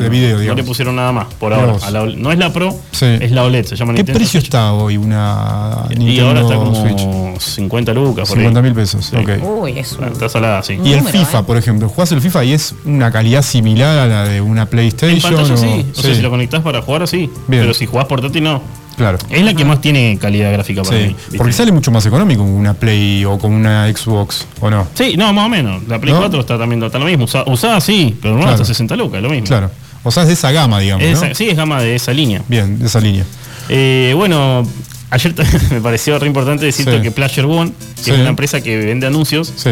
de- 0.03 0.09
video, 0.09 0.39
No 0.45 0.55
le 0.55 0.65
pusieron 0.65 0.97
nada 0.97 1.13
más 1.13 1.27
por 1.35 1.53
ahora. 1.53 1.75
la 1.91 2.07
no 2.07 2.33
es 2.33 2.39
la 2.39 2.53
Pro, 2.55 2.75
Sí. 2.93 3.07
es 3.21 3.31
la 3.33 3.43
OLED, 3.45 3.67
se 3.67 3.77
llama 3.77 3.93
¿Qué 3.93 3.99
Nintendo 3.99 4.19
precio 4.19 4.41
Switch. 4.41 4.45
está 4.45 4.73
hoy 4.73 4.97
una 4.97 5.85
Y 5.99 6.21
ahora 6.21 6.41
está 6.41 6.55
como 6.55 6.75
Switch? 6.75 7.39
50 7.39 7.93
lucas. 7.93 8.29
por 8.29 8.39
ahí. 8.39 8.45
50 8.45 8.63
mil 8.63 8.73
pesos, 8.75 9.05
Sí. 9.07 9.17
ok. 9.17 9.29
Uy, 9.55 9.79
es 9.79 9.93
un... 9.93 10.05
Está 10.05 10.29
salada, 10.29 10.63
sí. 10.63 10.75
Y 10.83 10.93
el 10.93 10.99
Número, 10.99 11.19
FIFA, 11.19 11.39
¿eh? 11.39 11.43
por 11.47 11.57
ejemplo, 11.57 11.89
jugás 11.89 12.13
el 12.13 12.21
FIFA 12.21 12.45
y 12.45 12.53
es 12.53 12.75
una 12.85 13.11
calidad 13.11 13.43
similar 13.43 13.99
a 13.99 14.07
la 14.07 14.25
de 14.29 14.41
una 14.41 14.67
PlayStation. 14.67 15.17
En 15.17 15.23
pantalla 15.23 15.55
o- 15.55 15.57
sí. 15.57 15.87
O 15.93 15.95
sea, 16.01 16.11
sí, 16.11 16.17
si 16.17 16.23
lo 16.23 16.31
conectás 16.31 16.61
para 16.63 16.83
jugar, 16.83 17.07
sí. 17.09 17.31
Bien. 17.49 17.63
Pero 17.63 17.75
si 17.75 17.87
jugás 17.87 18.07
portátil, 18.07 18.43
no. 18.43 18.63
Claro. 18.97 19.19
Es 19.29 19.43
la 19.43 19.55
que 19.55 19.65
más 19.65 19.81
tiene 19.81 20.17
calidad 20.21 20.53
gráfica 20.53 20.83
para 20.85 20.97
Sí, 20.97 21.03
mí. 21.09 21.15
¿viste? 21.15 21.37
porque 21.37 21.53
sale 21.53 21.73
mucho 21.73 21.91
más 21.91 22.07
económico 22.07 22.43
con 22.43 22.53
una 22.53 22.75
Play 22.75 23.25
o 23.25 23.39
con 23.39 23.53
una 23.53 23.93
Xbox, 23.93 24.47
¿o 24.61 24.71
no? 24.71 24.87
Sí, 24.95 25.17
no, 25.17 25.33
más 25.33 25.47
o 25.47 25.49
menos. 25.49 25.83
La 25.89 25.99
Play 26.01 26.13
¿No? 26.15 26.21
4 26.21 26.41
está 26.41 26.57
también 26.59 26.81
está 26.83 26.99
lo 27.01 27.07
mismo. 27.07 27.25
Usa- 27.25 27.43
usada 27.47 27.81
sí, 27.81 28.17
pero 28.23 28.35
no 28.35 28.41
Claro. 28.43 28.53
hasta 28.55 28.65
60 28.67 28.95
lucas, 28.95 29.21
lo 29.21 29.31
mismo. 29.31 29.47
Claro. 29.49 29.71
O 30.05 30.11
sea, 30.13 30.23
es 30.23 30.29
de 30.29 30.35
esa 30.35 30.53
gama, 30.53 30.79
digamos, 30.79 31.05
Es 31.05 31.19
¿no? 31.21 31.27
esa- 31.27 31.35
Sí, 31.35 31.49
es 31.49 31.57
gama 31.57 31.83
de 31.83 31.97
esa 31.97 32.13
línea. 32.13 32.43
Bien, 32.47 32.79
de 32.79 32.87
esa 32.87 33.01
línea. 33.01 33.25
Eh, 33.69 34.13
bueno, 34.15 34.65
ayer 35.11 35.35
me 35.71 35.81
pareció 35.81 36.19
re 36.19 36.27
importante 36.27 36.65
decirte 36.65 36.97
Sí. 36.97 37.03
que 37.03 37.11
Pleasure 37.11 37.47
One, 37.47 37.73
que 37.97 38.03
Sí. 38.05 38.11
es 38.11 38.19
una 38.19 38.29
empresa 38.31 38.61
que 38.61 38.77
vende 38.79 39.07
anuncios, 39.07 39.53
Sí. 39.57 39.71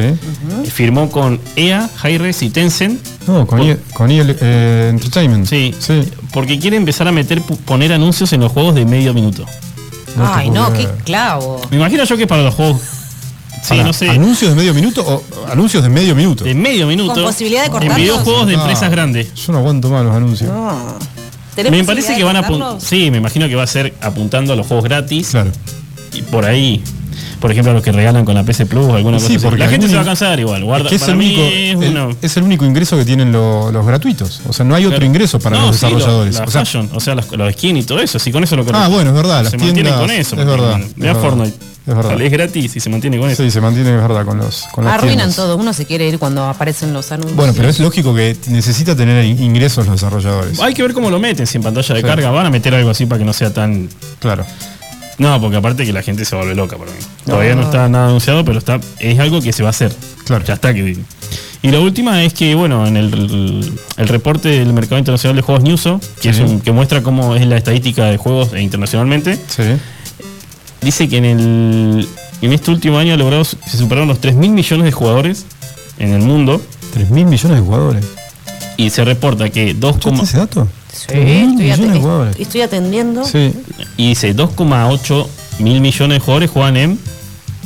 firmó 0.71 1.11
con 1.11 1.41
EA, 1.57 1.89
Hi-Res 2.05 2.43
y 2.43 2.51
Tencent. 2.51 3.01
No, 3.27 3.47
con, 3.47 3.59
Por- 3.59 3.69
EA 3.69 3.77
con 3.95 4.11
EA, 4.11 4.25
eh, 4.41 4.89
Entertainment. 4.91 5.47
Sí, 5.47 5.75
Sí. 5.79 6.03
porque 6.33 6.59
quiere 6.59 6.77
empezar 6.77 7.07
a 7.09 7.13
meter 7.13 7.41
poner 7.43 7.93
anuncios 7.93 8.33
en 8.33 8.41
los 8.41 8.53
juegos 8.53 8.75
de 8.75 8.85
medio 8.85 9.13
minuto. 9.15 9.45
No 10.17 10.33
Ay, 10.35 10.51
no, 10.51 10.73
qué 10.75 10.87
clavo. 11.05 11.61
Me 11.71 11.79
imagino 11.79 12.05
yo 12.05 12.17
que 12.17 12.27
para 12.27 12.43
los 12.43 12.55
juegos. 12.55 12.81
Sí, 13.63 13.77
no 13.79 13.93
sé. 13.93 14.09
¿Anuncios 14.11 14.51
de 14.51 14.57
medio 14.57 14.75
minuto 14.75 15.03
o 15.07 15.23
anuncios 15.51 15.83
de 15.85 15.89
medio 15.89 16.15
minuto? 16.17 16.43
De 16.45 16.53
medio 16.53 16.87
minuto. 16.87 17.15
Con 17.15 17.23
posibilidad 17.25 17.61
de 17.61 17.67
En 17.67 17.73
cortarlos. 17.73 17.97
videojuegos 17.99 18.47
de 18.49 18.55
Ah, 18.57 18.59
empresas 18.61 18.91
grandes. 18.91 19.33
Yo 19.35 19.53
no 19.53 19.59
aguanto 19.61 19.89
más 19.89 20.05
los 20.05 20.15
anuncios. 20.17 20.51
No. 20.51 20.99
¿Tenés 21.55 21.73
Me 21.73 21.85
parece 21.85 22.17
que 22.17 22.25
van 22.25 22.37
a? 22.37 22.81
Sí, 22.81 23.11
me 23.11 23.19
imagino 23.19 23.49
que 23.49 23.55
va 23.55 23.63
a 23.65 23.67
ser 23.67 23.93
apuntando 24.01 24.53
a 24.53 24.57
los 24.57 24.67
juegos 24.67 24.85
gratis. 24.85 25.29
Claro. 25.31 25.51
Y 26.15 26.23
por 26.23 26.45
ahí. 26.45 26.83
Por 27.41 27.51
ejemplo, 27.51 27.73
a 27.73 27.75
los 27.75 27.83
que 27.83 27.91
regalan 27.91 28.25
con 28.25 28.37
la 28.37 28.45
PC 28.45 28.67
Plus 28.67 28.87
o 28.87 28.95
alguna 28.95 29.19
Sí, 29.19 29.25
cosa 29.25 29.37
así. 29.37 29.45
porque 29.45 29.59
La 29.59 29.69
gente 29.69 29.89
se 29.89 29.97
va 29.97 30.03
a 30.03 30.05
cansar 30.05 30.39
igual. 30.39 30.63
Guarda, 30.63 30.85
Es 30.85 30.91
que 30.91 30.95
es 30.97 31.01
para 31.03 31.13
el, 31.13 31.19
mí 31.19 31.27
único, 31.27 31.43
es 31.43 31.89
el- 31.91 31.97
una- 31.99 32.17
es 32.23 32.37
el 32.37 32.43
único 32.45 32.65
ingreso 32.65 32.97
que 32.97 33.05
tienen 33.05 33.33
lo- 33.33 33.73
los 33.73 33.85
gratuitos. 33.85 34.41
O 34.49 34.53
sea, 34.53 34.65
no 34.65 34.77
hay 34.77 34.85
otro 34.85 34.99
Claro. 34.99 35.07
ingreso 35.07 35.41
para 35.41 35.59
No, 35.59 35.67
los 35.67 35.77
sí, 35.77 35.87
desarrolladores. 35.87 36.37
la 36.37 36.45
o 36.45 36.51
sea, 36.51 36.61
fashion, 36.65 36.89
o 36.93 37.01
sea, 37.01 37.15
los, 37.17 37.31
los 37.33 37.53
skins 37.55 37.81
y 37.81 37.83
todo 37.83 37.99
eso. 38.01 38.19
Sí, 38.21 38.31
con 38.31 38.45
eso 38.45 38.55
lo 38.57 38.65
Ah, 38.73 38.87
bueno, 38.89 39.11
es 39.11 39.17
verdad, 39.17 39.43
las 39.43 39.51
Se 39.51 39.59
mantienen 39.59 39.85
tiendas- 39.87 40.01
con 40.01 40.11
eso. 40.13 40.21
es 40.21 40.29
porque 40.29 40.45
verdad, 40.45 40.77
Mira 40.79 40.87
es 40.89 40.97
verdad, 41.17 41.21
Fortnite. 41.21 41.57
Es 41.87 41.95
verdad. 41.95 42.11
Sale, 42.11 42.27
Es 42.27 42.33
gratis 42.33 42.77
y 42.77 42.81
se 42.81 42.91
mantiene 42.91 43.19
con 43.19 43.29
eso. 43.31 43.43
sí, 43.43 43.51
se 43.51 43.61
mantiene, 43.61 43.91
es 43.95 44.01
verdad, 44.03 44.25
con 44.25 44.39
los 44.39 44.65
con 44.73 44.85
las 44.85 44.95
Arruinan 44.95 45.17
tiendas. 45.19 45.37
todo. 45.37 45.57
Uno 45.57 45.73
se 45.73 45.85
quiere 45.87 46.09
ir 46.09 46.19
cuando 46.19 46.45
aparecen 46.45 46.93
los 46.93 47.11
anuncios. 47.13 47.37
Bueno, 47.37 47.53
pero 47.57 47.69
es 47.69 47.81
lógico 47.81 48.15
que 48.15 48.37
necesita 48.49 48.95
tener 48.97 49.25
in- 49.25 49.43
ingresos 49.43 49.87
los 49.87 49.97
desarrolladores. 49.97 50.61
Hay 50.61 50.75
que 50.75 50.83
ver 50.83 50.93
cómo 50.93 51.11
lo 51.11 51.19
meten. 51.19 51.47
Si 51.47 51.57
en 51.59 51.63
pantalla 51.65 51.95
de 51.95 52.01
Sí. 52.01 52.07
carga 52.07 52.31
van 52.31 52.47
a 52.47 52.51
meter 52.51 52.75
algo 52.75 52.91
así 52.91 53.07
para 53.07 53.19
que 53.19 53.25
no 53.25 53.33
sea 53.33 53.53
tan. 53.53 53.89
Claro. 54.21 54.45
No, 55.19 55.41
porque 55.41 55.57
aparte 55.57 55.85
que 55.85 55.93
la 55.93 56.03
gente 56.03 56.25
se 56.25 56.35
vuelve 56.35 56.55
loca 56.55 56.77
para 56.79 56.91
mí. 56.91 56.97
Todavía 57.27 57.55
no 57.55 57.63
está 57.63 57.89
nada 57.89 58.07
anunciado, 58.09 58.45
pero 58.45 58.59
está 58.59 58.81
es 58.99 59.19
algo 59.19 59.41
que 59.43 59.53
se 59.53 59.63
va 59.63 59.69
a 59.69 59.71
hacer. 59.71 59.93
Claro. 60.25 60.45
Ya 60.45 60.55
está 60.55 60.73
que. 60.73 60.97
Y 61.65 61.71
la 61.71 61.79
última 61.79 62.25
es 62.25 62.33
que, 62.33 62.55
bueno, 62.57 62.87
en 62.89 62.97
el, 62.97 63.73
el 63.97 64.09
reporte 64.09 64.49
del 64.49 64.73
mercado 64.73 64.99
internacional 64.99 65.37
de 65.37 65.43
juegos 65.43 65.63
Newso, 65.63 66.01
que, 66.21 66.33
Sí. 66.33 66.41
es 66.43 66.51
un- 66.51 66.61
que 66.61 66.73
muestra 66.73 67.03
cómo 67.03 67.37
es 67.37 67.47
la 67.47 67.57
estadística 67.57 68.07
de 68.07 68.17
juegos 68.17 68.49
internacionalmente, 68.59 69.37
Sí. 69.47 69.63
Dice 70.83 71.09
que 71.09 71.17
en 71.19 71.25
el 71.25 72.09
en 72.41 72.53
este 72.53 72.71
último 72.73 72.99
año 72.99 73.15
ha 73.15 73.17
logrado, 73.17 73.45
se 73.45 73.77
superaron 73.79 74.09
los 74.09 74.21
3 74.21 74.35
mil 74.35 74.51
millones 74.51 74.85
de 74.87 74.93
jugadores 74.93 75.47
en 75.99 76.13
el 76.13 76.23
mundo 76.23 76.61
3 76.93 77.11
mil 77.11 77.25
millones 77.27 77.59
de 77.59 77.65
jugadores. 77.65 78.05
y 78.77 78.91
se 78.91 79.05
reporta 79.05 79.49
que 79.51 79.75
2, 79.75 79.97
¿Escuchaste 79.97 80.25
ese 80.25 80.39
dato? 80.39 80.69
Sí, 80.93 81.07
3.000 81.09 81.17
estoy, 81.17 81.55
millones 81.57 81.79
de 81.79 81.87
ate- 81.87 82.01
jugadores. 82.01 82.37
estoy 82.41 82.61
atendiendo. 82.63 83.25
Sí. 83.25 83.55
y 83.97 84.09
dice 84.09 84.35
2,8 84.35 85.27
mil 85.61 85.81
millones 85.81 86.17
de 86.17 86.21
jugadores 86.21 86.51
juegan 86.51 86.77
en 86.77 86.99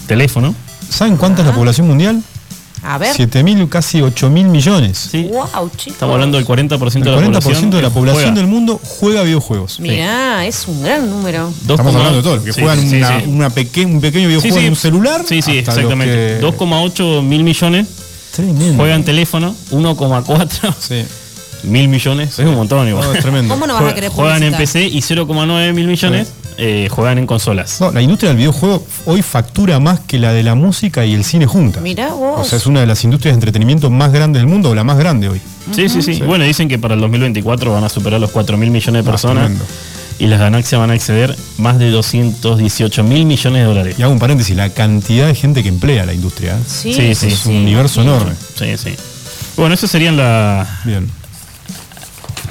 teléfono. 0.07 0.55
¿Saben 0.89 1.17
cuánta 1.17 1.41
es 1.43 1.49
la 1.49 1.55
población 1.55 1.89
mundial? 1.89 2.23
A 2.83 2.99
ver. 2.99 3.13
7 3.15 3.43
mil, 3.43 3.69
casi 3.69 4.01
8 4.01 4.31
mil 4.31 4.47
millones. 4.47 5.09
¿sí? 5.11 5.25
Wow, 5.33 5.71
chicos. 5.77 5.87
Estamos 5.95 6.15
hablando 6.15 6.37
del 6.39 6.47
40% 6.47 6.97
El 6.97 7.03
de 7.03 7.11
la 7.11 7.17
40% 7.19 7.43
población. 7.43 7.71
de 7.71 7.83
la 7.83 7.91
población 7.91 8.23
juega. 8.25 8.37
del 8.37 8.47
mundo 8.47 8.81
juega 8.85 9.23
videojuegos. 9.23 9.81
Mirá, 9.81 10.47
es 10.47 10.69
un 10.69 10.83
gran 10.83 11.09
número. 11.11 11.49
2,8 11.67 11.71
Estamos 11.71 11.95
hablando 11.97 12.17
de 12.19 12.23
todo, 12.23 12.45
que 12.45 12.53
Sí, 12.53 12.61
juegan 12.61 12.89
sí, 12.89 12.97
una, 12.97 13.21
sí. 13.21 13.27
una 13.29 13.51
peque- 13.51 13.85
un 13.87 14.01
pequeño 14.01 14.29
videojuego 14.29 14.55
Sí, 14.57 14.61
sí. 14.61 14.67
en 14.67 14.73
un 14.73 14.77
celular. 14.77 15.23
Sí, 15.27 15.43
sí, 15.43 15.59
exactamente. 15.59 16.15
que- 16.15 16.39
2,8 16.41 17.23
mil 17.23 17.43
millones 17.43 17.87
Tremendo. 18.35 18.75
juegan 18.77 19.03
teléfono, 19.05 19.55
1,4 19.71 20.75
Sí. 20.79 21.05
mil 21.65 21.89
millones. 21.89 22.39
Es 22.39 22.47
un 22.47 22.55
montón 22.55 22.87
igual. 22.87 23.05
No, 23.09 23.13
es 23.15 23.21
tremendo. 23.23 23.53
¿Cómo 23.55 23.67
no 23.67 23.75
vas 23.75 23.91
a 23.91 23.95
querer 23.95 24.11
juegan 24.11 24.43
en 24.43 24.53
publicitar? 24.53 24.83
PC 24.85 24.97
y 24.97 25.01
0,9 25.01 25.73
mil 25.73 25.87
millones 25.89 26.29
eh, 26.59 26.89
juegan 26.91 27.19
en 27.19 27.27
consolas. 27.27 27.81
No, 27.81 27.91
la 27.91 28.01
industria 28.03 28.31
del 28.31 28.39
videojuego 28.39 28.85
hoy 29.05 29.23
factura 29.23 29.79
más 29.81 30.01
que 30.01 30.19
la 30.19 30.33
de 30.33 30.43
la 30.43 30.55
música 30.55 31.05
y 31.05 31.15
el 31.15 31.25
cine 31.25 31.47
juntas. 31.47 31.83
Mirá 31.83 32.09
vos. 32.15 32.41
O 32.41 32.45
sea, 32.45 32.59
es 32.59 32.67
una 32.67 32.81
de 32.81 32.87
las 32.87 33.03
industrias 33.05 33.33
de 33.35 33.37
entretenimiento 33.37 33.91
más 33.91 34.13
grandes 34.13 34.41
del 34.43 34.49
mundo 34.49 34.71
o 34.71 34.75
la 34.75 34.85
más 34.85 34.99
grande 34.99 35.29
hoy. 35.29 35.41
Sí, 35.75 35.89
sí, 35.89 36.01
sí, 36.03 36.23
Bueno, 36.23 36.45
dicen 36.45 36.69
que 36.69 36.79
para 36.79 36.95
el 36.95 37.01
2024 37.01 37.73
van 37.73 37.85
a 37.85 37.89
superar 37.89 38.21
los 38.21 38.31
4 38.31 38.57
mil 38.57 38.71
millones 38.71 39.05
de 39.05 39.09
Ah, 39.09 39.13
personas 39.13 39.51
y 40.19 40.29
las 40.29 40.39
ganancias 40.41 40.81
van 40.81 40.91
a 40.91 40.95
exceder 40.95 41.37
más 41.59 41.79
de 41.79 41.91
218 41.91 43.03
mil 43.05 43.27
millones 43.27 43.61
de 43.63 43.67
dólares. 43.67 43.97
Y 43.99 44.03
hago 44.03 44.13
un 44.13 44.19
paréntesis, 44.19 44.57
la 44.57 44.71
cantidad 44.71 45.27
de 45.27 45.35
gente 45.35 45.63
que 45.63 45.69
emplea 45.69 46.07
la 46.07 46.15
industria. 46.15 46.53
¿eh? 46.57 46.61
Sí, 46.67 46.95
Sí, 46.95 47.15
sí, 47.15 47.15
sí, 47.15 47.27
es 47.35 47.47
un 47.47 47.57
universo 47.57 48.01
sí. 48.03 48.07
enorme. 48.09 48.33
Sí, 48.59 48.77
sí. 48.79 48.95
Bueno, 49.57 49.75
esas 49.75 49.91
serían 49.91 50.17
la- 50.17 50.67
Bien. 50.85 51.11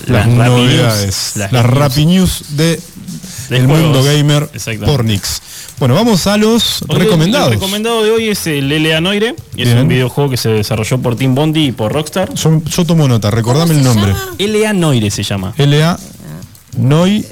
las, 0.07 0.27
Las, 0.27 0.47
novedades. 0.49 1.05
News, 1.05 1.35
Las, 1.37 1.51
News 1.51 1.63
Rappi 1.65 2.05
News 2.05 2.43
de, 2.49 2.65
de 2.65 2.79
el 3.49 3.65
juegos. 3.65 3.81
mundo 3.83 4.03
gamer 4.03 4.49
por 4.85 5.03
Nix. 5.05 5.41
Bueno, 5.79 5.93
vamos 5.95 6.25
a 6.27 6.37
los 6.37 6.81
Hoy 6.87 6.99
recomendados. 6.99 7.47
El 7.49 7.53
recomendado 7.55 8.03
de 8.03 8.11
hoy 8.11 8.29
es 8.29 8.47
el 8.47 8.69
LA 8.69 9.01
Noire. 9.01 9.35
Es 9.57 9.65
Bien. 9.65 9.77
un 9.79 9.87
videojuego 9.87 10.29
que 10.29 10.37
se 10.37 10.49
desarrolló 10.49 10.99
por 10.99 11.15
Team 11.15 11.35
Bondi 11.35 11.65
y 11.67 11.71
por 11.71 11.91
Rockstar. 11.91 12.33
Yo, 12.33 12.61
yo 12.65 12.85
tomo 12.85 13.07
nota, 13.07 13.29
recordame 13.31 13.73
¿Cómo 13.75 13.79
el 13.79 13.83
nombre. 13.85 14.13
llama? 14.13 14.35
LA 14.39 14.73
Noire 14.73 15.11
se 15.11 15.23
llama. 15.23 15.53
LA 15.57 15.99
Noi 16.77 17.25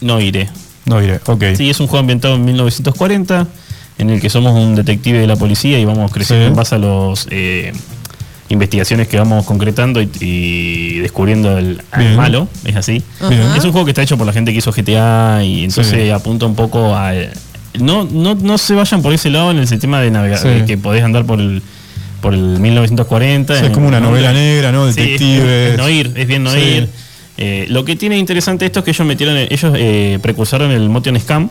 Noire. 0.00 0.48
Noire, 0.86 1.20
ok. 1.26 1.44
Sí, 1.56 1.70
es 1.70 1.78
un 1.80 1.86
juego 1.86 2.00
ambientado 2.00 2.34
en 2.34 2.44
1940, 2.44 3.46
en 3.98 4.10
el 4.10 4.20
que 4.20 4.28
somos 4.30 4.52
un 4.54 4.74
detective 4.74 5.18
de 5.18 5.26
la 5.26 5.36
policía 5.36 5.78
y 5.78 5.84
vamos 5.84 6.10
creciendo 6.10 6.44
Sí. 6.46 6.48
en 6.50 6.56
base 6.56 6.74
a 6.74 6.78
las 6.78 7.26
investigaciones 8.48 9.08
que 9.08 9.16
vamos 9.18 9.44
concretando 9.46 10.02
y, 10.02 10.10
y 10.20 10.98
descubriendo 10.98 11.56
el, 11.58 11.80
malo, 12.16 12.48
es 12.64 12.76
así. 12.76 13.02
Es 13.56 13.64
un 13.64 13.72
juego 13.72 13.84
que 13.84 13.92
está 13.92 14.02
hecho 14.02 14.18
por 14.18 14.26
la 14.26 14.32
gente 14.32 14.52
que 14.52 14.58
hizo 14.58 14.72
GTA 14.72 15.42
y 15.44 15.64
entonces 15.64 16.02
Sí. 16.04 16.10
apunta 16.10 16.46
un 16.46 16.54
poco 16.54 16.94
a... 16.94 17.12
No, 17.78 18.04
no, 18.04 18.34
no 18.34 18.58
se 18.58 18.74
vayan 18.74 19.00
por 19.00 19.14
ese 19.14 19.30
lado 19.30 19.50
en 19.50 19.58
el 19.58 19.66
sistema 19.66 20.00
de 20.00 20.10
navegación, 20.10 20.60
Sí. 20.60 20.64
que 20.66 20.76
podés 20.78 21.02
andar 21.02 21.24
por 21.24 21.40
el 21.40 21.62
por 22.20 22.34
el 22.34 22.60
1940. 22.60 23.58
Sí, 23.58 23.64
es 23.66 23.70
como 23.72 23.88
una 23.88 23.98
¿no? 23.98 24.10
novela 24.10 24.32
negra, 24.32 24.70
¿no? 24.70 24.84
Sí, 24.84 24.90
es- 24.90 24.96
Detectives. 24.96 25.72
es 25.72 25.76
no 25.78 25.88
ir, 25.90 26.12
es 26.14 26.26
bien 26.28 26.44
no 26.44 26.56
ir. 26.56 26.88
Eh, 27.36 27.66
lo 27.68 27.84
que 27.84 27.96
tiene 27.96 28.16
interesante 28.16 28.64
esto 28.64 28.78
es 28.80 28.84
que 28.84 28.90
ellos 28.92 29.04
metieron, 29.06 29.36
ellos 29.36 29.74
eh, 29.76 30.20
precursaron 30.22 30.70
el 30.70 30.88
Motion 30.88 31.18
Scam. 31.18 31.48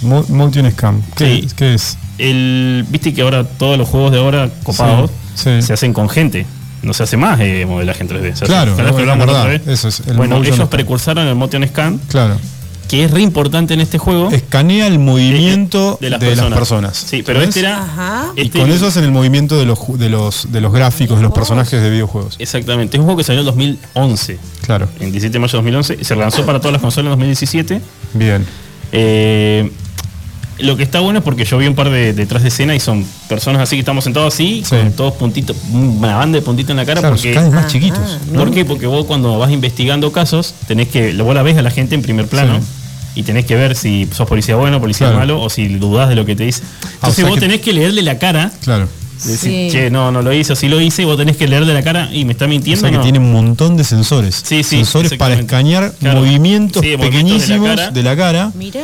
Mo- 0.00 0.24
Mountain 0.30 0.70
Scam. 0.70 1.02
¿Qué, 1.14 1.42
Sí. 1.42 1.48
qué 1.56 1.74
es? 1.74 1.98
El, 2.16 2.86
Viste 2.88 3.12
que 3.12 3.20
ahora 3.20 3.44
todos 3.44 3.76
los 3.76 3.86
juegos 3.88 4.12
de 4.12 4.18
ahora 4.18 4.48
copados 4.62 5.10
Sí, 5.38 5.62
se 5.62 5.72
hacen 5.72 5.92
con 5.92 6.08
gente. 6.08 6.46
No 6.82 6.94
se 6.94 7.02
hace 7.02 7.16
más 7.16 7.38
eh, 7.40 7.64
modelaje 7.66 8.02
en 8.02 8.08
3D. 8.08 8.22
Se 8.22 8.30
hace- 8.44 8.46
Claro, 8.46 8.74
¿te 8.76 8.82
acuerdas 8.82 8.94
que 8.96 9.02
es 9.02 9.08
hablamos 9.08 9.26
la 9.26 9.32
verdad, 9.32 9.40
otra 9.56 9.58
vez? 9.66 9.78
eso 9.78 9.88
es, 9.88 10.00
el 10.06 10.16
bueno, 10.16 10.42
ellos 10.44 10.68
precursaron 10.68 11.26
el 11.26 11.34
Motion 11.34 11.66
Scan, 11.66 11.98
Claro. 12.08 12.36
que 12.88 13.04
es 13.04 13.10
re 13.10 13.20
importante 13.20 13.74
en 13.74 13.80
este 13.80 13.98
juego. 13.98 14.30
Escanea 14.30 14.86
el 14.86 14.98
movimiento 15.00 15.98
de 16.00 16.10
las 16.10 16.20
personas. 16.20 16.96
Sí, 16.96 17.22
pero 17.24 17.40
¿Sabes? 17.40 17.48
este 17.56 17.60
era. 17.60 17.82
Ajá. 17.82 18.32
Y 18.36 18.42
este- 18.42 18.60
con 18.60 18.70
eso 18.70 18.86
hacen 18.86 19.02
el 19.04 19.10
movimiento 19.10 19.58
de 19.58 19.66
los, 19.66 19.78
de 19.98 20.08
los, 20.08 20.52
de 20.52 20.60
los 20.60 20.72
gráficos, 20.72 21.16
de 21.18 21.24
los 21.24 21.32
personajes 21.32 21.82
de 21.82 21.90
videojuegos. 21.90 22.36
Exactamente. 22.38 22.96
Es 22.96 23.00
un 23.00 23.06
juego 23.06 23.18
que 23.18 23.24
salió 23.24 23.40
en 23.40 23.46
2011. 23.46 24.38
Claro. 24.64 24.88
En 25.00 25.10
17 25.10 25.32
de 25.32 25.38
mayo 25.40 25.50
de 25.52 25.56
2011. 25.58 25.96
y 26.00 26.04
Se 26.04 26.14
lanzó 26.16 26.46
para 26.46 26.60
todas 26.60 26.72
las 26.74 26.80
consolas 26.80 27.06
en 27.06 27.10
2017. 27.18 27.80
Bien. 28.14 28.46
Eh, 28.92 29.70
lo 30.58 30.76
que 30.76 30.82
está 30.82 31.00
bueno 31.00 31.18
es 31.20 31.24
porque 31.24 31.44
yo 31.44 31.58
vi 31.58 31.66
un 31.66 31.74
par 31.74 31.90
de 31.90 32.12
detrás 32.12 32.42
de 32.42 32.48
escena 32.48 32.74
y 32.74 32.80
son 32.80 33.04
personas 33.28 33.62
así 33.62 33.76
que 33.76 33.80
estamos 33.80 34.04
sentados 34.04 34.34
así, 34.34 34.62
Sí. 34.64 34.76
con 34.76 34.92
todos 34.92 35.14
puntitos, 35.14 35.56
una 35.72 36.16
banda 36.16 36.36
de 36.38 36.42
puntitos 36.42 36.70
en 36.70 36.76
la 36.78 36.84
cara. 36.86 37.00
Claro, 37.00 37.14
porque, 37.16 37.32
cada 37.32 37.46
vez 37.46 37.54
más 37.54 37.72
chiquitos. 37.72 38.18
¿Por 38.34 38.50
qué? 38.50 38.64
Porque 38.64 38.86
vos 38.86 39.06
cuando 39.06 39.38
vas 39.38 39.50
investigando 39.50 40.10
casos, 40.12 40.54
tenés 40.66 40.88
que, 40.88 41.12
vos 41.14 41.34
la 41.34 41.42
ves 41.42 41.56
a 41.58 41.62
la 41.62 41.70
gente 41.70 41.94
en 41.94 42.02
primer 42.02 42.26
plano. 42.26 42.58
Sí. 42.60 42.66
Y 43.14 43.22
tenés 43.24 43.46
que 43.46 43.56
ver 43.56 43.74
si 43.74 44.08
sos 44.12 44.28
policía 44.28 44.54
bueno, 44.56 44.80
policía 44.80 45.06
Claro. 45.08 45.18
malo, 45.18 45.42
o 45.42 45.50
si 45.50 45.66
dudás 45.66 46.08
de 46.08 46.14
lo 46.14 46.24
que 46.24 46.36
te 46.36 46.44
dice. 46.44 46.62
Ah, 46.62 46.68
o 46.82 46.86
Entonces 46.94 47.14
sea 47.16 47.24
vos 47.26 47.34
que- 47.34 47.40
tenés 47.40 47.60
que 47.60 47.72
leerle 47.72 48.02
la 48.02 48.18
cara 48.18 48.52
Claro. 48.62 48.88
Sí. 49.18 49.68
che, 49.70 49.90
no, 49.90 50.10
no 50.12 50.22
lo 50.22 50.32
hice, 50.32 50.52
o 50.52 50.56
si 50.56 50.68
lo 50.68 50.80
hice, 50.80 51.02
y 51.02 51.04
vos 51.04 51.16
tenés 51.16 51.36
que 51.36 51.46
leerle 51.48 51.74
la 51.74 51.82
cara 51.82 52.08
y 52.12 52.24
me 52.24 52.32
está 52.32 52.44
O 52.46 52.48
mintiendo. 52.48 52.80
sea 52.80 52.90
que 52.90 52.96
no. 52.96 53.02
tiene 53.02 53.18
un 53.18 53.32
montón 53.32 53.76
de 53.76 53.84
sensores. 53.84 54.42
Sí, 54.44 54.62
sí, 54.62 54.76
Sensores 54.76 55.14
para 55.14 55.34
escanear 55.34 55.92
Claro. 55.98 56.20
movimientos 56.20 56.82
Sí, 56.82 56.96
movimientos 56.96 56.96
de 56.96 56.96
la 56.96 57.10
pequeñísimos 57.10 57.68
cara. 57.68 57.90
de 57.90 58.02
la 58.02 58.16
cara, 58.16 58.52
Mirá. 58.54 58.80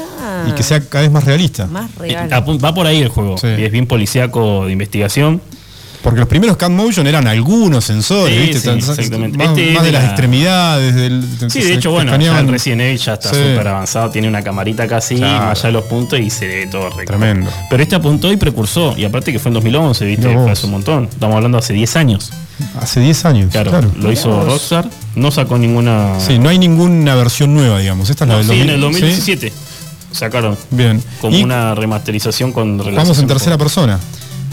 y 0.49 0.53
que 0.53 0.63
sea 0.63 0.81
cada 0.81 1.03
vez 1.03 1.11
más 1.13 1.25
realista. 1.25 1.67
Más 1.67 1.91
Eh, 1.91 1.99
real. 1.99 2.31
Va 2.65 2.75
por 2.75 2.87
ahí 2.87 2.99
el 3.01 3.09
juego. 3.09 3.39
Sí. 3.39 3.47
Y 3.59 3.63
es 3.65 3.71
bien 3.73 3.87
policíaco 3.87 4.67
de 4.67 4.73
investigación. 4.73 5.41
Porque 6.05 6.21
los 6.21 6.29
primeros 6.29 6.57
Cat 6.59 6.71
Motion 6.71 7.07
eran 7.07 7.27
algunos 7.27 7.83
sensores, 7.85 8.35
Sí, 8.37 8.53
¿viste? 8.53 8.61
sí, 8.61 8.79
exactamente. 8.79 9.39
Más, 9.39 9.49
Este 9.59 9.73
más 9.73 9.83
de, 9.83 9.87
de 9.87 9.93
las 9.93 10.03
la- 10.03 10.09
extremidades. 10.11 10.95
Del, 10.95 11.25
Sí, 11.51 11.63
de 11.63 11.73
hecho, 11.75 11.91
bueno, 11.93 12.15
el 12.15 12.49
Resident 12.49 12.83
Evil 12.83 12.99
ya 12.99 13.15
está 13.15 13.31
Sí. 13.31 13.37
súper 13.37 13.67
avanzado, 13.69 14.11
tiene 14.11 14.29
una 14.29 14.43
camarita 14.43 14.87
casi, 14.87 15.17
Claro. 15.17 15.47
más 15.47 15.59
allá 15.61 15.69
de 15.69 15.73
los 15.73 15.85
puntos 15.85 16.21
y 16.21 16.29
se 16.29 16.47
ve 16.47 16.67
todo 16.67 16.91
recto. 16.91 17.07
Tremendo. 17.07 17.51
Pero 17.71 17.83
este 17.83 17.97
apuntó 17.97 18.31
y 18.31 18.37
precursó, 18.37 18.95
y 18.99 19.05
aparte 19.05 19.33
que 19.33 19.39
fue 19.39 19.49
en 19.49 19.55
2011, 19.55 20.05
¿viste? 20.05 20.33
Fue 20.35 20.51
hace 20.51 20.67
un 20.67 20.73
montón. 20.73 21.05
Estamos 21.11 21.35
hablando 21.37 21.57
hace 21.59 21.73
10 21.73 21.97
años. 21.97 22.31
Hace 22.81 23.01
10 23.01 23.25
años. 23.25 23.51
Claro, 23.51 23.71
Claro. 23.71 23.91
lo 23.99 24.13
hizo 24.13 24.45
Rockstar, 24.45 24.89
no 25.17 25.31
sacó 25.31 25.57
ninguna. 25.59 26.21
Sí, 26.21 26.39
no 26.39 26.51
hay 26.51 26.59
ninguna 26.59 27.15
versión 27.15 27.55
nueva, 27.55 27.79
digamos. 27.81 28.11
Esta 28.11 28.25
es 28.25 28.29
la 28.29 28.35
No, 28.35 28.39
del 28.41 28.47
sí, 28.49 28.61
en 28.61 28.67
2000, 28.69 28.75
el 28.75 28.77
¿sí? 28.77 28.83
2017 29.33 29.53
sacaron 30.13 30.57
Bien. 30.71 31.03
como 31.21 31.37
Y 31.37 31.43
una 31.43 31.75
remasterización 31.75 32.53
con 32.53 32.79
vamos 32.79 33.19
en 33.19 33.27
tercera 33.27 33.57
con- 33.57 33.65
persona. 33.65 33.99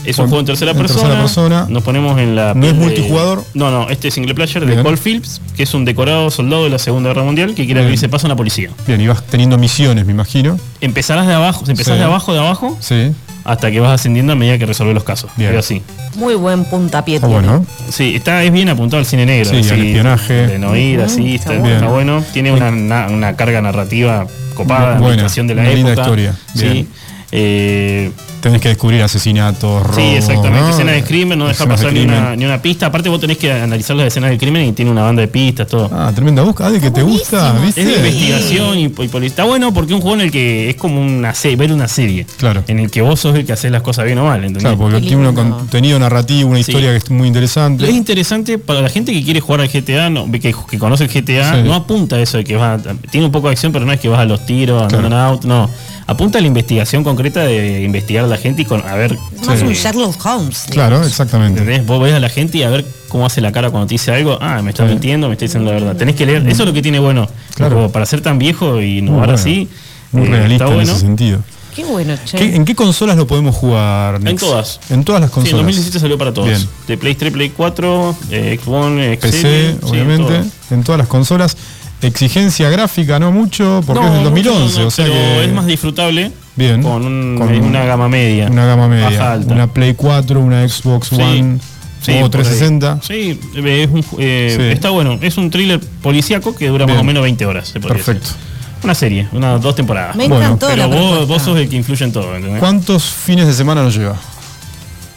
Es 0.04 0.18
un 0.18 0.24
Con- 0.24 0.30
juego 0.30 0.40
en 0.40 0.46
tercera 0.48 0.72
en 0.72 0.78
persona. 0.78 1.02
tercera 1.02 1.22
persona. 1.22 1.66
Nos 1.70 1.84
ponemos 1.84 2.20
en 2.20 2.36
la. 2.36 2.54
¿No 2.56 2.66
es 2.66 2.74
de- 2.74 2.80
multijugador? 2.80 3.44
No, 3.54 3.70
no, 3.70 3.90
este 3.90 4.08
es 4.08 4.14
single 4.16 4.34
player 4.34 4.66
Bien. 4.66 4.78
de 4.78 4.84
Paul 4.84 4.98
Phillips, 4.98 5.42
que 5.56 5.64
es 5.64 5.74
un 5.74 5.86
decorado 5.86 6.32
soldado 6.32 6.64
de 6.64 6.70
la 6.72 6.80
Segunda 6.80 7.10
Guerra 7.10 7.24
Mundial 7.24 7.50
que 7.50 7.66
quiere 7.66 7.76
Bien. 7.82 7.86
abrirse 7.86 8.10
paso 8.10 8.26
a 8.26 8.30
una 8.30 8.36
policía. 8.36 8.70
Bien, 8.88 9.00
y 9.00 9.08
vas 9.08 9.24
teniendo 9.28 9.58
misiones, 9.60 10.06
me 10.06 10.12
imagino. 10.14 10.58
Empezarás 10.82 11.28
de 11.28 11.34
abajo, 11.36 11.64
empezás 11.68 11.94
Sí. 11.94 12.00
de 12.00 12.06
abajo, 12.06 12.34
de 12.34 12.40
abajo, 12.40 12.78
Sí. 12.80 13.12
hasta 13.44 13.70
que 13.70 13.80
vas 13.80 13.92
ascendiendo 13.92 14.34
a 14.34 14.36
medida 14.36 14.58
que 14.58 14.66
resolves 14.66 14.96
los 14.96 15.04
casos. 15.04 15.30
Bien. 15.38 15.56
Así. 15.56 15.84
Muy 16.16 16.34
buen 16.34 16.66
puntapié. 16.66 17.16
Está 17.16 17.28
bueno. 17.28 17.64
Sí, 17.90 18.16
está, 18.16 18.44
es 18.44 18.52
bien 18.52 18.70
apuntado 18.70 19.00
al 19.00 19.06
cine 19.06 19.26
negro. 19.28 19.52
Sí, 19.52 19.58
así, 19.60 19.70
al 19.70 19.80
espionaje. 19.86 20.34
De 20.48 20.58
no 20.60 20.76
ir, 20.76 21.00
así, 21.02 21.36
está, 21.36 21.52
bueno. 21.58 21.76
está 21.76 21.88
bueno. 21.88 22.24
Tiene 22.34 22.52
una, 22.52 22.70
una- 22.70 23.08
una 23.08 23.36
carga 23.36 23.62
narrativa 23.62 24.26
copada, 24.56 24.98
Buena, 25.00 25.28
de 25.30 25.56
la 25.56 25.62
una 25.62 25.70
linda 25.72 25.92
época. 25.92 26.02
historia. 26.02 26.36
Bien. 26.56 26.74
Sí. 26.74 26.88
Eh, 27.32 28.12
Tenés 28.42 28.60
que 28.62 28.70
descubrir 28.70 29.02
asesinatos, 29.04 29.84
robos. 29.84 29.96
Sí, 29.96 30.02
exactamente. 30.16 30.60
¿no? 30.62 30.70
Escenas 30.70 30.96
de 30.96 31.04
crimen, 31.04 31.38
no 31.40 31.48
deja 31.48 31.64
de 31.64 31.70
pasar 31.70 31.94
ni 31.94 32.02
una, 32.02 32.36
ni 32.36 32.44
una 32.46 32.62
pista. 32.62 32.88
Aparte, 32.88 33.08
vos 33.10 33.20
tenés 33.20 33.38
que 33.38 33.52
analizar 33.52 33.96
las 33.96 34.08
escenas 34.08 34.32
del 34.32 34.40
crimen 34.40 34.68
y 34.68 34.72
tiene 34.74 34.90
una 34.92 35.04
banda 35.04 35.22
de 35.22 35.28
pistas, 35.28 35.68
todo. 35.68 35.90
Ah, 35.94 36.12
tremenda 36.14 36.42
búsqueda. 36.42 36.68
Ah, 36.68 36.72
de 36.72 36.80
que 36.82 36.92
te 36.92 37.04
gusta, 37.04 37.54
¿viste? 37.64 37.82
Es 37.82 37.88
de 37.88 37.96
investigación 37.96 38.80
y, 38.80 38.86
y 38.86 39.26
Está 39.26 39.44
bueno 39.44 39.74
porque 39.74 39.94
es 39.94 39.96
un 39.96 40.02
juego 40.02 40.16
en 40.16 40.22
el 40.22 40.32
que 40.32 40.70
es 40.72 40.76
como 40.76 41.00
una 41.02 41.34
serie, 41.34 41.56
ver 41.56 41.72
una 41.72 41.88
serie. 41.88 42.26
Claro. 42.38 42.64
En 42.68 42.80
el 42.80 42.90
que 42.90 43.02
vos 43.02 43.20
sos 43.20 43.36
el 43.36 43.46
que 43.46 43.54
haces 43.54 43.72
las 43.72 43.82
cosas 43.84 44.06
bien 44.06 44.18
o 44.18 44.26
mal, 44.26 44.40
¿entendés? 44.40 44.64
Claro, 44.64 44.78
porque 44.78 45.00
tiene 45.02 45.30
un 45.30 45.36
contenido 45.36 46.00
narrativo, 46.00 46.50
una 46.50 46.58
Sí. 46.64 46.72
historia 46.72 46.92
que 46.92 46.98
es 46.98 47.10
muy 47.12 47.28
interesante. 47.28 47.86
Es 47.88 47.94
interesante 47.96 48.58
para 48.58 48.82
la 48.82 48.90
gente 48.90 49.12
que 49.14 49.24
quiere 49.24 49.40
jugar 49.40 49.62
al 49.62 49.68
GTA, 49.70 50.10
no, 50.10 50.30
que, 50.32 50.40
que 50.70 50.80
conoce 50.80 51.04
el 51.06 51.10
GTA, 51.12 51.56
Sí. 51.56 51.62
no 51.64 51.74
apunta 51.76 52.16
a 52.16 52.20
eso 52.22 52.38
de 52.38 52.44
que 52.44 52.56
vas 52.56 52.86
a- 52.86 52.94
tiene 53.12 53.26
un 53.28 53.32
poco 53.32 53.48
de 53.48 53.54
acción, 53.54 53.72
pero 53.72 53.86
no 53.86 53.92
es 53.94 54.00
que 54.00 54.10
vas 54.10 54.20
a 54.20 54.26
los 54.26 54.46
tiros, 54.46 54.82
andando 54.82 55.08
en 55.08 55.14
auto, 55.14 55.48
no. 55.48 55.70
Apunta 56.08 56.40
a 56.40 56.42
la 56.42 56.48
investigación 56.48 57.04
concreta 57.04 57.42
de 57.42 57.84
investigar 57.84 58.26
a 58.26 58.28
la 58.28 58.38
gente 58.38 58.64
y 58.64 58.66
con, 58.66 58.82
a 58.88 58.96
ver. 58.96 59.18
Es 59.40 59.46
más 59.48 59.60
Sí. 59.60 59.66
un 59.66 59.74
Sherlock 59.74 60.26
Holmes. 60.26 60.66
Claro, 60.70 61.04
exactamente. 61.06 61.60
¿Entendés? 61.62 61.86
Vos 61.86 62.02
ves 62.02 62.14
a 62.14 62.20
la 62.20 62.30
gente 62.30 62.58
y 62.58 62.64
a 62.64 62.70
ver 62.70 62.86
cómo 63.08 63.26
hace 63.26 63.40
la 63.42 63.52
cara 63.52 63.70
cuando 63.70 63.88
te 63.88 63.94
dice 63.94 64.12
algo. 64.12 64.38
Ah, 64.42 64.62
me 64.62 64.72
está 64.72 64.86
Sí. 64.86 64.90
mintiendo, 64.92 65.28
me 65.28 65.34
está 65.34 65.46
diciendo 65.46 65.72
la 65.72 65.80
verdad. 65.80 65.96
Tenés 65.96 66.16
que 66.16 66.26
leer. 66.26 66.48
Eso 66.48 66.64
es 66.64 66.68
lo 66.68 66.74
que 66.74 66.82
tiene 66.82 67.00
bueno. 67.00 67.30
Claro. 67.56 67.76
Como 67.76 67.92
Para 67.92 68.06
ser 68.06 68.22
tan 68.22 68.38
viejo 68.40 68.82
y 68.82 68.98
innovar 69.00 69.28
bueno. 69.28 69.34
así. 69.40 69.70
Muy 70.12 70.28
eh, 70.28 70.30
realista 70.32 70.66
está 70.66 70.68
en 70.68 70.74
bueno. 70.74 70.92
ese 70.92 71.02
sentido. 71.02 71.40
Qué 71.76 71.86
bueno, 71.86 72.14
che. 72.26 72.38
¿Qué- 72.38 72.56
¿En 72.58 72.66
qué 72.66 72.76
consolas 72.76 73.16
lo 73.16 73.26
podemos 73.28 73.56
jugar? 73.56 74.20
En 74.26 74.36
todas. 74.36 74.82
En 74.90 75.06
todas 75.06 75.22
las 75.22 75.30
Sí, 75.30 75.36
en 75.40 75.44
consolas. 75.44 75.58
2017 75.60 76.00
salió 76.02 76.18
para 76.18 76.34
todos. 76.34 76.50
Bien. 76.50 76.68
De 76.88 76.98
Play 76.98 77.16
3, 77.16 77.32
Play 77.32 77.50
4, 77.56 78.14
eh, 78.30 78.60
Xbox, 78.62 79.18
PC, 79.22 79.72
sí, 79.72 79.78
obviamente. 79.90 80.42
En 80.70 80.84
todas 80.84 81.00
las 81.00 81.08
consolas. 81.08 81.56
Exigencia 82.02 82.70
gráfica, 82.70 83.20
no 83.20 83.32
mucho, 83.32 83.82
porque 83.86 84.02
No, 84.02 84.08
es 84.08 84.14
del 84.24 84.32
mucho 84.32 84.50
2011. 84.52 84.80
no, 84.82 84.88
o 84.88 84.92
sea 84.92 85.06
pero 85.06 85.16
que 85.18 85.46
es 85.46 85.54
más 85.54 85.66
disfrutable. 85.68 86.32
Bien. 86.56 86.82
Con, 86.84 87.06
un- 87.06 87.38
Con 87.38 87.56
una 87.62 87.86
gama 87.86 88.10
media. 88.10 88.48
una 88.48 88.66
gama 88.66 88.88
Baja 88.88 89.10
media. 89.10 89.32
alta. 89.34 89.54
Una 89.54 89.68
Play 89.68 89.94
4, 89.96 90.40
una 90.40 90.68
Xbox 90.68 91.08
Sí. 91.10 91.16
One 91.16 91.60
Sí, 92.02 92.14
o 92.14 92.22
por 92.22 92.30
360. 92.32 92.94
ahí. 92.94 93.00
Sí, 93.04 93.40
eh, 93.56 93.84
es 93.84 93.90
un 93.92 94.04
ju- 94.04 94.18
eh, 94.20 94.54
Sí. 94.58 94.64
está 94.74 94.90
bueno. 94.90 95.20
Es 95.22 95.38
un 95.38 95.50
thriller 95.52 95.80
policíaco 96.02 96.56
que 96.56 96.68
dura 96.68 96.86
más 96.88 96.96
Bien. 96.96 97.02
o 97.02 97.04
menos 97.08 97.24
20 97.24 97.46
horas. 97.46 97.68
se 97.68 97.80
podría 97.80 97.98
Perfecto. 98.04 98.28
decir. 98.30 98.42
Una 98.84 98.96
serie, 98.96 99.28
unas 99.32 99.62
dos 99.62 99.76
temporadas. 99.76 100.16
Me 100.16 100.28
Bueno, 100.28 100.44
encantó 100.44 100.66
Pero 100.68 100.88
la 100.88 101.24
vos, 101.26 101.42
sos 101.44 101.56
el 101.60 101.70
que 101.70 101.76
influye 101.76 102.04
en 102.04 102.12
todo, 102.12 102.36
¿entendés? 102.36 102.60
¿Cuántos 102.60 103.04
fines 103.04 103.46
de 103.46 103.54
semana 103.54 103.84
nos 103.84 103.96
lleva? 103.96 104.16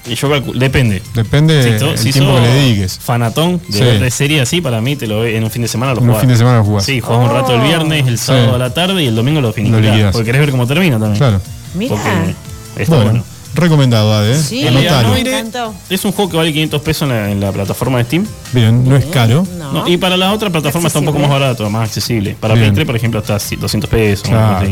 Y 0.07 0.15
yo 0.17 0.29
calculo, 0.31 0.59
depende. 0.59 1.01
Depende 1.15 1.79
Si 1.97 2.13
si 2.13 2.13
tiempo 2.13 2.35
que 2.35 2.41
le 2.43 2.49
dediques. 2.49 2.99
Fanatón 3.03 3.61
de 3.69 3.73
Sí. 3.79 3.85
de 3.85 4.11
serie 4.11 4.41
así, 4.43 4.61
para 4.61 4.81
mí 4.83 4.97
te 4.97 5.07
lo 5.07 5.21
ve- 5.21 5.37
en 5.37 5.45
un 5.45 5.51
fin 5.51 5.63
de 5.63 5.69
semana 5.69 5.93
lo 5.93 5.99
En 5.99 6.05
un 6.05 6.09
jugás. 6.11 6.21
fin 6.21 6.29
de 6.31 6.37
semana 6.37 6.59
lo 6.59 6.65
jugás. 6.65 6.85
Sí, 6.85 7.01
jugás 7.01 7.21
un 7.27 7.31
rato 7.35 7.55
el 7.55 7.63
viernes, 7.63 8.07
el 8.07 8.19
sábado 8.19 8.49
Sí. 8.51 8.55
a 8.55 8.59
la 8.59 8.75
tarde 8.75 9.03
y 9.03 9.07
el 9.07 9.15
domingo 9.17 9.41
lo 9.41 9.49
liquidás. 9.57 10.13
Porque 10.13 10.27
querés 10.27 10.41
ver 10.43 10.51
cómo 10.51 10.67
termina 10.67 10.99
también. 10.99 11.17
Claro. 11.17 11.41
Mirá. 11.75 11.95
Porque 11.95 12.83
está 12.83 12.97
Bueno, 12.97 13.11
bueno. 13.13 13.25
recomendado, 13.55 14.13
Ade. 14.13 14.33
¿eh? 14.35 14.37
Sí. 14.39 14.67
Encantó. 14.67 15.75
es 15.89 16.05
un 16.05 16.13
juego 16.13 16.31
que 16.31 16.37
vale 16.37 16.53
500 16.53 16.83
pesos 16.83 17.03
en 17.03 17.09
la, 17.09 17.31
en 17.31 17.41
la 17.41 17.51
plataforma 17.53 17.99
de 17.99 18.05
Steam. 18.05 18.27
Bien, 18.53 18.87
no 18.87 18.97
es 18.97 19.07
caro. 19.07 19.47
No. 19.59 19.73
No, 19.73 19.89
y 19.89 19.97
para 19.97 20.17
las 20.19 20.35
otras 20.35 20.53
plataformas 20.53 20.91
está 20.91 20.99
un 20.99 21.07
poco 21.07 21.19
más 21.19 21.29
Accesible. 21.31 21.47
barato, 21.47 21.71
más 21.71 21.89
accesible. 21.89 22.37
Para 22.39 22.55
Bien. 22.55 22.67
Play 22.67 22.75
3, 22.75 22.87
por 22.87 22.97
ejemplo, 22.97 23.21
está 23.21 23.37
así, 23.37 23.57
200 23.57 23.89
pesos. 23.89 24.29
Claro. 24.29 24.67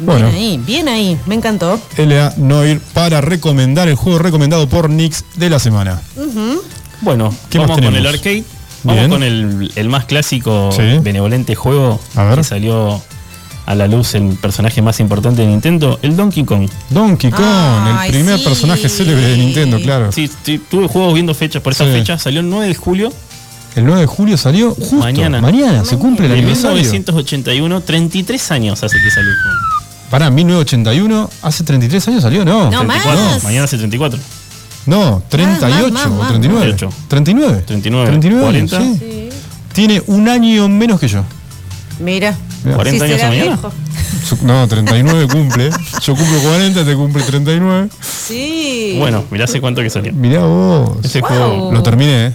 Bueno. 0.00 0.26
Bien 0.30 0.36
ahí, 0.36 0.58
bien 0.66 0.88
ahí. 0.88 1.18
Me 1.26 1.34
encantó. 1.34 1.80
LA 1.96 2.34
Noir 2.36 2.80
para 2.94 3.20
recomendar 3.20 3.88
el 3.88 3.94
juego 3.94 4.18
recomendado 4.18 4.68
por 4.68 4.90
Nix 4.90 5.24
de 5.36 5.50
la 5.50 5.58
semana. 5.58 6.00
Bueno, 7.02 7.34
¿Qué 7.48 7.58
más 7.58 7.68
vamos 7.68 7.84
con 7.84 7.94
el 7.96 8.06
arcade. 8.06 8.44
Vamos 8.82 8.98
Bien. 9.00 9.10
con 9.10 9.22
el, 9.22 9.72
el 9.76 9.88
más 9.90 10.06
clásico, 10.06 10.70
Sí. 10.72 10.98
benevolente 11.02 11.54
juego 11.54 12.00
A 12.16 12.24
ver. 12.24 12.38
que 12.38 12.44
salió 12.44 13.02
a 13.66 13.74
la 13.74 13.86
luz 13.86 14.14
el 14.14 14.34
personaje 14.40 14.80
más 14.82 15.00
importante 15.00 15.42
de 15.42 15.48
Nintendo, 15.48 15.98
el 16.02 16.16
Donkey 16.16 16.44
Kong. 16.44 16.68
Donkey 16.88 17.30
Kong, 17.30 17.44
el 18.06 18.10
primer 18.10 18.38
sí. 18.38 18.44
personaje 18.44 18.88
célebre 18.88 19.22
de 19.28 19.36
Nintendo, 19.36 19.78
claro. 19.80 20.10
Sí, 20.12 20.30
sí, 20.44 20.58
tuve 20.70 20.88
juegos 20.88 21.12
viendo 21.14 21.34
fechas 21.34 21.62
por 21.62 21.72
esa 21.74 21.84
Sí. 21.84 21.90
fecha. 21.92 22.18
Salió 22.18 22.40
el 22.40 22.48
9 22.48 22.68
de 22.68 22.74
julio 22.74 23.12
El 23.76 23.84
9 23.86 24.00
de 24.00 24.06
julio 24.06 24.36
salió 24.36 24.74
justo. 24.74 24.96
Mañana. 24.96 25.40
Mañana 25.40 25.84
se 25.84 25.96
cumple 25.96 26.26
el 26.26 26.32
aniversario. 26.32 26.76
1981. 26.78 27.80
33 27.82 28.50
años 28.50 28.82
hace 28.82 28.96
que 29.00 29.10
salió 29.10 29.30
el 29.30 29.36
juego. 29.36 29.58
Pará, 30.10 30.28
1981, 30.30 31.30
hace 31.42 31.64
33 31.64 32.08
años 32.08 32.22
salió, 32.22 32.44
no. 32.44 32.64
No, 32.70 32.80
34. 32.80 33.24
más. 33.24 33.44
Mañana 33.44 33.64
hace 33.64 33.78
34. 33.78 34.18
No, 34.86 35.22
38 35.28 35.92
más, 35.92 35.92
más, 35.92 36.06
o 36.06 36.10
más. 36.16 36.28
39. 36.30 36.60
38. 36.66 36.96
39. 37.08 37.62
39, 37.66 38.06
39, 38.10 38.42
40. 38.44 38.80
sí. 38.80 39.28
Tiene 39.72 40.02
un 40.08 40.28
año 40.28 40.68
menos 40.68 40.98
que 40.98 41.06
yo. 41.06 41.22
Mira. 42.00 42.36
Mirá. 42.64 42.76
40 42.76 42.98
Sí 43.06 43.12
años 43.12 43.16
será 43.20 43.26
a 43.28 43.30
mañana. 43.30 43.56
viejo. 43.56 43.72
No, 44.42 44.66
39 44.68 45.28
cumple. 45.28 45.70
Yo 46.02 46.14
cumplo 46.16 46.38
40, 46.40 46.84
te 46.84 46.94
cumple 46.96 47.22
39. 47.22 47.88
Sí. 48.02 48.96
Bueno, 48.98 49.24
mirá 49.30 49.44
hace 49.44 49.60
cuánto 49.60 49.80
que 49.82 49.90
salió. 49.90 50.12
Mirá 50.12 50.40
vos. 50.40 50.98
Ese 51.04 51.20
Wow. 51.20 51.28
juego. 51.28 51.72
Lo 51.72 51.82
terminé, 51.82 52.26
¿eh? 52.26 52.32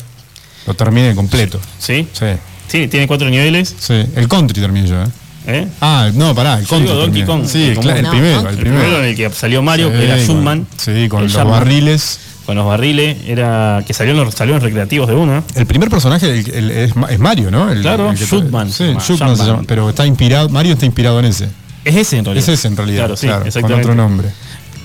Lo 0.65 0.73
terminé 0.75 1.13
completo. 1.13 1.59
¿Sí? 1.77 2.07
Sí, 2.13 2.25
Sí, 2.67 2.87
tiene 2.87 3.05
cuatro 3.07 3.29
niveles. 3.29 3.75
sí. 3.79 4.05
El 4.15 4.27
country 4.27 4.59
terminé 4.61 4.87
yo, 4.87 5.01
¿eh? 5.03 5.07
¿Eh? 5.47 5.67
Ah, 5.81 6.09
no, 6.13 6.33
pará, 6.35 6.59
el 6.59 6.65
Donkey. 6.65 7.23
Kong, 7.23 7.45
Sí, 7.45 7.63
el 7.65 7.77
cla- 7.77 7.81
común. 7.81 7.95
el 7.97 8.03
No, 8.03 8.11
primero, 8.11 8.39
el 8.41 8.47
El 8.47 8.55
primero 8.57 8.79
primero. 8.81 8.99
en 9.03 9.05
el 9.09 9.15
que 9.15 9.29
salió 9.31 9.61
Mario, 9.61 9.89
Sí, 9.91 9.97
que 9.97 10.05
era 10.05 10.25
Jumpman. 10.25 10.67
Sí, 10.77 11.07
con 11.09 11.23
los 11.23 11.33
barriles. 11.33 12.19
Con 12.45 12.55
los 12.57 12.65
barriles, 12.67 13.17
era 13.25 13.83
que 13.87 13.93
salió 13.95 14.11
en 14.13 14.19
los, 14.19 14.61
recreativos 14.61 15.07
de 15.07 15.15
uno. 15.15 15.43
El 15.55 15.65
primer 15.65 15.89
personaje 15.89 16.29
el- 16.29 16.49
el- 16.53 16.71
es, 16.71 16.95
Ma- 16.95 17.07
es 17.07 17.17
Mario, 17.17 17.49
¿no? 17.49 17.71
El, 17.71 17.81
Claro, 17.81 18.13
Shootman 18.13 18.71
Sí, 18.71 18.93
Shootman 18.99 19.35
se 19.35 19.45
llama. 19.45 19.63
Pero 19.67 19.89
está 19.89 20.05
inspirado, 20.05 20.49
Mario 20.49 20.73
está 20.73 20.85
inspirado 20.85 21.19
en 21.19 21.25
ese. 21.25 21.49
Es 21.83 21.95
ese 21.95 22.17
en 22.17 22.25
realidad. 22.25 22.43
Es 22.49 22.59
ese 22.59 22.67
en 22.67 22.77
realidad. 22.77 22.99
Claro, 23.05 23.15
sí, 23.17 23.27
claro, 23.27 23.45
con 23.61 23.73
otro 23.73 23.95
nombre. 23.95 24.29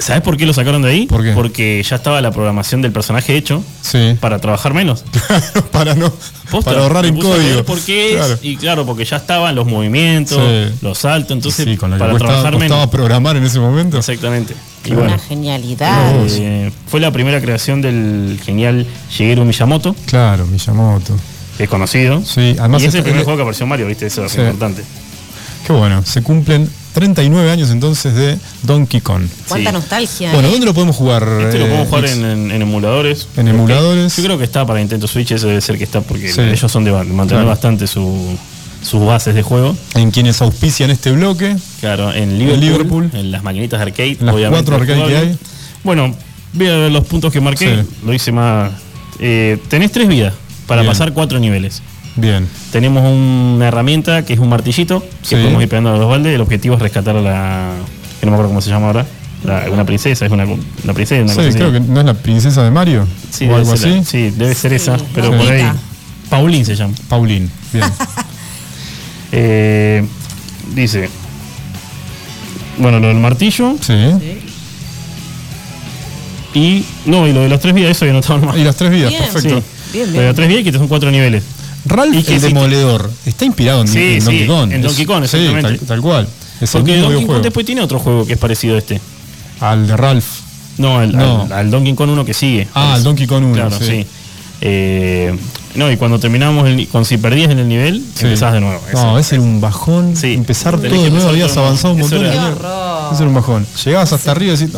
¿Sabes 0.00 0.22
por 0.22 0.36
qué 0.36 0.46
lo 0.46 0.52
sacaron 0.52 0.82
de 0.82 0.88
ahí? 0.90 1.06
¿Por 1.06 1.22
qué? 1.22 1.32
Porque 1.32 1.82
ya 1.88 1.96
estaba 1.96 2.20
la 2.20 2.30
programación 2.32 2.82
del 2.82 2.90
personaje 2.92 3.36
hecho 3.36 3.62
Sí. 3.82 4.16
para 4.20 4.38
trabajar 4.38 4.74
menos. 4.74 5.04
para 5.72 5.94
no 5.94 6.12
Posta, 6.50 6.70
para 6.72 6.82
ahorrar 6.82 7.06
en 7.06 7.18
código. 7.20 7.64
¿Por 7.64 7.78
qué? 7.80 8.14
Claro. 8.16 8.38
Y 8.42 8.56
claro, 8.56 8.86
porque 8.86 9.04
ya 9.04 9.18
estaban 9.18 9.54
los 9.54 9.66
movimientos, 9.66 10.38
Sí. 10.38 10.74
los 10.82 10.98
saltos, 10.98 11.32
entonces 11.36 11.64
sí, 11.64 11.76
con 11.76 11.90
lo 11.90 11.96
que 11.96 12.00
para 12.00 12.12
costaba, 12.12 12.32
trabajar 12.32 12.52
costaba 12.54 12.76
menos. 12.80 12.90
programar 12.90 13.36
en 13.36 13.44
ese 13.44 13.60
momento. 13.60 13.98
Exactamente. 13.98 14.54
Y 14.84 14.92
Una 14.92 15.18
genialidad. 15.18 16.14
eh, 16.30 16.72
fue 16.88 17.00
la 17.00 17.10
primera 17.12 17.40
creación 17.40 17.82
del 17.82 18.40
genial 18.44 18.86
Shigeru 19.10 19.44
Miyamoto, 19.44 19.94
Claro, 20.06 20.46
Miyamoto. 20.46 21.14
que 21.58 21.64
es 21.64 21.68
conocido. 21.68 22.22
Sí, 22.24 22.56
además 22.58 22.82
y 22.82 22.86
es 22.86 22.88
es- 22.88 22.94
el 22.96 23.02
primer 23.04 23.22
juego 23.24 23.36
que 23.36 23.42
apareció 23.42 23.66
Mario, 23.66 23.86
¿viste? 23.86 24.06
Eso 24.06 24.24
es 24.24 24.32
Sí. 24.32 24.40
importante. 24.40 24.82
Qué 25.66 25.72
bueno. 25.74 26.02
Se 26.06 26.22
cumplen 26.22 26.68
39 26.92 27.50
años 27.50 27.70
entonces 27.70 28.14
de 28.14 28.38
Donkey 28.62 29.00
Kong. 29.00 29.22
Cuánta 29.48 29.70
Sí. 29.70 29.74
nostalgia. 29.74 30.32
Bueno, 30.32 30.48
¿eh? 30.48 30.50
¿dónde 30.50 30.66
lo 30.66 30.74
podemos 30.74 30.96
jugar? 30.96 31.22
Este 31.42 31.58
lo 31.58 31.64
eh, 31.66 31.68
podemos 31.68 31.88
jugar 31.88 32.02
Nix? 32.04 32.14
en, 32.16 32.24
en- 32.24 32.50
en 32.50 32.62
emuladores. 32.62 33.28
En 33.36 33.48
emuladores. 33.48 34.16
yo 34.16 34.24
creo 34.24 34.38
que 34.38 34.44
está 34.44 34.66
para 34.66 34.78
Nintendo 34.80 35.06
Switch, 35.06 35.30
eso 35.32 35.46
debe 35.48 35.60
ser 35.60 35.78
que 35.78 35.84
está, 35.84 36.00
porque 36.00 36.32
Sí. 36.32 36.40
ellos 36.40 36.70
son 36.70 36.84
de 36.84 36.92
mantener 36.92 37.26
Claro. 37.28 37.46
bastante 37.46 37.86
su- 37.86 38.36
sus 38.82 39.04
bases 39.04 39.34
de 39.34 39.42
juego. 39.42 39.76
En 39.94 40.10
quienes 40.10 40.40
auspician 40.42 40.90
este 40.90 41.12
bloque. 41.12 41.56
Claro, 41.80 42.12
en 42.12 42.38
Liverpool, 42.38 42.60
Liverpool. 42.60 43.10
en 43.12 43.30
las 43.30 43.42
maquinitas 43.42 43.78
de 43.78 43.84
arcade, 43.84 44.16
En 44.18 44.26
las 44.26 44.34
obviamente. 44.34 44.70
cuatro 44.70 44.76
arcade 44.92 45.08
que 45.08 45.16
hay. 45.18 45.38
Bueno, 45.84 46.14
Voy 46.52 46.66
a 46.66 46.76
ver 46.78 46.90
los 46.90 47.06
puntos 47.06 47.32
que 47.32 47.40
marqué. 47.40 47.84
Sí. 47.84 47.88
Lo 48.04 48.12
hice 48.12 48.32
más. 48.32 48.72
Eh, 49.20 49.56
tenés 49.68 49.92
tres 49.92 50.08
vidas 50.08 50.34
para 50.66 50.82
Bien. 50.82 50.90
pasar 50.92 51.12
cuatro 51.12 51.38
niveles. 51.38 51.80
Bien. 52.16 52.46
Tenemos 52.72 53.02
una 53.04 53.68
herramienta 53.68 54.24
que 54.24 54.32
es 54.34 54.38
un 54.38 54.48
martillito 54.48 55.00
que 55.00 55.08
Sí. 55.28 55.34
podemos 55.36 55.62
ir 55.62 55.68
pegando 55.68 55.94
a 55.94 55.96
los 55.98 56.08
baldes. 56.08 56.34
El 56.34 56.40
objetivo 56.40 56.74
es 56.76 56.82
rescatar 56.82 57.16
a 57.16 57.20
la. 57.20 57.72
que 58.20 58.26
no 58.26 58.32
me 58.32 58.36
acuerdo 58.36 58.48
cómo 58.50 58.60
se 58.60 58.70
llama 58.70 58.86
ahora. 58.88 59.06
La- 59.44 59.70
una 59.72 59.86
princesa, 59.86 60.26
es 60.26 60.32
una, 60.32 60.44
una 60.44 60.92
princesa. 60.94 61.22
Una 61.22 61.30
Sí, 61.32 61.36
cosa 61.36 61.48
así. 61.48 61.56
creo 61.58 61.72
que 61.72 61.80
no 61.80 62.00
es 62.00 62.06
la 62.06 62.14
princesa 62.14 62.62
de 62.62 62.70
Mario. 62.70 63.06
Sí, 63.30 63.44
o 63.44 63.48
debe 63.48 63.60
algo 63.60 63.70
la- 63.74 63.74
así. 63.74 64.04
sí, 64.04 64.30
debe 64.30 64.54
ser 64.54 64.72
esa, 64.74 64.98
Sí, 64.98 65.04
pero 65.14 65.30
por 65.30 65.50
ahí. 65.50 65.64
Paulín 66.28 66.64
se 66.66 66.74
llama. 66.76 66.94
Paulín. 67.08 67.50
Bien. 67.72 67.84
Eh, 69.32 70.04
dice. 70.74 71.08
Bueno, 72.78 72.98
lo 72.98 73.06
del 73.08 73.18
martillo 73.18 73.76
Sí. 73.80 73.94
y. 76.54 76.84
No, 77.06 77.26
y 77.28 77.32
lo 77.32 77.42
de 77.42 77.48
las 77.48 77.60
tres 77.60 77.74
vidas, 77.74 77.92
eso 77.92 78.06
ya 78.06 78.12
no 78.12 78.18
estaba 78.18 78.40
más. 78.40 78.56
Y 78.56 78.64
las 78.64 78.76
tres 78.76 78.90
vidas, 78.90 79.10
Bien. 79.10 79.22
perfecto. 79.22 79.60
Sí. 79.60 79.98
Bien, 79.98 80.12
Lo 80.12 80.20
de 80.20 80.26
las 80.26 80.34
tres 80.36 80.48
vidas 80.48 80.64
que 80.64 80.72
son 80.72 80.88
cuatro 80.88 81.10
niveles. 81.10 81.44
Ralph 81.86 82.14
Y 82.14 82.22
que 82.22 82.34
el 82.34 82.40
sí- 82.40 82.46
Demoledor 82.48 83.10
está 83.26 83.44
inspirado 83.44 83.80
en, 83.82 83.88
Sí, 83.88 83.98
en 83.98 84.20
sí, 84.20 84.26
Donkey 84.26 84.46
Kong. 84.46 84.72
en 84.72 84.80
Es- 84.80 84.86
Donkey 84.86 85.06
Kong, 85.06 85.24
sí, 85.26 85.36
exactamente. 85.38 85.78
tal, 85.78 85.86
tal 85.86 86.00
cual. 86.02 86.28
Es 86.60 86.74
el 86.74 86.80
Porque 86.82 86.92
mismo 86.96 87.10
Donkey 87.10 87.26
Kong 87.26 87.42
después 87.42 87.66
tiene 87.66 87.80
otro 87.80 87.98
juego 87.98 88.26
que 88.26 88.34
es 88.34 88.38
parecido 88.38 88.74
a 88.76 88.78
este. 88.78 89.00
Al 89.60 89.86
de 89.86 89.96
Ralph. 89.96 90.24
No, 90.78 90.98
al, 90.98 91.12
No. 91.12 91.42
al- 91.42 91.52
al 91.52 91.70
Donkey 91.70 91.94
Kong 91.94 92.10
1 92.10 92.24
que 92.24 92.34
sigue. 92.34 92.68
Ah, 92.74 92.94
al 92.94 93.02
Donkey 93.02 93.26
Kong 93.26 93.44
1. 93.44 93.54
Claro, 93.54 93.78
sí. 93.78 93.84
sí. 93.86 94.06
Eh, 94.62 95.34
no, 95.74 95.90
y 95.90 95.96
cuando 95.96 96.18
terminamos, 96.18 96.68
el, 96.68 96.86
con 96.88 97.04
si 97.06 97.16
perdías 97.16 97.50
en 97.50 97.58
el 97.60 97.68
nivel, 97.68 98.04
Sí. 98.14 98.26
empezás 98.26 98.52
de 98.52 98.60
nuevo. 98.60 98.80
No, 98.92 99.18
ese 99.18 99.36
era 99.36 99.44
un 99.44 99.60
bajón. 99.60 100.16
Sí. 100.16 100.34
Empezar 100.34 100.78
todo 100.78 100.82
de 101.02 101.10
nuevo, 101.10 101.28
habías 101.30 101.56
avanzado 101.56 101.94
un 101.94 102.00
montón. 102.00 102.22
Eso 103.12 103.22
era- 103.22 103.28
un 103.28 103.34
bajón. 103.34 103.66
Llegabas 103.84 104.12
hasta 104.12 104.30
arriba 104.32 104.54
y 104.54 104.56
decís. 104.56 104.74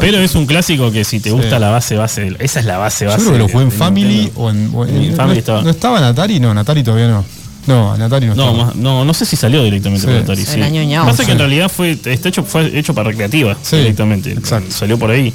Pero 0.00 0.18
es 0.18 0.34
un 0.34 0.46
clásico 0.46 0.90
que 0.90 1.04
si 1.04 1.20
te 1.20 1.30
Sí. 1.30 1.34
gusta 1.36 1.58
la 1.58 1.70
base, 1.70 1.96
base. 1.96 2.34
Esa 2.38 2.60
es 2.60 2.66
la 2.66 2.78
base, 2.78 3.04
Yo 3.04 3.10
base. 3.10 3.22
creo 3.24 3.32
que 3.32 3.38
lo 3.38 3.48
jugué 3.48 3.64
en 3.64 3.72
Family 3.72 4.14
Nintendo. 4.16 4.40
o 4.40 4.50
en. 4.50 4.70
o 4.74 4.84
en- 4.86 4.96
En 4.96 5.10
no, 5.10 5.16
Family 5.16 5.38
estaba. 5.38 5.62
¿No 5.62 5.70
estaba 5.70 5.98
en 5.98 6.04
Atari? 6.04 6.40
No, 6.40 6.50
en 6.52 6.58
Atari 6.58 6.82
todavía 6.82 7.08
no. 7.08 7.24
No, 7.66 7.94
en 7.94 8.02
Atari 8.02 8.26
no, 8.26 8.34
No, 8.34 8.50
estaba. 8.50 8.64
más- 8.66 8.76
no, 8.76 9.04
no 9.04 9.14
sé 9.14 9.24
si 9.24 9.36
salió 9.36 9.62
directamente 9.64 10.06
Sí. 10.06 10.12
por 10.12 10.16
Atari. 10.22 10.44
Sí. 10.44 10.58
la 10.58 10.68
ñoñó. 10.68 11.04
Pasa 11.06 11.22
Sí. 11.22 11.26
que 11.26 11.32
en 11.32 11.38
realidad 11.38 11.70
fue, 11.70 11.92
está 11.92 12.28
hecho, 12.28 12.42
fue 12.44 12.78
hecho 12.78 12.92
para 12.94 13.08
recreativa 13.10 13.56
Sí, 13.62 13.76
directamente. 13.76 14.32
exacto. 14.32 14.70
Salió 14.70 14.98
por 14.98 15.10
ahí. 15.10 15.32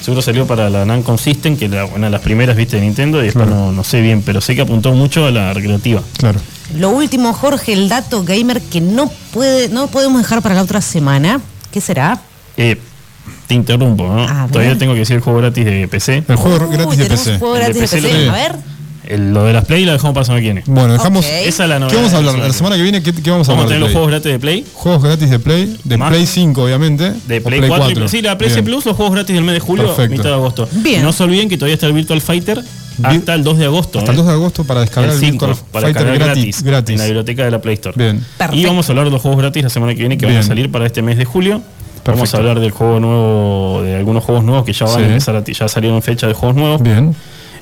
Seguro 0.00 0.22
salió 0.22 0.46
para 0.46 0.70
la 0.70 0.84
Namco 0.84 1.18
System, 1.18 1.56
que 1.56 1.64
era 1.64 1.84
una 1.84 2.06
de 2.06 2.10
las 2.10 2.20
primeras, 2.20 2.56
viste, 2.56 2.76
de 2.76 2.82
Nintendo, 2.82 3.20
y 3.20 3.24
después 3.26 3.46
Claro. 3.46 3.66
no, 3.66 3.72
no 3.72 3.82
sé 3.84 4.00
bien, 4.00 4.22
pero 4.22 4.40
sé 4.40 4.54
que 4.54 4.60
apuntó 4.62 4.92
mucho 4.92 5.26
a 5.26 5.32
la 5.32 5.52
recreativa. 5.52 6.02
Claro. 6.18 6.40
Lo 6.76 6.90
último, 6.90 7.32
Jorge, 7.32 7.72
el 7.72 7.88
dato 7.88 8.22
gamer 8.22 8.60
que 8.60 8.80
no 8.80 9.10
puede, 9.32 9.68
no 9.70 9.88
podemos 9.88 10.20
dejar 10.22 10.40
para 10.40 10.54
la 10.54 10.62
otra 10.62 10.80
semana. 10.82 11.40
¿Qué 11.70 11.80
será? 11.80 12.20
Eh, 12.56 12.78
te 13.46 13.54
interrumpo, 13.54 14.06
¿no? 14.06 14.48
Todavía 14.48 14.76
tengo 14.78 14.92
que 14.94 15.00
decir 15.00 15.16
el 15.16 15.22
juego 15.22 15.38
gratis 15.40 15.64
de 15.64 15.88
PC. 15.88 16.24
El 16.28 16.36
juego 16.36 16.68
gratis 16.68 16.98
de 16.98 17.04
PC. 17.06 17.38
juego 17.38 17.56
El 17.56 17.60
de 17.60 17.64
gratis 17.72 17.90
de 17.90 17.98
PC 17.98 18.24
lo. 18.24 18.30
A 18.30 18.34
ver. 18.34 18.56
El- 19.06 19.32
lo 19.32 19.44
de 19.44 19.54
las 19.54 19.64
Play 19.64 19.86
lo 19.86 19.92
dejamos 19.92 20.12
para 20.14 20.34
la 20.34 20.40
viene. 20.40 20.62
Bueno, 20.66 20.92
dejamos. 20.92 21.24
Esa 21.24 21.62
es 21.64 21.68
la 21.70 21.76
¿Qué 21.76 21.80
novedad. 21.80 21.96
vamos 21.96 22.12
a 22.12 22.16
hablar? 22.18 22.34
La 22.38 22.52
semana 22.52 22.76
que 22.76 22.82
viene, 22.82 23.02
¿qué, 23.02 23.12
qué 23.14 23.30
vamos 23.30 23.48
a 23.48 23.52
Vamos 23.52 23.62
a 23.62 23.64
hablar? 23.64 23.68
tener 23.68 23.78
de 23.78 23.80
los 23.80 23.88
Play? 23.88 23.92
juegos 23.94 24.10
gratis 24.10 24.32
de 24.32 24.38
Play. 24.38 24.66
Juegos 24.74 25.02
gratis 25.02 25.30
de 25.30 25.38
Play, 25.38 25.80
de 25.84 25.96
Más- 25.96 26.10
Play 26.10 26.26
5, 26.26 26.62
obviamente. 26.64 27.12
De 27.26 27.38
o 27.38 27.42
Play, 27.42 27.60
4. 27.68 28.04
y- 28.04 28.08
sí, 28.08 28.20
la 28.20 28.36
PC. 28.36 28.62
Plus, 28.62 28.84
los 28.84 28.96
juegos 28.96 29.14
gratis 29.14 29.34
del 29.34 29.44
mes 29.44 29.54
de 29.54 29.60
julio, 29.60 29.86
Perfecto. 29.86 30.10
mitad 30.10 30.24
de 30.28 30.34
agosto. 30.34 30.68
Bien. 30.72 31.00
Y 31.00 31.02
no 31.04 31.12
se 31.14 31.22
olviden 31.22 31.48
que 31.48 31.56
todavía 31.56 31.74
está 31.74 31.86
el 31.86 31.94
Virtual 31.94 32.20
Fighter 32.20 32.62
hasta 33.02 33.34
el 33.34 33.44
2 33.44 33.58
de 33.58 33.64
agosto. 33.66 33.98
Hasta 33.98 34.10
¿eh? 34.10 34.14
el 34.14 34.16
2 34.18 34.26
de 34.26 34.32
agosto 34.32 34.64
para 34.64 34.80
descargar 34.80 35.10
el, 35.10 35.16
el 35.16 35.20
5 35.32 35.46
Virtual 35.46 35.66
para 35.72 35.86
Fighter 35.86 36.04
descargar 36.06 36.34
gratis. 36.34 36.62
gratis, 36.62 36.92
en 36.94 36.98
la 36.98 37.04
biblioteca 37.04 37.44
de 37.44 37.50
la 37.50 37.60
Play 37.60 37.74
Store. 37.74 37.94
Bien. 37.96 38.24
Y 38.52 38.64
vamos 38.66 38.88
a 38.88 38.92
hablar 38.92 39.04
de 39.06 39.10
los 39.12 39.22
juegos 39.22 39.38
gratis 39.40 39.62
la 39.64 39.70
semana 39.70 39.94
que 39.94 40.00
viene 40.00 40.16
que 40.18 40.26
van 40.26 40.36
a 40.36 40.42
salir 40.42 40.70
para 40.70 40.86
este 40.86 41.02
mes 41.02 41.16
de 41.18 41.24
julio. 41.24 41.62
Vamos 42.04 42.32
a 42.32 42.38
hablar 42.38 42.58
del 42.60 42.70
juego 42.70 43.00
nuevo, 43.00 43.82
de 43.82 43.96
algunos 43.96 44.24
juegos 44.24 44.42
nuevos 44.44 44.64
que 44.64 44.72
ya 44.72 44.86
van 44.86 44.94
Sí. 44.96 45.02
a 45.02 45.06
empezar 45.08 45.36
a 45.36 45.44
ti- 45.44 45.52
ya 45.52 45.68
salieron 45.68 46.00
fecha 46.02 46.26
de 46.26 46.32
juegos 46.32 46.56
nuevos. 46.56 46.82
Bien. 46.82 47.14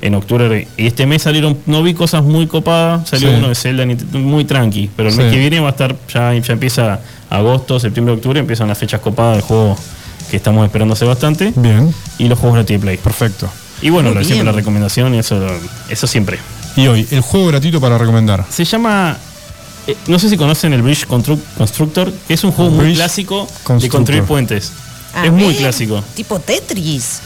En 0.02 0.14
octubre 0.14 0.68
y 0.76 0.86
este 0.86 1.06
mes 1.06 1.22
salieron, 1.22 1.56
no 1.66 1.82
vi 1.82 1.94
cosas 1.94 2.22
muy 2.22 2.46
copadas, 2.46 3.08
salió 3.08 3.30
Sí. 3.30 3.34
uno 3.38 3.48
de 3.48 3.54
Zelda 3.54 3.84
muy 4.12 4.44
tranqui, 4.44 4.90
pero 4.94 5.08
el 5.08 5.14
Sí. 5.14 5.20
mes 5.22 5.32
que 5.32 5.38
viene 5.38 5.58
va 5.58 5.68
a 5.68 5.70
estar, 5.70 5.96
ya, 6.12 6.32
ya 6.34 6.52
empieza 6.52 7.00
agosto, 7.30 7.80
septiembre, 7.80 8.14
octubre, 8.14 8.38
empiezan 8.38 8.68
las 8.68 8.76
fechas 8.78 9.00
copadas 9.00 9.36
de 9.38 9.42
juegos 9.42 9.78
que 10.30 10.36
estamos 10.36 10.64
esperando 10.66 10.92
hace 10.92 11.06
bastante 11.06 11.52
Bien. 11.56 11.92
y 12.18 12.28
los 12.28 12.38
juegos 12.38 12.56
gratis 12.56 12.76
de 12.76 12.78
Play. 12.78 12.96
Perfecto. 12.98 13.48
Y 13.82 13.90
bueno, 13.90 14.10
Muy 14.10 14.18
lo- 14.18 14.24
siempre 14.24 14.44
la 14.44 14.52
recomendación 14.52 15.14
y 15.14 15.18
eso, 15.18 15.40
eso 15.88 16.06
siempre. 16.06 16.38
Y 16.76 16.86
hoy, 16.88 17.06
el 17.10 17.20
juego 17.20 17.46
gratuito 17.48 17.80
para 17.80 17.98
recomendar. 17.98 18.44
Se 18.50 18.64
llama. 18.64 19.16
eh, 19.86 19.96
no 20.08 20.18
sé 20.18 20.28
si 20.28 20.36
conocen 20.36 20.72
el 20.72 20.82
Bridge 20.82 21.06
Constru- 21.06 21.38
Constructor, 21.56 22.12
que 22.26 22.34
es 22.34 22.42
un 22.44 22.52
juego 22.52 22.70
muy 22.70 22.94
clásico 22.94 23.46
de 23.80 23.88
construir 23.88 24.22
puentes. 24.24 24.72
A 25.14 25.24
es 25.26 25.32
muy 25.32 25.54
clásico. 25.54 26.02
Tipo 26.14 26.38
Tetris. 26.40 27.20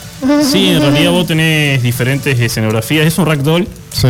Sí, 0.48 0.68
en 0.70 0.80
realidad 0.82 1.10
vos 1.12 1.26
tenés 1.26 1.82
diferentes 1.82 2.38
escenografías. 2.38 3.06
Es 3.06 3.18
un 3.18 3.26
ragdoll 3.26 3.66
Sí. 3.92 4.06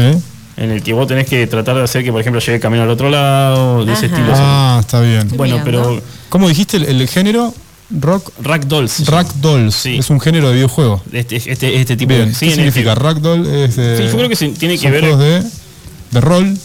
en 0.57 0.71
el 0.71 0.83
que 0.83 0.93
vos 0.93 1.07
tenés 1.07 1.27
que 1.29 1.47
tratar 1.47 1.77
de 1.77 1.85
hacer 1.85 2.03
que, 2.05 2.11
por 2.13 2.21
ejemplo, 2.21 2.41
llegue 2.41 2.57
el 2.57 2.61
camino 2.61 2.83
al 2.83 2.91
otro 2.91 3.09
lado, 3.09 3.85
de 3.87 3.93
ese 3.93 4.07
estilo. 4.07 4.33
Ah, 4.35 4.79
está 4.81 5.01
bien. 5.01 5.29
bueno, 5.37 5.61
pero 5.65 6.03
¿Cómo 6.29 6.49
dijiste 6.49 6.77
el, 6.79 6.85
el 6.85 7.09
género? 7.09 7.55
Rock. 7.91 8.33
ragdolls. 8.43 9.07
Ragdolls. 9.07 9.75
Sí. 9.75 9.97
Es 9.99 10.11
un 10.11 10.21
género 10.21 10.49
de 10.49 10.55
videojuego. 10.55 11.03
Este, 11.13 11.37
este, 11.37 11.81
este 11.81 11.97
tipo 11.97 12.15
Bien. 12.15 12.29
de. 12.29 12.35
sí, 12.35 12.47
¿Qué 12.49 12.55
significa? 12.55 12.95
que- 12.95 13.01
Ragdoll 13.01 13.47
es 13.47 13.77
de. 13.77 13.97
Sí, 13.97 14.03
yo 14.05 14.17
creo 14.17 14.29
que 14.29 14.37
se- 14.37 14.49
tiene 14.51 14.79
que 14.79 14.91
ver- 14.91 15.17
de, 15.17 15.43
de 16.13 16.21
rol. 16.21 16.57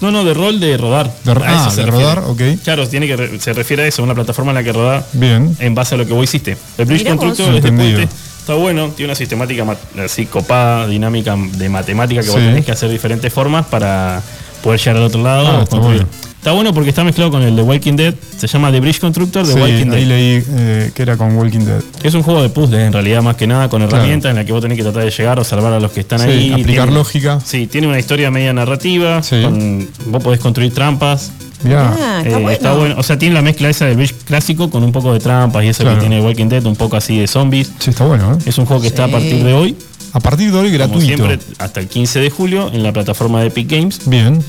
No, 0.00 0.10
no, 0.10 0.24
de 0.24 0.34
rol 0.34 0.58
de 0.60 0.76
rodar. 0.76 1.06
De- 1.24 1.30
ah, 1.32 1.70
de 1.74 1.82
refiere. 1.84 1.90
rodar, 1.90 2.18
ok. 2.26 2.40
Claro, 2.64 2.88
tiene 2.88 3.06
que 3.06 3.16
re- 3.16 3.40
se 3.40 3.52
refiere 3.52 3.84
a 3.84 3.86
eso, 3.86 4.02
una 4.02 4.14
plataforma 4.14 4.50
en 4.50 4.56
la 4.56 4.64
que 4.64 4.72
rodar 4.72 5.06
Bien. 5.12 5.56
en 5.60 5.74
base 5.74 5.94
a 5.94 5.98
lo 5.98 6.06
que 6.06 6.12
vos 6.12 6.24
hiciste. 6.24 6.56
El 6.76 6.84
Bridge 6.86 7.04
vos. 7.04 7.16
Constructor 7.16 7.54
este 7.54 7.68
Entendido. 7.68 7.98
puente 7.98 8.14
está 8.40 8.54
bueno, 8.54 8.88
tiene 8.90 9.10
una 9.10 9.14
sistemática 9.14 9.64
así 10.04 10.26
copada, 10.26 10.86
dinámica 10.86 11.34
de 11.36 11.68
matemática 11.70 12.20
que 12.20 12.28
vos 12.28 12.38
Sí. 12.40 12.44
tenés 12.46 12.64
que 12.66 12.72
hacer 12.72 12.90
diferentes 12.90 13.32
formas 13.32 13.64
para 13.66 14.20
poder 14.64 14.80
llegar 14.80 14.96
al 14.96 15.02
otro 15.04 15.22
lado. 15.22 15.46
Ah, 15.46 15.62
está 15.62 15.76
bueno. 15.76 16.04
Está 16.38 16.52
bueno 16.52 16.74
porque 16.74 16.90
está 16.90 17.02
mezclado 17.04 17.30
con 17.30 17.40
el 17.42 17.56
de 17.56 17.62
Walking 17.62 17.94
Dead, 17.96 18.14
se 18.36 18.46
llama 18.46 18.70
The 18.70 18.78
Bridge 18.80 19.00
Constructor 19.00 19.46
de 19.46 19.54
Sí, 19.54 19.58
Walking 19.58 19.86
Dead. 19.86 19.94
ahí 19.94 20.04
leí 20.04 20.44
eh, 20.46 20.90
que 20.94 21.02
era 21.02 21.16
con 21.16 21.34
Walking 21.36 21.60
Dead. 21.60 21.80
Es 22.02 22.12
un 22.12 22.22
juego 22.22 22.42
de 22.42 22.50
puzzles 22.50 22.80
en 22.80 22.92
realidad 22.92 23.22
más 23.22 23.36
que 23.36 23.46
nada 23.46 23.70
con 23.70 23.80
Claro. 23.80 23.96
herramientas 23.96 24.28
en 24.30 24.36
la 24.36 24.44
que 24.44 24.52
vos 24.52 24.60
tenés 24.60 24.76
que 24.76 24.82
tratar 24.82 25.04
de 25.04 25.10
llegar 25.10 25.38
o 25.40 25.44
salvar 25.44 25.72
a 25.72 25.80
los 25.80 25.90
que 25.92 26.00
están 26.00 26.18
Sí, 26.18 26.26
ahí. 26.28 26.50
aplicar 26.52 26.84
Tiene- 26.84 26.92
lógica. 26.92 27.40
Sí, 27.42 27.66
tiene 27.66 27.86
una 27.86 27.98
historia 27.98 28.30
media 28.30 28.52
narrativa, 28.52 29.22
Sí. 29.22 29.40
con- 29.42 29.88
vos 30.08 30.22
podés 30.22 30.40
construir 30.40 30.72
trampas, 30.74 31.32
Ya. 31.66 31.94
Ah, 31.98 32.22
Eh, 32.26 32.44
está, 32.52 32.74
bueno. 32.74 32.96
O 32.98 33.02
sea, 33.02 33.18
tiene 33.18 33.34
la 33.34 33.40
mezcla 33.40 33.70
esa 33.70 33.86
del 33.86 33.96
Bridge 33.96 34.12
clásico 34.26 34.68
con 34.68 34.84
un 34.84 34.92
poco 34.92 35.14
de 35.14 35.18
trampas 35.20 35.64
y 35.64 35.68
eso 35.68 35.82
Claro. 35.82 35.96
que 35.96 36.00
tiene 36.06 36.20
Walking 36.20 36.48
Dead, 36.50 36.62
un 36.66 36.76
poco 36.76 36.94
así 36.98 37.16
de 37.18 37.26
zombies. 37.26 37.72
Sí, 37.78 37.88
está 37.88 38.04
bueno, 38.04 38.34
¿eh? 38.34 38.38
Es 38.44 38.58
un 38.58 38.66
juego 38.66 38.82
que 38.82 38.88
está 38.88 39.04
a 39.04 39.08
partir 39.08 39.42
de 39.42 39.54
hoy, 39.54 39.74
A 40.14 40.20
partir 40.20 40.50
de 40.52 40.58
hoy 40.58 40.66
como 40.68 40.78
gratuito. 40.78 41.06
siempre, 41.06 41.38
hasta 41.58 41.80
el 41.80 41.88
15 41.88 42.20
de 42.20 42.30
julio 42.30 42.70
en 42.72 42.82
la 42.82 42.92
plataforma 42.92 43.40
de 43.40 43.48
Epic 43.48 43.70
Games. 43.70 44.00
Bien. 44.06 44.42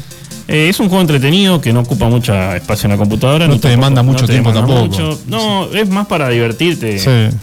Eh, 0.47 0.69
es 0.69 0.79
un 0.79 0.87
juego 0.89 1.01
entretenido 1.01 1.59
que 1.59 1.73
no 1.73 1.79
ocupa 1.81 2.07
mucho 2.07 2.33
espacio 2.53 2.85
en 2.87 2.91
la 2.91 2.97
computadora. 2.97 3.47
No 3.47 3.59
te 3.59 3.67
demanda 3.69 4.03
mucho 4.03 4.25
te 4.27 4.33
tiempo 4.33 4.51
demanda 4.53 4.73
tampoco. 4.75 5.03
mucho. 5.03 5.19
No, 5.27 5.65
es 5.73 5.89
más 5.89 6.05
para 6.07 6.29
divertirte. 6.29 6.99
Sí. 6.99 7.35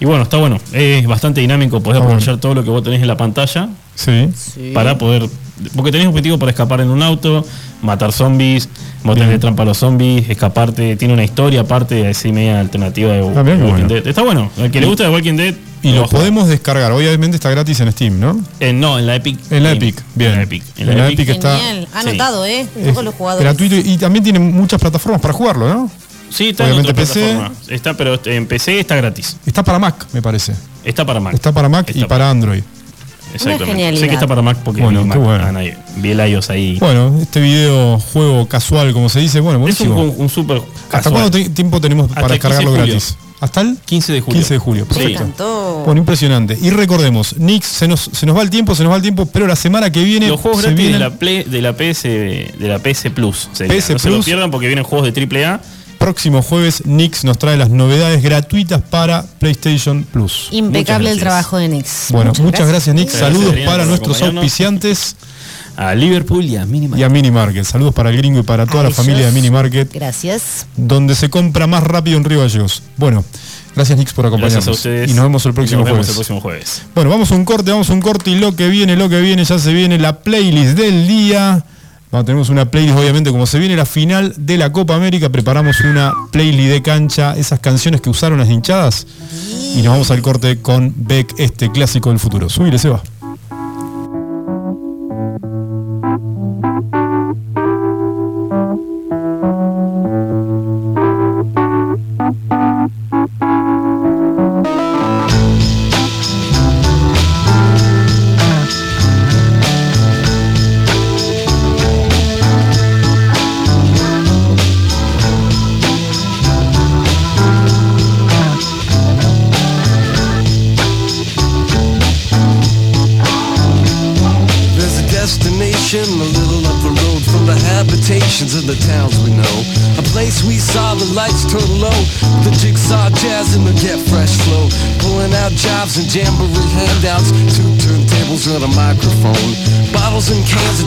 Y 0.00 0.06
bueno, 0.06 0.22
está 0.22 0.38
bueno. 0.38 0.58
Es 0.72 1.06
bastante 1.06 1.42
dinámico. 1.42 1.82
Podés 1.82 2.00
aprovechar 2.00 2.38
todo 2.38 2.54
lo 2.54 2.64
que 2.64 2.70
vos 2.70 2.82
tenés 2.82 3.02
en 3.02 3.06
la 3.08 3.18
pantalla 3.18 3.68
Sí. 3.94 4.30
para 4.72 4.96
poder. 4.96 5.28
Porque 5.76 5.92
tenés 5.92 6.06
objetivo 6.06 6.38
para 6.38 6.50
escapar 6.52 6.80
en 6.80 6.88
un 6.88 7.02
auto, 7.02 7.44
matar 7.82 8.12
zombies, 8.12 8.66
botarle 9.04 9.38
trampa 9.38 9.62
a 9.64 9.66
los 9.66 9.76
zombies, 9.76 10.30
escaparte. 10.30 10.96
Tiene 10.96 11.12
una 11.12 11.22
historia 11.24 11.60
aparte, 11.60 12.06
así 12.08 12.32
media 12.32 12.60
alternativa 12.60 13.12
de, 13.12 13.18
Ah, 13.20 13.42
bien, 13.42 13.44
de 13.44 13.44
qué 13.44 13.70
Walking 13.70 13.72
bueno. 13.72 13.88
Dead. 13.88 14.06
Está 14.06 14.22
bueno. 14.22 14.50
Al 14.58 14.70
que 14.70 14.80
le 14.80 14.86
gusta 14.86 15.04
de 15.04 15.10
Walking 15.10 15.34
Dead. 15.36 15.54
Y 15.82 15.92
lo 15.92 16.06
podemos 16.08 16.48
descargar. 16.48 16.92
Obviamente 16.92 17.36
está 17.36 17.48
gratis 17.50 17.80
en 17.80 17.90
Steam, 17.92 18.20
¿no? 18.20 18.38
Eh, 18.60 18.72
no, 18.72 18.98
en 18.98 19.06
la 19.06 19.16
Epic. 19.16 19.38
En 19.50 19.62
la. 19.62 19.72
Epic, 19.72 19.96
bien. 20.14 20.30
En 20.32 20.36
la 20.36 20.42
Epic. 20.42 20.62
En 20.76 20.82
En 20.82 20.86
la 20.88 21.02
la 21.04 21.06
Epic. 21.08 21.20
Epic 21.20 21.36
está- 21.36 21.58
Genial. 21.58 21.88
Sí. 21.90 21.98
Anotado, 22.08 22.44
¿eh? 22.46 22.66
Todos 22.92 23.04
los 23.04 23.14
jugadores. 23.14 23.44
gratuito 23.44 23.76
y 23.88 23.96
también 23.96 24.22
tiene 24.22 24.38
muchas 24.38 24.80
plataformas 24.80 25.20
para 25.22 25.32
jugarlo, 25.34 25.68
¿no? 25.68 25.90
Sí, 26.28 26.50
está 26.50 26.64
en 26.64 26.72
Obviamente 26.74 26.92
otra 26.92 27.02
PC. 27.04 27.20
plataforma. 27.20 27.52
Está, 27.68 27.94
pero 27.94 28.20
en 28.24 28.46
PC 28.46 28.78
está 28.80 28.96
gratis. 28.96 29.36
Está 29.46 29.64
para 29.64 29.78
Mac, 29.78 30.06
me 30.12 30.20
parece. 30.22 30.54
Está 30.84 31.04
para 31.04 31.18
Mac. 31.18 31.34
Está 31.34 31.50
para 31.52 31.68
Mac 31.68 31.90
y 31.94 32.04
para 32.04 32.30
Android. 32.30 32.62
Exactamente. 33.32 33.96
Sé 34.00 34.08
que 34.08 34.14
está 34.14 34.26
para 34.26 34.42
Mac 34.42 34.58
porque 34.64 34.82
Bueno, 34.82 35.04
Mac, 35.04 35.18
bueno. 35.18 35.44
ah, 35.46 35.52
nadie- 35.52 35.76
vi 35.96 36.10
el 36.10 36.20
iOS 36.30 36.50
ahí. 36.50 36.78
Bueno, 36.80 37.16
este 37.20 37.40
video 37.40 37.98
juego 37.98 38.46
casual, 38.48 38.92
como 38.92 39.08
se 39.08 39.20
dice, 39.20 39.40
bueno, 39.40 39.66
es 39.68 39.80
un, 39.80 39.88
buenísimo. 39.88 40.14
un, 40.22 40.28
super 40.28 40.60
¿Hasta 40.90 41.10
cuánto 41.10 41.38
tiempo 41.50 41.80
tenemos 41.80 42.08
Hasta 42.10 42.20
para 42.20 42.34
el 42.34 42.40
15 42.40 42.48
de 42.48 42.54
descargarlo 42.58 42.70
julio. 42.80 42.86
gratis? 42.94 43.16
¿Hasta 43.40 43.62
el 43.62 43.78
15 43.84 44.12
de 44.12 44.20
julio. 44.20 44.38
15 44.40 44.54
de 44.54 44.58
julio, 44.58 44.86
Sí. 44.90 44.98
perfecto. 44.98 45.82
Bueno, 45.86 46.00
impresionante. 46.00 46.58
Y 46.60 46.68
recordemos, 46.70 47.36
Nix, 47.38 47.66
se 47.66 47.88
nos, 47.88 48.10
se 48.12 48.26
nos 48.26 48.36
va 48.36 48.42
el 48.42 48.50
tiempo, 48.50 48.74
se 48.74 48.82
nos 48.82 48.92
va 48.92 48.96
el 48.96 49.02
tiempo, 49.02 49.24
pero 49.26 49.46
la 49.46 49.56
semana 49.56 49.90
que 49.90 50.04
viene 50.04 50.28
Los 50.28 50.40
juegos 50.40 50.60
se 50.60 50.68
gratis 50.68 50.76
de 50.78 50.82
vienen 50.82 51.00
la, 51.00 51.10
Play- 51.18 51.44
de 51.44 51.62
la 51.62 51.72
PS 51.72 52.02
de 52.58 52.68
la 52.68 52.78
PS 52.78 53.10
Plus. 53.10 53.48
sería. 53.52 53.74
PS 53.74 53.92
no 53.94 53.98
se 53.98 54.10
lo 54.10 54.20
pierdan 54.22 54.50
porque 54.50 54.66
vienen 54.66 54.84
juegos 54.84 55.06
de 55.06 55.12
AAA. 55.12 55.60
próximo 55.98 56.42
jueves. 56.42 56.84
Nix 56.86 57.24
nos 57.24 57.38
trae 57.38 57.56
las 57.56 57.70
novedades 57.70 58.22
gratuitas 58.22 58.80
para 58.82 59.22
PlayStation 59.38 60.04
Plus. 60.04 60.48
Impecable 60.50 61.10
el 61.10 61.18
trabajo 61.20 61.56
de 61.58 61.68
Nix. 61.68 62.06
Bueno, 62.10 62.32
muchas, 62.40 62.68
gracias. 62.68 62.94
Gracias, 62.94 63.18
Saludos 63.18 63.54
para 63.66 63.84
nuestros 63.86 64.20
auspiciantes. 64.22 65.16
A 65.76 65.94
Liverpool 65.94 66.44
y 66.44 66.56
a 66.56 66.66
Mini 66.66 66.90
y 66.98 67.02
a 67.02 67.08
Mini 67.08 67.30
Market. 67.30 67.64
Saludos 67.64 67.94
para 67.94 68.10
el 68.10 68.16
gringo 68.16 68.40
y 68.40 68.42
para 68.42 68.66
toda 68.66 68.80
A 68.80 68.84
la 68.84 68.90
familia 68.90 69.26
de. 69.26 69.32
Mini 69.32 69.50
Market, 69.50 69.92
Gracias. 69.92 70.66
donde 70.76 71.14
se 71.14 71.30
compra 71.30 71.66
más 71.66 71.82
rápido 71.82 72.16
en 72.18 72.24
Río 72.24 72.40
Gallegos. 72.40 72.82
Bueno, 72.96 73.24
gracias 73.74 73.98
Nix 73.98 74.12
por 74.12 74.26
acompañarnos. 74.26 74.64
Gracias 74.64 74.68
a 74.68 74.78
ustedes. 74.78 75.10
Y 75.10 75.14
nos 75.14 75.24
vemos 75.24 75.46
el 75.46 75.54
próximo 75.54 75.80
Nos 75.80 75.86
vemos 75.86 75.98
jueves. 75.98 76.08
el 76.08 76.14
próximo 76.14 76.40
jueves. 76.40 76.82
Bueno, 76.94 77.10
vamos 77.10 77.30
a 77.32 77.34
un 77.34 77.44
corte, 77.44 77.70
vamos 77.70 77.88
a 77.90 77.92
un 77.92 78.00
corte 78.00 78.30
y 78.30 78.38
lo 78.38 78.54
que 78.56 78.68
viene, 78.68 78.96
lo 78.96 79.08
que 79.08 79.20
viene, 79.20 79.44
ya 79.44 79.58
se 79.58 79.72
viene 79.72 79.98
la 79.98 80.20
playlist 80.20 80.76
del 80.76 81.06
día. 81.08 81.64
Vamos, 82.12 82.26
tenemos 82.26 82.48
una 82.48 82.68
playlist, 82.68 82.98
obviamente, 82.98 83.30
como 83.30 83.46
se 83.46 83.60
viene 83.60 83.76
la 83.76 83.86
final 83.86 84.34
de 84.36 84.58
la 84.58 84.72
Copa 84.72 84.96
América, 84.96 85.28
preparamos 85.28 85.80
una 85.82 86.12
playlist 86.32 86.70
de 86.70 86.82
cancha, 86.82 87.36
esas 87.36 87.60
canciones 87.60 88.00
que 88.00 88.10
usaron 88.10 88.38
las 88.40 88.48
hinchadas. 88.50 89.06
Y 89.76 89.82
nos 89.82 89.92
vamos 89.92 90.10
al 90.10 90.20
corte 90.20 90.60
con 90.60 90.92
Beck, 90.96 91.32
este 91.38 91.70
clásico 91.70 92.10
del 92.10 92.18
futuro. 92.18 92.48
Subile, 92.48 92.78
se 92.80 92.88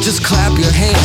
just 0.03 0.21
clap 0.21 0.57
your 0.59 0.71
hands 0.73 1.02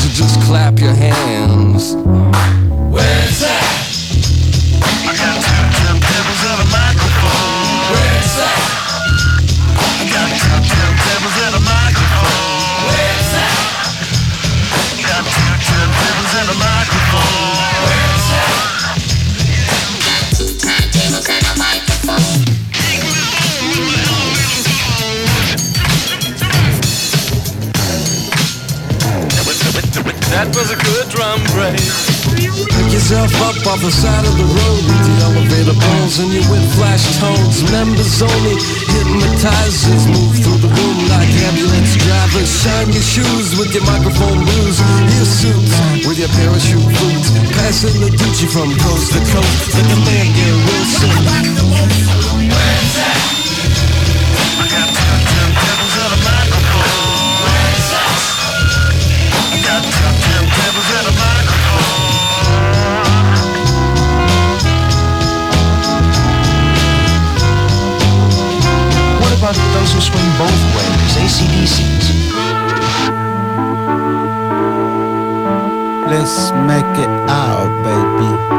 the 33.80 33.90
side 33.90 34.26
of 34.26 34.34
the 34.34 34.44
road 34.44 34.82
with 34.90 35.02
the 35.06 35.14
elevator 35.22 35.76
bones 35.78 36.18
and 36.18 36.32
your 36.32 36.42
with 36.50 36.66
flash 36.74 37.04
tones. 37.18 37.62
Members 37.70 38.22
only 38.22 38.56
hypnotizers 38.90 40.06
move 40.10 40.34
through 40.42 40.58
the 40.58 40.70
room 40.72 40.98
like 41.06 41.30
ambulance 41.46 41.94
drivers. 42.02 42.50
Shine 42.50 42.90
your 42.90 43.02
shoes 43.02 43.54
with 43.58 43.70
your 43.74 43.84
microphone 43.86 44.42
blues. 44.42 44.82
Your 45.14 45.28
suits 45.28 45.74
with 46.06 46.18
your 46.18 46.32
parachute 46.34 46.82
boots. 46.82 47.30
Passing 47.54 48.00
the 48.02 48.10
Gucci 48.10 48.50
from 48.50 48.74
coast 48.82 49.14
to 49.14 49.20
coast 49.30 49.74
like 49.74 49.86
a 49.86 49.98
man 50.06 50.26
Wilson. 50.66 51.10
I 53.30 53.37
about 69.88 69.94
who 69.94 70.00
swing 70.00 70.30
both 70.38 70.62
ways, 70.76 71.16
ACDCs? 71.16 72.06
Let's 76.08 76.52
make 76.66 76.98
it 76.98 77.10
out, 77.28 77.68
baby. 77.84 78.58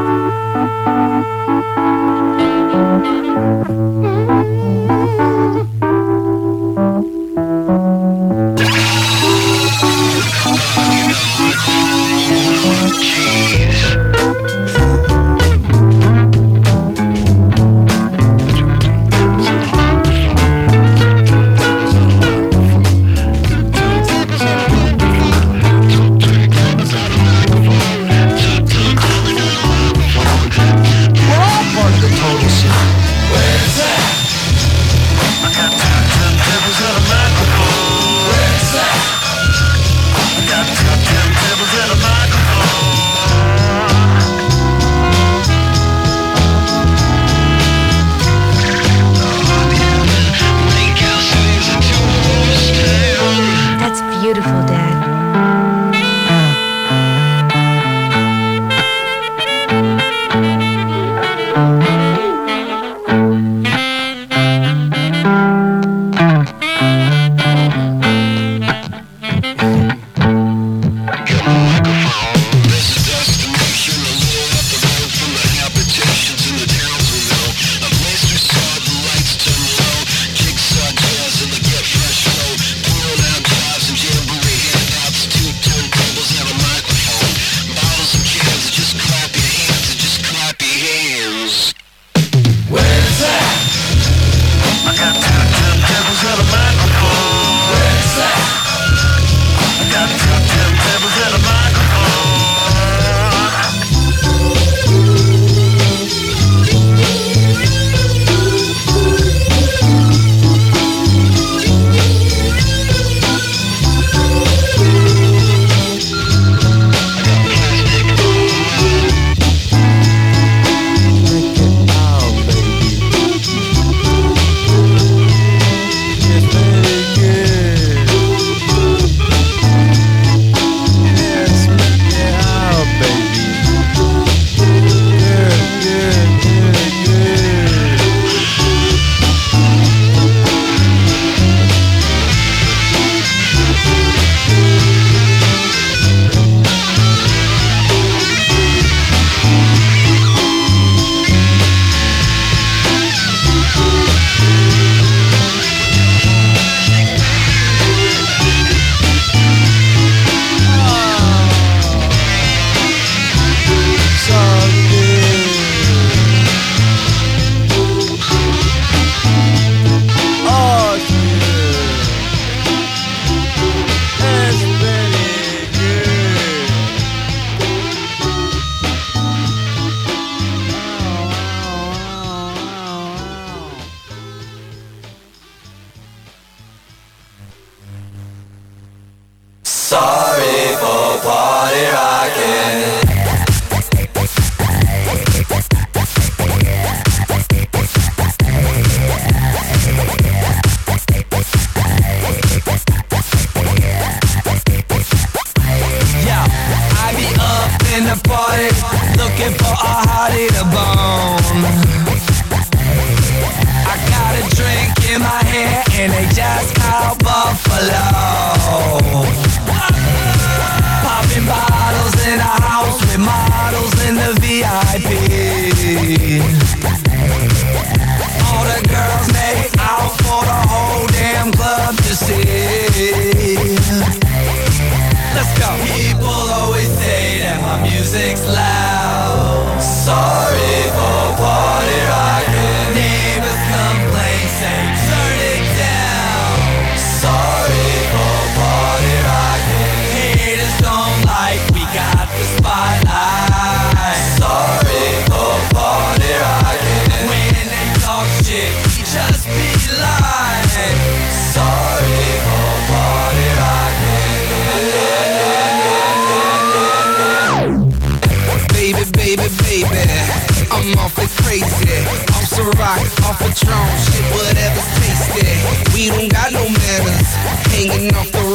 We 276.09 276.17
don't 276.17 276.29
got 276.29 276.51
no 276.51 276.63
manners, 276.63 277.35
hanging 277.69 278.15
off 278.15 278.31
the 278.31 278.48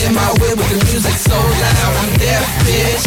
In 0.00 0.14
my 0.14 0.32
way 0.40 0.54
with 0.56 0.70
the 0.72 0.80
music 0.88 1.12
so 1.12 1.36
loud, 1.36 1.92
I'm 2.00 2.16
deaf, 2.16 2.46
bitch. 2.64 3.04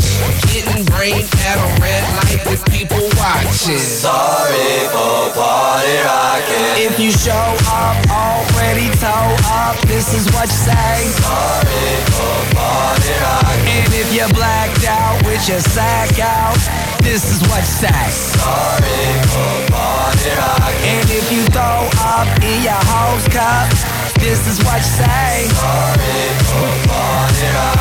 Getting 0.54 0.86
brain 0.86 1.26
at 1.42 1.58
a 1.58 1.82
red 1.82 2.04
light 2.22 2.46
with 2.46 2.62
people 2.70 3.02
watching. 3.18 3.82
Sorry 3.82 4.78
for 4.94 5.34
party 5.34 5.98
rocking. 6.06 6.86
If 6.86 7.00
you 7.00 7.10
show 7.10 7.34
up 7.66 7.98
already 8.14 8.94
toe 9.02 9.34
up, 9.50 9.82
this 9.90 10.14
is 10.14 10.30
what 10.38 10.46
you 10.46 10.62
say. 10.70 11.10
Sorry 11.18 11.90
for 12.14 12.38
party 12.54 13.14
rocking. 13.26 13.74
And 13.74 13.94
if 13.98 14.14
you're 14.14 14.30
blacked 14.30 14.86
out 14.86 15.18
with 15.26 15.42
your 15.50 15.62
sack 15.62 16.20
out, 16.22 16.62
this 17.02 17.26
is 17.26 17.42
what 17.50 17.66
you 17.66 17.90
say. 17.90 18.06
Sorry 18.38 19.02
for 19.34 19.74
party 19.74 20.30
rocking. 20.38 20.94
And 20.94 21.10
if 21.10 21.26
you 21.34 21.42
throw 21.50 21.90
up 22.06 22.30
in 22.38 22.62
your 22.62 22.84
house 22.86 23.28
cup, 23.34 24.03
this 24.24 24.48
is 24.48 24.64
what 24.64 24.78
you 24.78 24.88
say. 25.04 25.48
Sorry 25.52 26.24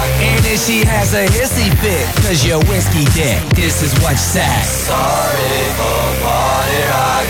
rocking. 0.03 0.26
And 0.26 0.45
if 0.47 0.59
she 0.66 0.84
has 0.84 1.14
a 1.14 1.26
hissy 1.26 1.70
fit, 1.78 2.07
cause 2.26 2.45
you're 2.45 2.62
whiskey 2.66 3.05
dick, 3.14 3.38
this 3.55 3.82
is 3.82 3.95
what 4.03 4.12
you 4.12 4.18
say. 4.18 4.62
Sorry 4.66 5.62
for. 5.78 6.03
Oh, 6.24 6.66
oh, 6.95 7.22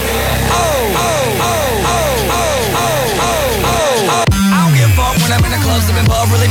oh, 0.50 0.71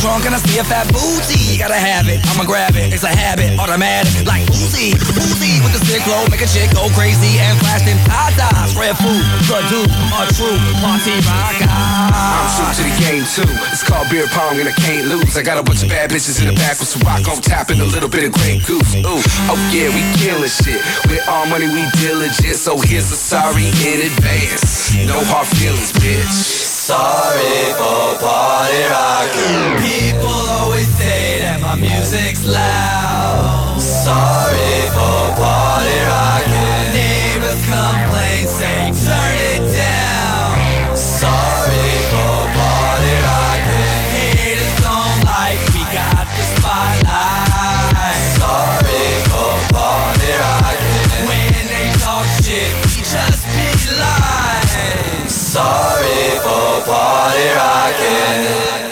drunk 0.01 0.25
and 0.25 0.33
I 0.33 0.41
see 0.41 0.57
a 0.57 0.65
fat 0.65 0.89
booty. 0.89 1.61
Gotta 1.61 1.77
have 1.77 2.09
it, 2.09 2.25
I'ma 2.33 2.43
grab 2.43 2.73
it. 2.73 2.89
It's 2.89 3.05
a 3.05 3.13
habit, 3.13 3.53
automatic, 3.61 4.25
like 4.25 4.49
Uzi, 4.49 4.97
Uzi 4.97 5.61
with 5.61 5.77
the 5.77 5.81
sick 5.85 6.01
flow, 6.01 6.25
make 6.33 6.41
a 6.41 6.49
chick 6.49 6.73
go 6.73 6.89
crazy 6.97 7.37
and 7.37 7.53
flash 7.61 7.85
them 7.85 8.01
tatas. 8.09 8.73
Red 8.73 8.97
food, 8.97 9.21
the 9.45 9.61
dude, 9.69 9.93
a 10.17 10.25
true 10.33 10.57
party 10.81 11.13
rocker. 11.29 11.69
I'm 11.69 12.49
true 12.57 12.73
to 12.73 12.81
the 12.81 12.95
game 12.97 13.23
too. 13.29 13.45
It's 13.69 13.85
called 13.85 14.09
beer 14.09 14.25
pong 14.33 14.57
and 14.57 14.67
I 14.67 14.73
can't 14.73 15.05
lose. 15.05 15.37
I 15.37 15.45
got 15.45 15.61
a 15.61 15.63
bunch 15.63 15.85
of 15.85 15.89
bad 15.93 16.09
bitches 16.09 16.41
in 16.41 16.49
the 16.49 16.57
back 16.57 16.81
with 16.81 16.89
some 16.89 17.05
rock 17.05 17.21
on 17.29 17.37
tap 17.37 17.69
and 17.69 17.79
a 17.79 17.85
little 17.85 18.09
bit 18.09 18.25
of 18.25 18.33
Grey 18.33 18.57
Goose. 18.65 18.97
Ooh, 19.05 19.21
oh 19.53 19.61
yeah, 19.69 19.93
we 19.93 20.01
killing 20.17 20.49
shit. 20.49 20.81
With 21.05 21.21
all 21.29 21.45
money 21.45 21.69
we 21.69 21.85
diligent, 22.01 22.57
so 22.57 22.81
here's 22.81 23.13
a 23.13 23.15
sorry 23.15 23.69
in 23.85 24.09
advance. 24.09 24.97
No 25.05 25.21
hard 25.29 25.45
feelings, 25.45 25.93
bitch. 25.93 26.33
Sorry 26.81 27.77
for 27.77 28.17
party 28.17 28.81
rocking. 28.89 29.90
People 29.91 30.39
always 30.55 30.87
say 30.95 31.43
that 31.43 31.59
my 31.59 31.75
music's 31.75 32.47
loud. 32.47 33.75
Sorry 33.75 34.87
for 34.95 35.19
party 35.35 35.97
rocking. 36.07 36.95
Neighbors 36.95 37.59
complain, 37.67 38.47
say 38.47 38.95
turn 39.03 39.35
it 39.51 39.67
down. 39.75 40.95
Sorry 40.95 41.91
for 42.07 42.39
party 42.55 43.15
rocking. 43.19 43.99
Haters 44.15 44.75
don't 44.79 45.19
like 45.27 45.59
we 45.75 45.83
got 45.91 46.23
the 46.23 46.45
spotlight. 46.55 48.15
Sorry 48.39 49.07
for 49.27 49.51
party 49.75 50.31
rocking. 50.39 51.27
When 51.27 51.51
they 51.67 51.91
talk 51.99 52.23
shit, 52.39 52.71
we 52.87 53.03
just 53.03 53.43
be 53.43 53.67
lying. 53.99 55.27
Sorry 55.27 56.39
for 56.39 56.79
party 56.87 57.47
rocking. 57.59 58.90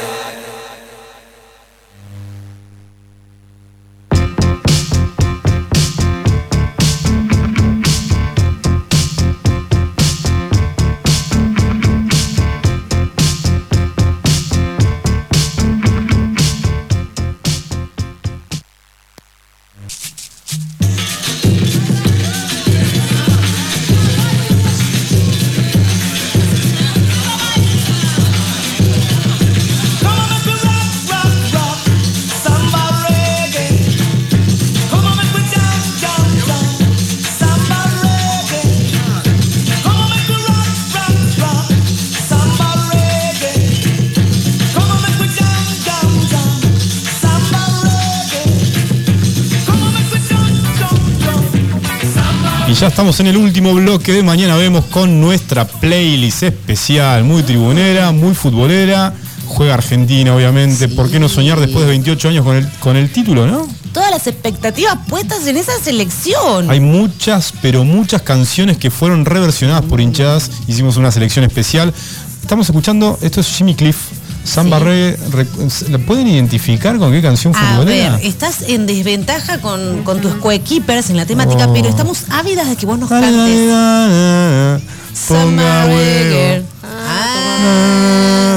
Estamos 52.89 53.19
en 53.19 53.27
el 53.27 53.37
último 53.37 53.73
bloque 53.75 54.11
de 54.11 54.23
mañana 54.23 54.55
vemos 54.55 54.85
con 54.85 55.21
nuestra 55.21 55.65
playlist 55.65 56.41
especial, 56.41 57.23
muy 57.23 57.43
tribunera, 57.43 58.11
muy 58.11 58.33
futbolera. 58.33 59.13
Juega 59.45 59.75
Argentina, 59.75 60.35
obviamente. 60.35 60.87
¿Por 60.87 61.09
qué 61.09 61.19
no 61.19 61.29
soñar 61.29 61.59
después 61.59 61.85
de 61.85 61.91
28 61.91 62.29
años 62.29 62.43
con 62.43 62.55
el, 62.55 62.67
con 62.79 62.97
el 62.97 63.11
título, 63.11 63.45
no? 63.45 63.67
Todas 63.93 64.09
las 64.09 64.25
expectativas 64.25 64.97
puestas 65.07 65.45
en 65.45 65.57
esa 65.57 65.79
selección. 65.79 66.69
Hay 66.69 66.79
muchas, 66.79 67.53
pero 67.61 67.83
muchas 67.83 68.23
canciones 68.23 68.77
que 68.77 68.89
fueron 68.89 69.25
reversionadas 69.25 69.83
por 69.85 70.01
hinchadas. 70.01 70.49
Hicimos 70.67 70.97
una 70.97 71.11
selección 71.11 71.45
especial. 71.45 71.93
Estamos 72.41 72.67
escuchando, 72.67 73.19
esto 73.21 73.41
es 73.41 73.47
Jimmy 73.47 73.75
Cliff, 73.75 73.97
Samba 74.43 74.79
Reggae. 74.79 75.17
Rec- 75.31 75.89
¿La 75.89 75.97
pueden 75.99 76.27
identificar 76.27 76.97
con 76.97 77.11
qué 77.11 77.21
canción 77.21 77.55
A 77.55 77.59
futbolera? 77.59 78.15
ver, 78.17 78.25
estás 78.25 78.63
en 78.67 78.85
desventaja 78.87 79.59
con, 79.59 80.03
con 80.03 80.21
tus 80.21 80.33
coequippers 80.35 81.09
en 81.09 81.17
la 81.17 81.25
temática, 81.25 81.65
Oh. 81.67 81.73
pero 81.73 81.89
estamos 81.89 82.23
ávidas 82.31 82.67
de 82.69 82.75
que 82.75 82.85
vos 82.85 82.97
nos 82.97 83.09
cantes. 83.09 83.31
Ponga 83.31 84.79
Samba. 85.13 85.85
Reggae. 85.85 86.63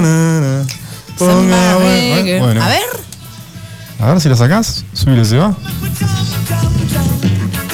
Na. 0.02 0.64
Ponga 1.18 1.72
Samba. 1.72 1.78
Reggae. 1.78 2.40
Bueno, 2.40 2.62
A 2.62 2.68
ver. 2.68 2.82
a 4.00 4.06
ver 4.12 4.20
si 4.20 4.28
la 4.28 4.36
sacás. 4.36 4.84
Subile, 4.94 5.24
se 5.24 5.36
va. 5.36 5.54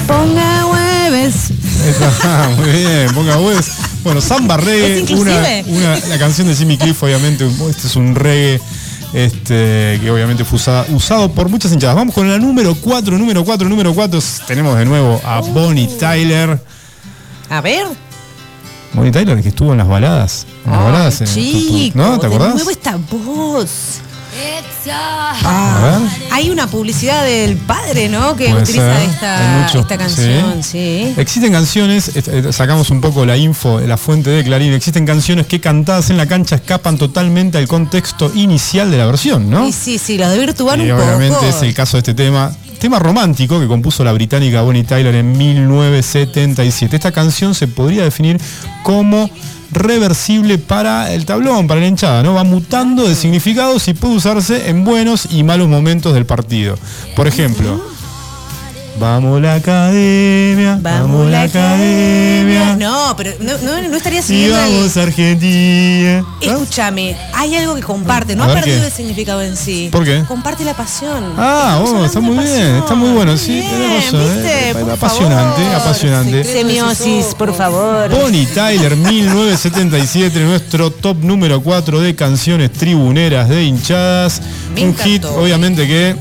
Ponga 0.07 0.67
hueves. 0.67 1.51
Está, 1.87 2.49
muy 2.57 2.71
bien, 2.71 3.15
ponga 3.15 3.37
huevos. 3.39 3.67
Bueno, 4.05 4.21
Samba 4.21 4.57
Reggae, 4.57 5.03
¿Es 5.03 5.11
una, 5.11 5.97
la 6.09 6.19
canción 6.19 6.47
de 6.49 6.55
Jimmy 6.55 6.79
Cliff, 6.79 7.03
obviamente, 7.03 7.47
este 7.69 7.87
es 7.89 7.97
un 7.97 8.15
reggae 8.15 8.61
este, 9.13 9.99
que 10.01 10.11
obviamente 10.11 10.45
fue 10.45 10.57
usada- 10.57 10.87
usado 10.91 11.31
por 11.33 11.49
muchas 11.49 11.73
hinchadas. 11.73 11.97
Vamos 11.97 12.15
con 12.15 12.29
la 12.31 12.39
número 12.39 12.75
4, 12.75 13.19
número 13.19 13.45
4, 13.45 13.69
número 13.69 13.95
4. 13.95 14.21
Tenemos 14.47 14.79
de 14.79 14.85
nuevo 14.85 15.21
a 15.25 15.41
Bonnie 15.41 15.89
Tyler. 15.99 16.63
A 17.51 17.61
ver. 17.61 17.87
Bonnie 18.93 19.11
Tyler 19.13 19.43
que 19.43 19.49
estuvo 19.49 19.73
en 19.73 19.79
las 19.79 19.89
baladas. 19.89 20.47
En 20.65 20.73
las 20.73 20.83
baladas. 20.85 21.21
en- 21.21 21.27
Chico, 21.27 21.99
¿No? 21.99 22.19
¿Te 22.19 22.29
de 22.29 22.35
acordás? 22.35 22.55
nuevo 22.55 22.71
esta 22.71 22.97
voz. 22.97 23.69
A 25.45 25.81
ver. 25.83 26.11
Hay 26.33 26.51
una 26.51 26.67
publicidad 26.67 27.25
del 27.25 27.57
padre, 27.57 28.09
¿no? 28.09 28.37
Que 28.37 28.49
Puede 28.49 28.63
utiliza 28.63 28.97
ser, 28.97 29.09
esta, 29.11 29.63
mucho, 29.63 29.81
esta 29.81 29.99
canción, 29.99 30.63
sí. 30.63 31.15
Existen 31.17 31.53
canciones, 31.53 32.11
sacamos 32.51 32.91
un 32.91 33.01
poco 33.01 33.27
la 33.27 33.37
info, 33.37 33.81
la 33.81 33.97
fuente 33.97 34.31
de 34.31 34.45
Clarín, 34.45 34.73
existen 34.73 35.05
canciones 35.07 35.47
que 35.47 35.61
cantadas 35.61 36.11
en 36.11 36.17
la 36.17 36.27
cancha 36.27 36.57
escapan 36.57 36.97
totalmente 36.99 37.59
al 37.59 37.69
contexto 37.69 38.31
inicial 38.35 38.91
de 38.91 38.99
la 38.99 39.07
versión, 39.07 39.51
¿no? 39.51 39.67
Y 39.67 39.73
sí, 39.73 39.99
sí, 39.99 40.19
lo 40.19 40.29
de 40.29 40.39
Virtual 40.39 40.81
Y 40.81 40.91
un 40.91 40.99
obviamente 40.99 41.37
poco. 41.37 41.47
es 41.49 41.63
el 41.63 41.75
caso 41.75 41.97
de 41.97 42.01
este 42.01 42.15
tema. 42.15 42.53
Tema 42.79 43.01
romántico 43.01 43.59
que 43.59 43.67
compuso 43.67 44.05
la 44.05 44.13
británica 44.13 44.63
Bonnie 44.63 44.85
Tyler 44.85 45.13
en 45.17 45.37
1977. 45.37 46.95
Esta 46.95 47.11
canción 47.11 47.53
se 47.55 47.67
podría 47.67 48.05
definir 48.05 48.41
como 48.85 49.29
reversible 49.71 50.59
para 50.59 51.13
el 51.13 51.27
tablón, 51.27 51.67
para 51.67 51.81
la 51.81 51.87
hinchada, 51.87 52.23
¿no? 52.23 52.35
Va 52.35 52.45
mutando 52.45 53.07
de 53.07 53.15
significados 53.15 53.89
y 53.89 53.95
puede 53.95 54.15
usarse 54.15 54.69
en 54.69 54.85
buenos 54.85 55.29
y 55.31 55.43
malos 55.45 55.69
momentos 55.69 56.15
del 56.15 56.27
partido. 56.27 56.79
Por 57.15 57.27
ejemplo, 57.27 57.81
vamos 58.99 59.41
la 59.41 59.55
academia, 59.55 60.79
vamos 60.81 61.31
la 61.31 61.43
academia. 61.43 62.77
No, 62.77 63.15
pero 63.17 63.33
no, 63.41 63.53
no, 63.59 63.89
no 63.89 63.97
estaría 63.97 64.23
siguiendo 64.23 64.57
vamos 64.57 64.97
Argentina. 64.97 66.25
Escúchame, 66.41 67.17
hay 67.35 67.55
algo 67.57 67.75
que 67.75 67.83
comparte, 67.83 68.35
no 68.37 68.45
A 68.45 68.47
ha 68.51 68.55
perdido 68.55 68.81
¿qué? 68.81 68.87
el 68.87 68.93
significado 68.93 69.43
en 69.43 69.57
sí. 69.57 69.89
¿Por 69.93 70.05
qué? 70.05 70.23
Comparte 70.27 70.65
la 70.65 70.75
pasión. 70.75 71.35
Ah, 71.37 71.81
oh, 71.85 72.05
está 72.05 72.21
muy 72.21 72.37
bien, 72.39 72.47
pasión. 72.47 72.77
está 72.79 72.95
muy 72.95 73.11
bueno, 73.11 73.37
sí, 73.37 73.53
Bien, 73.61 74.01
¿viste? 74.01 74.71
eh. 74.71 74.75
Por 74.75 74.91
Apasionante, 74.91 75.63
favor. 75.63 75.77
apasionante. 75.77 76.45
Semiosis, 76.45 77.27
por 77.37 77.55
favor. 77.55 78.11
Bonnie 78.11 78.47
Tyler 78.47 78.97
1977, 78.97 80.41
nuestro 80.41 80.91
top 80.91 81.19
número 81.23 81.61
4 81.63 82.01
de 82.01 82.15
canciones 82.15 82.73
tribuneras 82.73 83.49
de 83.49 83.65
hinchadas. 83.65 84.41
Me 84.75 84.85
un 84.85 84.97
hit, 84.97 85.25
obviamente 85.25 85.87
que. 85.87 86.17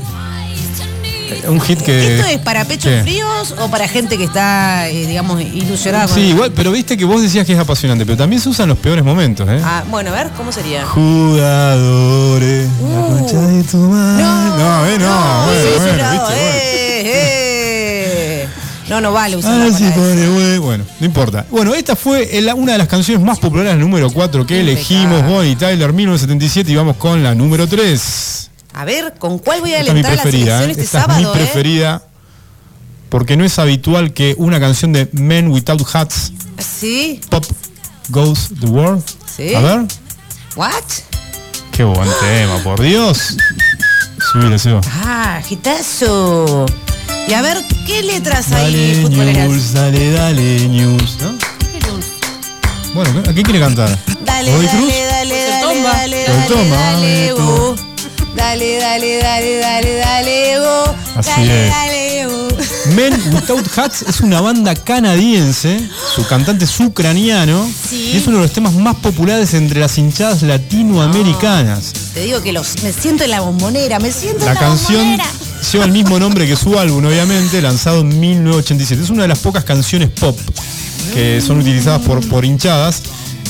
Un 1.48 1.60
hit 1.60 1.80
que. 1.80 2.16
¿Esto 2.16 2.26
es 2.28 2.38
para 2.38 2.64
pechos 2.64 2.92
¿Qué? 2.92 3.02
fríos 3.02 3.54
o 3.58 3.68
para 3.70 3.88
gente 3.88 4.18
que 4.18 4.24
está, 4.24 4.88
eh, 4.88 5.06
digamos, 5.06 5.40
ilusionada 5.40 6.06
con 6.06 6.14
Sí, 6.14 6.20
igual, 6.28 6.52
pero 6.54 6.70
viste 6.72 6.96
que 6.96 7.04
vos 7.04 7.22
decías 7.22 7.46
que 7.46 7.52
es 7.54 7.58
apasionante, 7.58 8.04
pero 8.04 8.18
también 8.18 8.40
se 8.42 8.48
usan 8.48 8.68
los 8.68 8.78
peores 8.78 9.04
momentos, 9.04 9.48
¿eh? 9.48 9.60
Ah, 9.64 9.82
bueno, 9.90 10.10
a 10.10 10.14
ver, 10.14 10.28
¿cómo 10.36 10.52
sería? 10.52 10.84
Jugadores, 10.86 12.68
la 12.82 13.06
concha 13.06 13.40
de 13.40 13.62
tu 13.64 13.76
madre. 13.78 14.22
No, 14.22 14.86
eh, 14.86 14.98
no, 14.98 15.46
bueno, 15.46 16.12
viste, 16.12 16.34
eh, 16.34 18.42
eh. 18.42 18.48
No, 18.88 19.00
no 19.02 19.12
vale 19.12 19.36
usar 19.36 19.60
Ah, 19.60 19.68
sí, 19.76 19.84
güey. 19.94 20.58
Bueno, 20.58 20.84
no 20.98 21.06
importa. 21.06 21.44
Bueno, 21.50 21.74
esta 21.74 21.94
fue 21.94 22.38
el- 22.38 22.50
una 22.54 22.72
de 22.72 22.78
las 22.78 22.88
canciones 22.88 23.22
más 23.24 23.38
populares, 23.38 23.76
número 23.76 24.10
4 24.10 24.46
que 24.46 24.60
elegimos, 24.60 25.24
Bonnie 25.26 25.56
Tyler 25.56 25.92
1977, 25.92 26.72
y 26.72 26.76
vamos 26.76 26.96
con 26.96 27.22
la 27.22 27.34
número 27.34 27.66
3. 27.66 28.50
A 28.78 28.84
ver, 28.84 29.14
¿con 29.18 29.40
cuál 29.40 29.60
voy 29.60 29.72
a 29.74 29.80
Esta 29.80 29.88
es 29.90 29.94
mi 29.94 30.00
alentar 30.00 30.16
la 30.16 30.22
preferida, 30.22 30.58
selección 30.60 30.68
¿eh? 30.68 30.70
este 30.70 30.82
esta 30.84 31.00
sábado? 31.00 31.18
es 31.20 31.26
mi 31.26 31.32
eh? 31.32 31.34
preferida, 31.44 32.02
porque 33.08 33.36
no 33.36 33.44
es 33.44 33.58
habitual 33.58 34.12
que 34.12 34.36
una 34.38 34.60
canción 34.60 34.92
de 34.92 35.08
Men 35.14 35.48
Without 35.48 35.82
Hats, 35.92 36.32
Sí, 36.58 37.20
Pop 37.28 37.44
Goes 38.10 38.50
the 38.60 38.66
World. 38.66 39.02
Sí. 39.36 39.52
A 39.52 39.60
ver, 39.60 39.80
¿what? 40.54 40.72
qué 41.72 41.82
buen 41.82 42.08
tema, 42.20 42.58
por 42.62 42.80
Dios. 42.80 43.36
Subile. 44.30 44.56
Ah, 45.04 45.40
gitazo. 45.44 46.64
Y 47.26 47.32
a 47.32 47.42
ver, 47.42 47.58
¿qué 47.84 48.04
letras 48.04 48.52
hay 48.52 48.72
Dale 48.92 49.02
futboleras? 49.02 49.48
news, 49.48 49.72
dale, 49.72 50.12
dale 50.12 50.68
news, 50.68 51.18
¿no? 51.20 51.34
Bueno, 52.94 53.22
¿a 53.28 53.32
qué 53.34 53.42
quiere 53.42 53.58
cantar? 53.58 53.98
Dale, 54.24 54.52
¿Godoy 54.52 54.66
dale, 54.66 54.78
Cruz? 54.78 54.92
dale, 55.10 55.42
dale, 55.48 55.62
Tomba. 55.62 55.92
dale, 55.92 56.24
dale, 56.24 56.36
dale. 56.38 56.48
Dale, 56.48 56.76
dale, 56.76 57.34
dale, 57.34 57.34
dale, 57.34 57.74
dale, 57.74 57.87
uh. 60.60 61.18
Así 61.18 61.30
Dale, 61.30 61.66
es. 61.66 61.70
dale. 61.70 61.98
Men 62.94 63.12
Without 63.34 63.66
Hats 63.76 64.02
es 64.08 64.20
una 64.20 64.40
banda 64.40 64.74
canadiense, 64.74 65.78
su 66.14 66.26
cantante 66.26 66.64
es 66.64 66.80
ucraniano 66.80 67.68
Sí. 67.88 68.12
y 68.14 68.16
es 68.16 68.26
uno 68.26 68.36
de 68.38 68.44
los 68.44 68.52
temas 68.52 68.72
más 68.74 68.96
populares 68.96 69.52
entre 69.54 69.80
las 69.80 69.98
hinchadas 69.98 70.42
latinoamericanas. 70.42 71.92
Te 72.14 72.20
digo 72.22 72.42
que 72.42 72.52
los, 72.52 72.82
me 72.82 72.92
siento 72.92 73.24
en 73.24 73.30
la 73.30 73.40
bombonera, 73.40 73.98
me 73.98 74.10
siento 74.12 74.44
La 74.44 74.52
en 74.52 74.54
la 74.54 74.60
canción 74.60 75.00
bombonera. 75.00 75.26
lleva 75.72 75.84
el 75.84 75.92
mismo 75.92 76.18
nombre 76.18 76.46
que 76.46 76.56
su 76.56 76.78
álbum, 76.78 77.04
obviamente, 77.04 77.60
lanzado 77.60 78.00
en 78.00 78.18
1987. 78.20 79.02
Es 79.02 79.10
una 79.10 79.22
de 79.22 79.28
las 79.28 79.38
pocas 79.40 79.64
canciones 79.64 80.08
pop 80.10 80.38
que 81.14 81.40
son 81.40 81.58
utilizadas 81.60 82.02
por, 82.02 82.26
por 82.28 82.44
hinchadas 82.44 83.02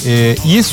eh, 0.04 0.36
y 0.44 0.58
es, 0.58 0.72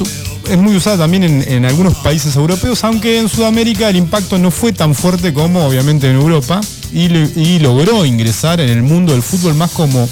es 0.50 0.58
muy 0.58 0.76
usada 0.76 0.98
también 1.00 1.24
en, 1.24 1.52
en 1.52 1.66
algunos 1.66 1.96
países 1.96 2.36
europeos, 2.36 2.84
aunque 2.84 3.20
en 3.20 3.30
Sudamérica 3.30 3.89
el 3.89 3.96
impacto 3.96 4.38
no 4.38 4.52
fue 4.52 4.74
tan 4.74 4.96
fuerte 4.96 5.34
como 5.34 5.66
obviamente 5.66 6.10
en 6.10 6.16
Europa 6.16 6.62
y, 6.93 7.06
y 7.39 7.60
logró 7.60 8.06
ingresar 8.06 8.60
en 8.60 8.70
el 8.70 8.84
mundo 8.84 9.14
del 9.14 9.22
fútbol 9.22 9.56
más 9.56 9.72
como, 9.72 10.08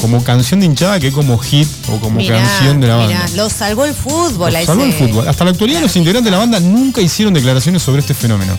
como 0.00 0.22
canción 0.24 0.60
de 0.60 0.66
hinchada 0.66 0.98
que 1.00 1.12
como 1.12 1.38
hit 1.38 1.68
o 1.88 1.98
como 2.00 2.16
Mirá, 2.18 2.36
canción 2.38 2.80
de 2.80 2.88
la 2.88 2.96
banda. 2.96 3.08
mirá, 3.14 3.28
lo 3.36 3.50
salvó 3.50 3.84
el 3.84 3.94
fútbol. 3.94 4.54
a 4.56 4.64
Salvo 4.64 4.84
el 4.84 4.92
fútbol. 4.92 5.28
Hasta 5.28 5.44
la 5.44 5.50
actualidad 5.50 5.80
los 5.80 5.94
integrantes 5.96 6.24
de 6.24 6.30
la 6.30 6.38
banda 6.38 6.60
nunca 6.60 7.00
hicieron 7.00 7.34
declaraciones 7.34 7.82
sobre 7.82 8.00
este 8.00 8.14
fenómeno. 8.14 8.56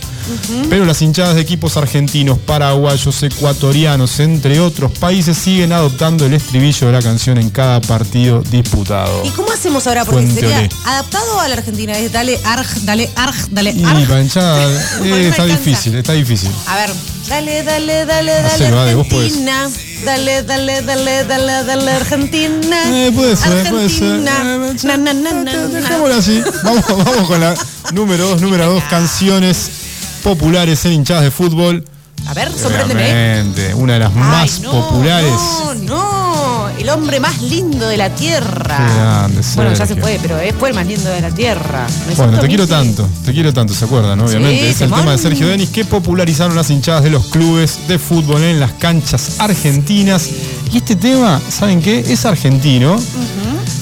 Pero 0.70 0.86
las 0.86 1.02
hinchadas 1.02 1.36
de 1.36 1.42
equipos 1.42 1.76
argentinos, 1.78 2.38
paraguayos, 2.40 3.24
ecuatorianos, 3.24 4.20
entre 4.20 4.60
otros 4.60 4.92
países, 4.98 5.38
siguen 5.38 5.74
adoptando 5.74 6.26
el 6.26 6.34
estribillo 6.34 6.88
de 6.88 6.94
la 6.94 7.02
canción 7.02 7.38
en 7.38 7.50
cada 7.50 7.82
partido 7.82 8.42
disputado. 8.50 9.24
¿Y 9.26 9.30
cómo 9.30 9.52
hacemos 9.52 9.86
ahora? 9.88 10.06
Porque 10.06 10.22
Fuente 10.22 10.42
sería 10.42 10.58
Olé. 10.60 10.70
adaptado 10.86 11.40
a 11.40 11.48
la 11.48 11.56
Argentina. 11.56 11.98
Es 11.98 12.12
dale 12.12 12.40
arg, 12.46 12.68
dale 12.84 13.10
arg, 13.16 13.36
dale 13.52 13.72
Y 13.72 13.84
arg. 13.84 14.08
para 14.08 14.22
hinchada, 14.22 14.64
eh, 15.04 15.10
no 15.10 15.16
está 15.16 15.44
alcanza. 15.44 15.46
difícil, 15.46 15.96
está 15.96 16.14
difícil. 16.14 16.52
A 16.68 16.76
ver, 16.78 16.92
dale, 17.28 17.64
dale, 17.64 18.06
dale, 18.06 18.32
dale, 18.32 18.48
Hacelo, 18.48 18.80
Ade, 18.80 18.96
vos 18.96 19.08
podés. 19.08 19.32
Argentina. 19.32 19.70
Dale, 20.06 20.44
dale, 20.44 20.82
dale, 20.82 21.24
dale, 21.26 21.64
dale, 21.64 21.92
Argentina. 21.92 22.78
Eh, 22.88 23.12
puede 23.14 23.36
ser, 23.36 23.70
puede 23.70 23.90
ser. 23.90 24.28
Argentina. 24.28 24.98
Na, 24.98 24.98
na, 24.98 25.14
na, 25.14 25.34
na, 25.34 25.44
na. 25.44 25.68
Dejémoslo 25.68 26.16
así. 26.16 26.44
Vamos, 26.64 26.86
vamos 27.06 27.28
con 27.28 27.40
la 27.40 27.54
número 27.94 28.30
dos, 28.30 28.42
número 28.42 28.66
dos, 28.74 28.84
canciones 28.86 29.70
populares 30.24 30.84
en 30.86 30.94
hinchadas 30.94 31.24
de 31.24 31.32
fútbol. 31.32 31.86
A 32.28 32.34
ver, 32.34 32.52
sorpréndeme. 32.52 33.04
Obviamente, 33.04 33.74
una 33.74 33.94
de 33.94 34.00
las 34.00 34.12
Ay, 34.12 34.20
más 34.20 34.60
no, 34.62 34.72
populares. 34.72 35.32
No, 35.32 35.74
no, 35.74 36.21
el 36.82 36.90
hombre 36.90 37.20
más 37.20 37.42
lindo 37.42 37.88
de 37.88 37.98
la 37.98 38.10
tierra. 38.10 38.78
Qué 38.78 38.96
grande, 38.96 39.42
bueno, 39.56 39.74
ya 39.74 39.86
se 39.86 39.96
fue, 39.96 40.20
pero 40.22 40.40
es 40.40 40.56
fue 40.56 40.70
el 40.70 40.76
más 40.76 40.88
lindo 40.88 41.10
de 41.10 41.22
la 41.22 41.30
tierra. 41.30 41.88
¿No 42.06 42.12
es 42.12 42.18
Bueno, 42.18 42.40
te 42.40 42.48
quiero 42.48 42.68
tanto, 42.68 43.08
te 43.24 43.34
quiero 43.34 43.54
tanto, 43.54 43.74
¿se 43.74 43.86
acuerdan? 43.86 44.20
Obviamente, 44.20 44.62
Sí, 44.64 44.70
es 44.70 44.82
el 44.82 44.92
tema 44.92 45.12
de 45.12 45.18
Sergio 45.18 45.48
Denis 45.48 45.70
que 45.70 45.86
popularizaron 45.86 46.56
las 46.56 46.70
hinchadas 46.70 47.04
de 47.04 47.12
los 47.12 47.26
clubes 47.28 47.80
de 47.88 48.00
fútbol 48.00 48.42
en 48.44 48.60
las 48.60 48.74
canchas 48.74 49.40
argentinas. 49.40 50.30
Y 50.72 50.78
este 50.78 50.96
tema, 50.96 51.40
¿saben 51.50 51.82
qué? 51.82 52.00
Es 52.00 52.26
argentino 52.26 53.00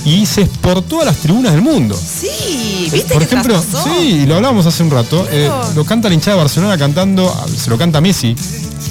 y 0.06 0.26
se 0.26 0.41
exportó 0.41 1.02
a 1.02 1.06
las 1.06 1.18
tribunas 1.18 1.54
del 1.54 1.62
mundo. 1.62 1.95
Sí, 1.95 2.89
¿viste 2.91 3.14
Por 3.14 3.20
que 3.20 3.36
ejemplo, 3.36 3.64
sí, 3.84 4.26
lo 4.26 4.36
hablábamos 4.36 4.66
hace 4.66 4.84
un 4.84 4.91
rato, 4.91 5.28
eh, 5.32 5.50
lo 5.76 5.86
canta 5.86 6.10
la 6.10 6.16
hinchada 6.16 6.38
de 6.38 6.43
Barcelona 6.43 6.78
cantando, 6.78 7.34
se 7.56 7.70
lo 7.70 7.78
canta 7.78 8.02
Messi, 8.02 8.36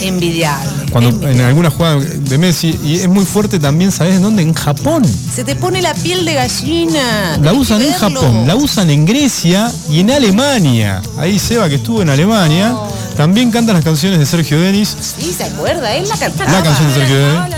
Envidiable. 0.00 0.70
cuando 0.92 1.10
envidiable. 1.10 1.40
en 1.40 1.46
alguna 1.46 1.70
jugada 1.70 1.96
de 2.00 2.38
Messi, 2.38 2.78
y 2.84 2.96
es 2.96 3.08
muy 3.08 3.24
fuerte 3.24 3.58
también, 3.58 3.90
¿sabes 3.92 4.16
en 4.16 4.22
dónde? 4.22 4.42
En 4.42 4.54
Japón. 4.54 5.02
Se 5.34 5.44
te 5.44 5.56
pone 5.56 5.80
la 5.82 5.94
piel 5.94 6.24
de 6.24 6.34
gallina. 6.34 7.38
La 7.42 7.52
usan 7.52 7.82
en. 7.82 7.92
Japón, 7.92 8.46
la 8.46 8.54
usan 8.56 8.90
en 8.90 9.04
Grecia 9.06 9.70
y 9.90 10.00
en 10.00 10.10
Alemania. 10.10 11.02
Ahí 11.18 11.38
Seba 11.38 11.68
que 11.68 11.76
estuvo 11.76 12.02
en 12.02 12.10
Alemania, 12.10 12.74
también 13.16 13.50
canta 13.50 13.72
las 13.72 13.82
canciones 13.84 14.18
de 14.18 14.26
Sergio 14.26 14.60
Denis 14.60 14.96
Sí, 15.18 15.32
se 15.36 15.44
acuerda, 15.44 15.94
él 15.96 16.08
la 16.08 16.16
cantaba. 16.16 16.50
La 16.52 16.62
canción 16.62 16.88
de 16.88 16.94
Sergio 16.94 17.16
Denis 17.16 17.54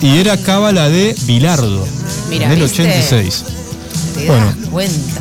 de 0.00 0.06
y 0.06 0.18
era 0.18 0.36
cábala 0.36 0.88
de 0.88 1.14
Bilardo 1.26 1.86
Mira, 2.28 2.46
en 2.46 2.52
el 2.52 2.62
¿viste? 2.62 2.82
86. 2.82 3.44
Te 4.14 4.26
Bueno. 4.26 4.46
das 4.46 4.68
cuenta. 4.70 5.20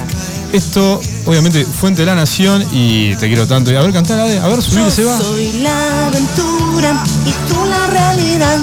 Esto, 0.54 1.00
obviamente, 1.26 1.66
fuente 1.66 2.02
de 2.02 2.06
la 2.08 2.16
nación 2.16 2.66
y 2.72 3.16
te 3.16 3.28
quiero 3.28 3.48
tanto. 3.48 3.72
Y 3.72 3.76
a 3.76 3.82
ver, 3.82 3.94
cantar, 3.94 4.20
a 4.20 4.26
ver, 4.26 4.62
subir, 4.62 4.84
Yo 4.86 4.92
Seba. 4.92 5.18
soy 5.18 5.52
la 5.62 6.08
aventura 6.08 7.04
y 7.26 7.52
tú 7.52 7.66
la 7.66 7.88
realidad. 7.88 8.60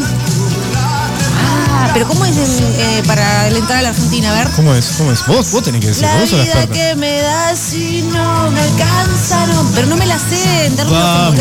Ah, 1.80 1.90
pero 1.94 2.08
¿cómo 2.08 2.24
es 2.24 2.36
en, 2.36 2.64
eh, 2.76 3.02
para 3.06 3.42
alentar 3.42 3.76
a 3.78 3.82
la 3.82 3.88
Argentina? 3.90 4.30
A 4.32 4.34
ver. 4.34 4.48
¿Cómo 4.56 4.74
es? 4.74 4.86
¿Cómo 4.98 5.12
es? 5.12 5.24
Vos, 5.26 5.50
vos 5.52 5.62
tenés 5.62 5.80
que 5.80 5.86
decir, 5.88 6.02
La 6.02 6.16
vos 6.16 6.28
sos 6.28 6.38
la 6.38 6.44
vida 6.44 6.54
experta. 6.54 6.74
que 6.74 6.94
me 6.96 7.20
das 7.22 7.58
si 7.58 8.02
no 8.02 8.50
me 8.50 8.60
alcanza, 8.60 9.46
no. 9.46 9.64
Pero 9.74 9.86
no 9.86 9.96
me 9.96 10.06
la 10.06 10.18
sé 10.18 10.66
en 10.66 10.76
términos. 10.76 11.34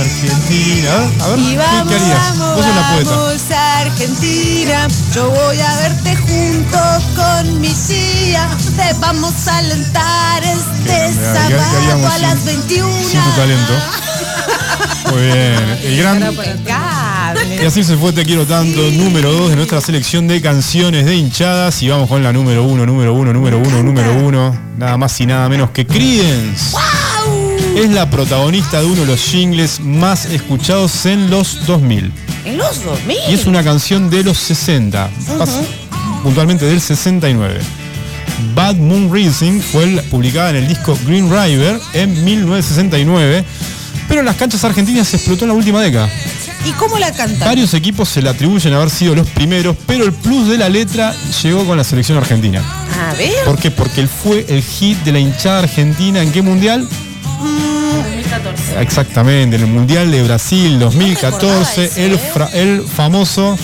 Argentina. 0.00 0.92
A 1.24 1.28
ver, 1.28 1.38
Y 1.38 1.50
¿qué, 1.50 1.56
vamos, 1.58 1.88
qué 1.88 1.94
harías? 1.96 2.18
vamos, 2.38 2.56
Vos 2.56 2.64
sos 2.66 2.74
la 2.76 2.92
poeta. 2.94 3.10
vamos 3.10 3.42
a 3.50 3.78
Argentina. 3.80 4.88
Yo 5.14 5.30
voy 5.30 5.60
a 5.60 5.76
verte 5.76 6.16
junto 6.16 6.78
con 7.14 7.60
mi 7.60 7.72
tía. 7.74 8.48
Te 8.76 8.92
vamos 8.98 9.34
a 9.46 9.58
alentar 9.58 10.42
este 10.44 11.08
Mira, 11.10 11.46
¿qué- 11.48 11.54
qué 11.54 11.58
sábado 11.58 12.08
a 12.08 12.18
las 12.18 12.34
sin- 12.38 12.46
21. 12.46 13.08
Sin 13.10 13.20
tu 13.22 13.30
talento. 13.32 13.72
Muy 15.12 15.22
bien. 15.22 15.78
El 15.82 15.96
gran. 15.98 16.20
Y 17.60 17.64
así 17.64 17.82
se 17.84 17.96
fue 17.96 18.12
Te 18.12 18.24
Quiero 18.24 18.44
Tanto, 18.44 18.80
número 18.92 19.32
2 19.32 19.50
de 19.50 19.56
nuestra 19.56 19.80
selección 19.80 20.28
de 20.28 20.40
canciones 20.40 21.04
de 21.06 21.16
hinchadas. 21.16 21.82
Y 21.82 21.88
vamos 21.88 22.08
con 22.08 22.22
la 22.22 22.32
número 22.32 22.64
1, 22.64 22.84
número 22.86 23.14
1, 23.14 23.32
número 23.32 23.58
1, 23.58 23.82
número 23.82 24.14
1. 24.14 24.58
Nada 24.78 24.96
más 24.96 25.20
y 25.20 25.26
nada 25.26 25.48
menos 25.48 25.70
que 25.70 25.86
Creedence. 25.86 26.76
Es 27.76 27.90
la 27.90 28.08
protagonista 28.10 28.80
de 28.80 28.86
uno 28.86 29.02
de 29.02 29.06
los 29.06 29.20
jingles 29.20 29.80
más 29.80 30.26
escuchados 30.26 31.06
en 31.06 31.30
los 31.30 31.64
2000. 31.66 32.12
En 32.44 32.58
los 32.58 32.82
2000. 32.84 33.16
Y 33.30 33.34
es 33.34 33.46
una 33.46 33.62
canción 33.62 34.10
de 34.10 34.22
los 34.24 34.38
60, 34.38 35.10
pas- 35.38 35.62
puntualmente 36.22 36.64
del 36.66 36.80
69. 36.80 37.60
Bad 38.54 38.76
Moon 38.76 39.12
Rising 39.12 39.60
fue 39.60 39.86
publicada 40.10 40.50
en 40.50 40.56
el 40.56 40.68
disco 40.68 40.96
Green 41.06 41.30
River 41.30 41.80
en 41.94 42.24
1969, 42.24 43.44
pero 44.08 44.20
en 44.20 44.26
las 44.26 44.36
canchas 44.36 44.62
argentinas 44.64 45.08
se 45.08 45.16
explotó 45.16 45.44
en 45.44 45.48
la 45.48 45.54
última 45.54 45.80
década. 45.82 46.08
¿Y 46.66 46.72
cómo 46.72 46.98
la 46.98 47.12
cantan? 47.12 47.48
Varios 47.48 47.72
equipos 47.74 48.08
se 48.08 48.20
le 48.22 48.28
atribuyen 48.28 48.72
a 48.72 48.76
haber 48.76 48.90
sido 48.90 49.14
los 49.14 49.28
primeros, 49.28 49.76
pero 49.86 50.04
el 50.04 50.12
plus 50.12 50.48
de 50.48 50.58
la 50.58 50.68
letra 50.68 51.14
llegó 51.42 51.64
con 51.64 51.76
la 51.76 51.84
selección 51.84 52.18
argentina. 52.18 52.62
A 53.08 53.14
ver. 53.14 53.44
¿Por 53.44 53.58
qué? 53.58 53.70
Porque 53.70 54.00
él 54.00 54.08
fue 54.08 54.44
el 54.48 54.62
hit 54.62 54.98
de 55.04 55.12
la 55.12 55.18
hinchada 55.18 55.60
argentina 55.60 56.22
en 56.22 56.32
qué 56.32 56.42
mundial? 56.42 56.88
2014. 57.92 58.80
Exactamente, 58.82 59.56
en 59.56 59.62
el 59.62 59.68
Mundial 59.68 60.10
de 60.10 60.22
Brasil 60.24 60.78
2014, 60.78 61.92
el, 62.04 62.14
¿eh? 62.14 62.18
fra- 62.34 62.50
el 62.52 62.82
famoso... 62.82 63.56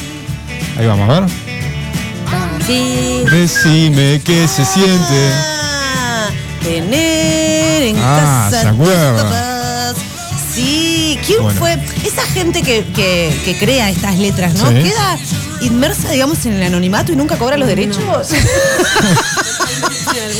Ahí 0.78 0.86
vamos 0.86 1.10
a 1.10 1.20
ver. 1.20 1.31
Sí. 2.66 3.24
Decime 3.31 4.20
qué 4.24 4.47
se 4.48 4.64
siente. 4.64 5.31
Ah, 5.35 6.28
Tener 6.62 7.82
en 7.82 7.97
Ah, 7.98 8.48
casa 8.51 8.62
¿se 8.62 8.68
acuerda? 8.68 9.52
¿Quién 11.32 11.42
Bueno. 11.42 11.59
fue? 11.59 11.78
Esa 12.06 12.22
gente 12.22 12.62
que, 12.62 12.84
que- 12.94 13.32
que 13.44 13.59
crea 13.59 13.90
estas 13.90 14.18
letras, 14.18 14.54
¿no? 14.54 14.68
Sí. 14.68 14.74
Queda 14.82 15.18
inmersa, 15.60 16.10
digamos, 16.10 16.44
en 16.46 16.54
el 16.54 16.62
anonimato 16.62 17.12
y 17.12 17.16
nunca 17.16 17.36
cobra 17.36 17.56
los 17.56 17.68
derechos. 17.68 17.98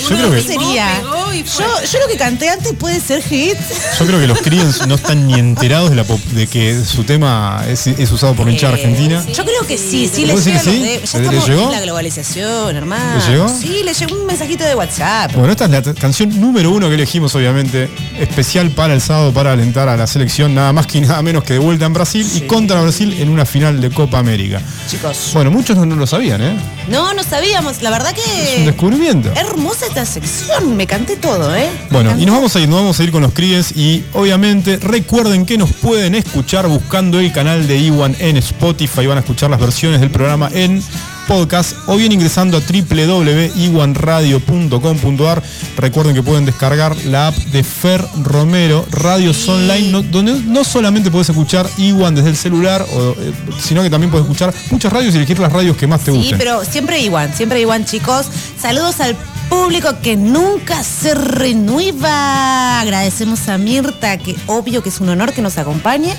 Yo 0.02 0.09
creo 0.16 0.31
¿Qué 0.31 0.36
que, 0.36 0.43
sería? 0.43 1.02
Yo, 1.33 1.65
yo 1.93 1.99
lo 2.01 2.09
que 2.09 2.17
canté 2.17 2.49
antes 2.51 2.73
puede 2.75 3.01
ser 3.01 3.23
hit. 3.23 3.57
yo 3.99 4.07
creo 4.07 4.21
que 4.21 4.27
los 4.27 4.39
Creedence 4.41 4.87
no 4.87 4.97
están 4.97 5.27
ni 5.27 5.35
enterados 5.35 5.91
de, 5.91 5.97
la 5.97 6.05
pop- 6.05 6.21
de 6.33 6.47
que 6.47 6.85
su 6.85 7.05
tema 7.05 7.65
es, 7.69 7.87
es 7.87 8.11
usado 8.13 8.35
por 8.35 8.47
la 8.47 8.53
hinchada 8.53 8.75
argentina. 8.75 9.25
Yo 9.33 9.45
creo 9.45 9.67
que 9.67 9.79
sí, 9.79 10.11
sí 10.13 10.27
le 10.27 10.35
¿Vos 10.35 10.45
llega 10.45 10.59
los 10.63 10.67
que 10.67 10.71
de-? 10.73 10.79
Ya 10.79 10.85
¿Le- 10.89 10.99
le 10.99 11.05
estamos 11.05 11.49
llegó? 11.49 11.63
en 11.65 11.71
la 11.73 11.81
globalización, 11.81 12.77
hermano. 12.77 13.19
¿Le 13.27 13.33
llegó? 13.33 13.49
Sí, 13.49 13.83
le 13.85 13.95
llegó 13.95 14.15
un 14.15 14.27
mensajito 14.27 14.65
de 14.65 14.75
WhatsApp. 14.75 15.33
Bueno, 15.35 15.53
esta 15.53 15.65
es 15.65 15.71
la 15.71 15.83
t- 15.83 15.95
canción 15.95 16.39
número 16.41 16.71
uno 16.71 16.89
que 16.89 16.95
elegimos, 16.95 17.35
obviamente, 17.35 17.89
especial 18.19 18.71
para 18.71 18.95
el 18.95 19.01
sábado 19.01 19.33
para 19.33 19.53
alentar 19.53 19.89
a 19.89 19.97
la 19.97 20.07
selección, 20.07 20.55
nada 20.55 20.73
más 20.73 20.87
que 20.87 21.01
nada 21.01 21.23
menos 21.23 21.45
que 21.45 21.55
de 21.55 21.59
vuelta 21.59 21.87
en 21.87 21.93
Brasil 21.95 22.29
y 22.35 22.43
contra 22.43 22.81
Brasil 22.83 23.17
en 23.19 23.29
una 23.31 23.47
final 23.47 23.81
de 23.81 23.91
Copa 23.91 24.19
América. 24.19 24.61
Chicos. 24.89 25.31
Bueno, 25.33 25.51
muchos 25.51 25.77
no, 25.77 25.87
no 25.87 25.97
lo 25.97 26.07
sabían, 26.07 26.43
¿eh? 26.43 26.57
No, 26.89 27.15
no 27.15 27.23
sabíamos. 27.23 27.81
La 27.83 27.91
verdad 27.91 28.13
que. 28.15 28.21
Es 28.55 28.59
un 28.59 28.67
descubrimiento. 28.67 29.31
Hermosa 29.35 29.87
esta 29.87 30.05
sección. 30.05 30.77
Me 30.77 30.87
canté 30.87 31.17
todo, 31.23 31.57
¿eh? 31.57 31.70
Bueno, 31.90 32.15
y 32.19 32.27
nos 32.27 32.35
vamos 32.35 32.55
a 32.55 32.61
ir, 32.61 32.69
nos 32.69 32.81
vamos 32.81 33.01
a 33.01 33.05
ir 33.05 33.12
con 33.12 33.23
los 33.23 33.32
Creedence 33.32 33.73
y 33.78 34.05
obviamente 34.12 34.77
recuerden 34.77 35.47
que 35.47 35.57
nos 35.57 35.73
pueden 35.73 36.15
escuchar 36.15 36.69
buscando 36.69 37.20
el 37.20 37.32
canal 37.32 37.66
de 37.66 37.78
Iwan 37.78 38.15
en 38.19 38.36
Spotify, 38.36 39.07
van 39.07 39.16
a 39.19 39.20
escuchar 39.20 39.49
las 39.49 39.61
versiones 39.61 40.01
del 40.01 40.11
programa 40.11 40.51
en 40.53 40.82
podcast 41.27 41.77
o 41.86 41.97
bien 41.97 42.12
ingresando 42.12 42.57
a 42.57 42.61
www.iwanradio.com.ar. 42.61 45.43
Recuerden 45.77 46.15
que 46.15 46.23
pueden 46.23 46.44
descargar 46.44 46.94
la 47.07 47.28
app 47.28 47.36
de 47.36 47.62
Fer 47.65 48.05
Romero, 48.23 48.85
Radios 48.90 49.49
Online, 49.49 49.90
no- 49.90 50.03
donde 50.03 50.35
no 50.47 50.65
solamente 50.65 51.11
puedes 51.11 51.28
escuchar 51.28 51.69
Iwan 51.78 52.15
desde 52.15 52.31
el 52.31 52.36
celular, 52.36 52.85
o, 52.93 53.11
eh, 53.12 53.32
sino 53.61 53.82
que 53.82 53.90
también 53.90 54.11
puedes 54.11 54.27
escuchar 54.27 54.53
muchas 54.70 54.93
radios 54.93 55.15
y 55.15 55.19
elegir 55.19 55.39
las 55.39 55.53
radios 55.53 55.77
que 55.77 55.86
más 55.86 56.01
te 56.03 56.12
Sí, 56.12 56.19
gusten. 56.19 56.39
pero 56.39 56.65
siempre 56.65 57.01
igual, 57.01 57.32
siempre 57.35 57.61
igual, 57.61 57.85
chicos. 57.85 58.27
Saludos 58.61 59.01
al 59.01 59.16
público 59.49 59.90
que 60.03 60.16
nunca 60.16 60.82
se 60.85 61.15
renueva. 61.15 62.81
Agradecemos 62.81 63.49
a 63.49 63.59
Mirta, 63.59 64.16
que 64.19 64.36
obvio 64.47 64.82
que 64.82 64.89
es 64.89 65.01
un 65.01 65.09
honor 65.09 65.32
que 65.32 65.43
nos 65.43 65.59
acompañe. 65.59 66.15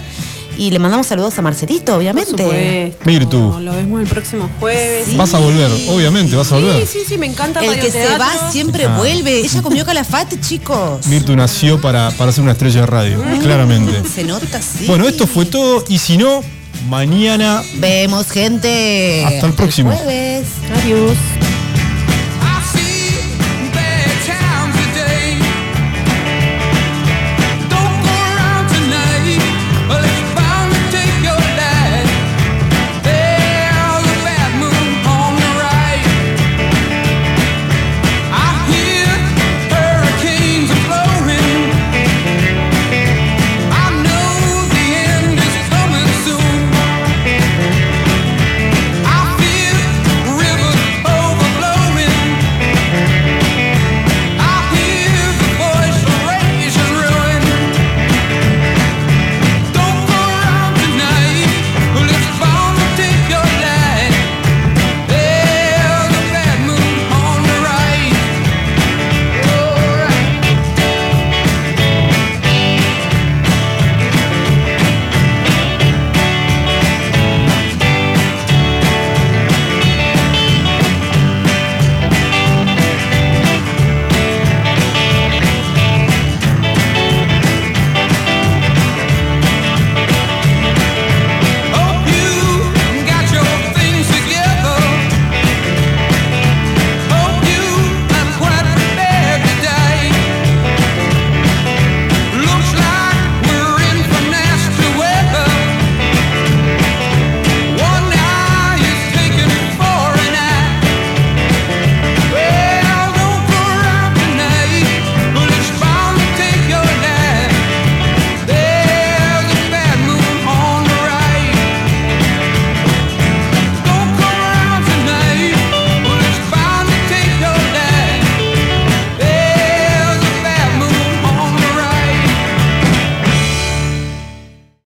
Y 0.58 0.72
le 0.72 0.80
mandamos 0.80 1.08
saludos 1.08 1.38
a 1.40 1.42
Marcelito, 1.42 1.96
obviamente. 1.96 2.32
supuesto. 2.32 2.98
Mirtu. 3.06 3.60
Lo 3.60 3.74
vemos 3.74 4.02
el 4.02 4.08
próximo 4.08 4.50
jueves. 4.60 5.16
Vas 5.18 5.34
a 5.34 5.40
volver, 5.40 5.72
obviamente, 5.90 6.36
vas 6.36 6.52
a 6.52 6.56
volver. 6.56 6.86
Sí, 6.86 7.00
sí, 7.00 7.06
sí, 7.08 7.18
me 7.18 7.26
encanta 7.26 7.60
El 7.64 7.80
que 7.80 7.92
se 7.92 8.18
va 8.18 8.52
siempre 8.52 8.86
Ah. 8.86 8.96
vuelve. 8.98 9.40
Ella 9.40 9.62
comió 9.62 9.86
calafate, 9.86 10.40
chicos. 10.40 11.08
Mirtu 11.08 11.36
nació 11.36 11.82
para, 11.82 12.12
para 12.12 12.32
ser 12.32 12.44
una 12.44 12.52
estrella 12.54 12.82
de 12.82 12.86
radio, 12.88 13.24
claramente. 13.42 14.04
Se 14.08 14.24
nota, 14.24 14.62
sí. 14.62 14.86
Bueno, 14.88 15.08
esto 15.08 15.26
fue 15.28 15.46
todo 15.46 15.84
y 15.88 15.98
si 15.98 16.18
no, 16.18 16.42
mañana 16.88 17.64
Vemos, 17.76 18.30
gente. 18.30 19.24
Hasta 19.26 19.48
el 19.48 19.54
próximo. 19.54 19.92
jueves. 19.92 20.46
Adiós. 20.84 21.12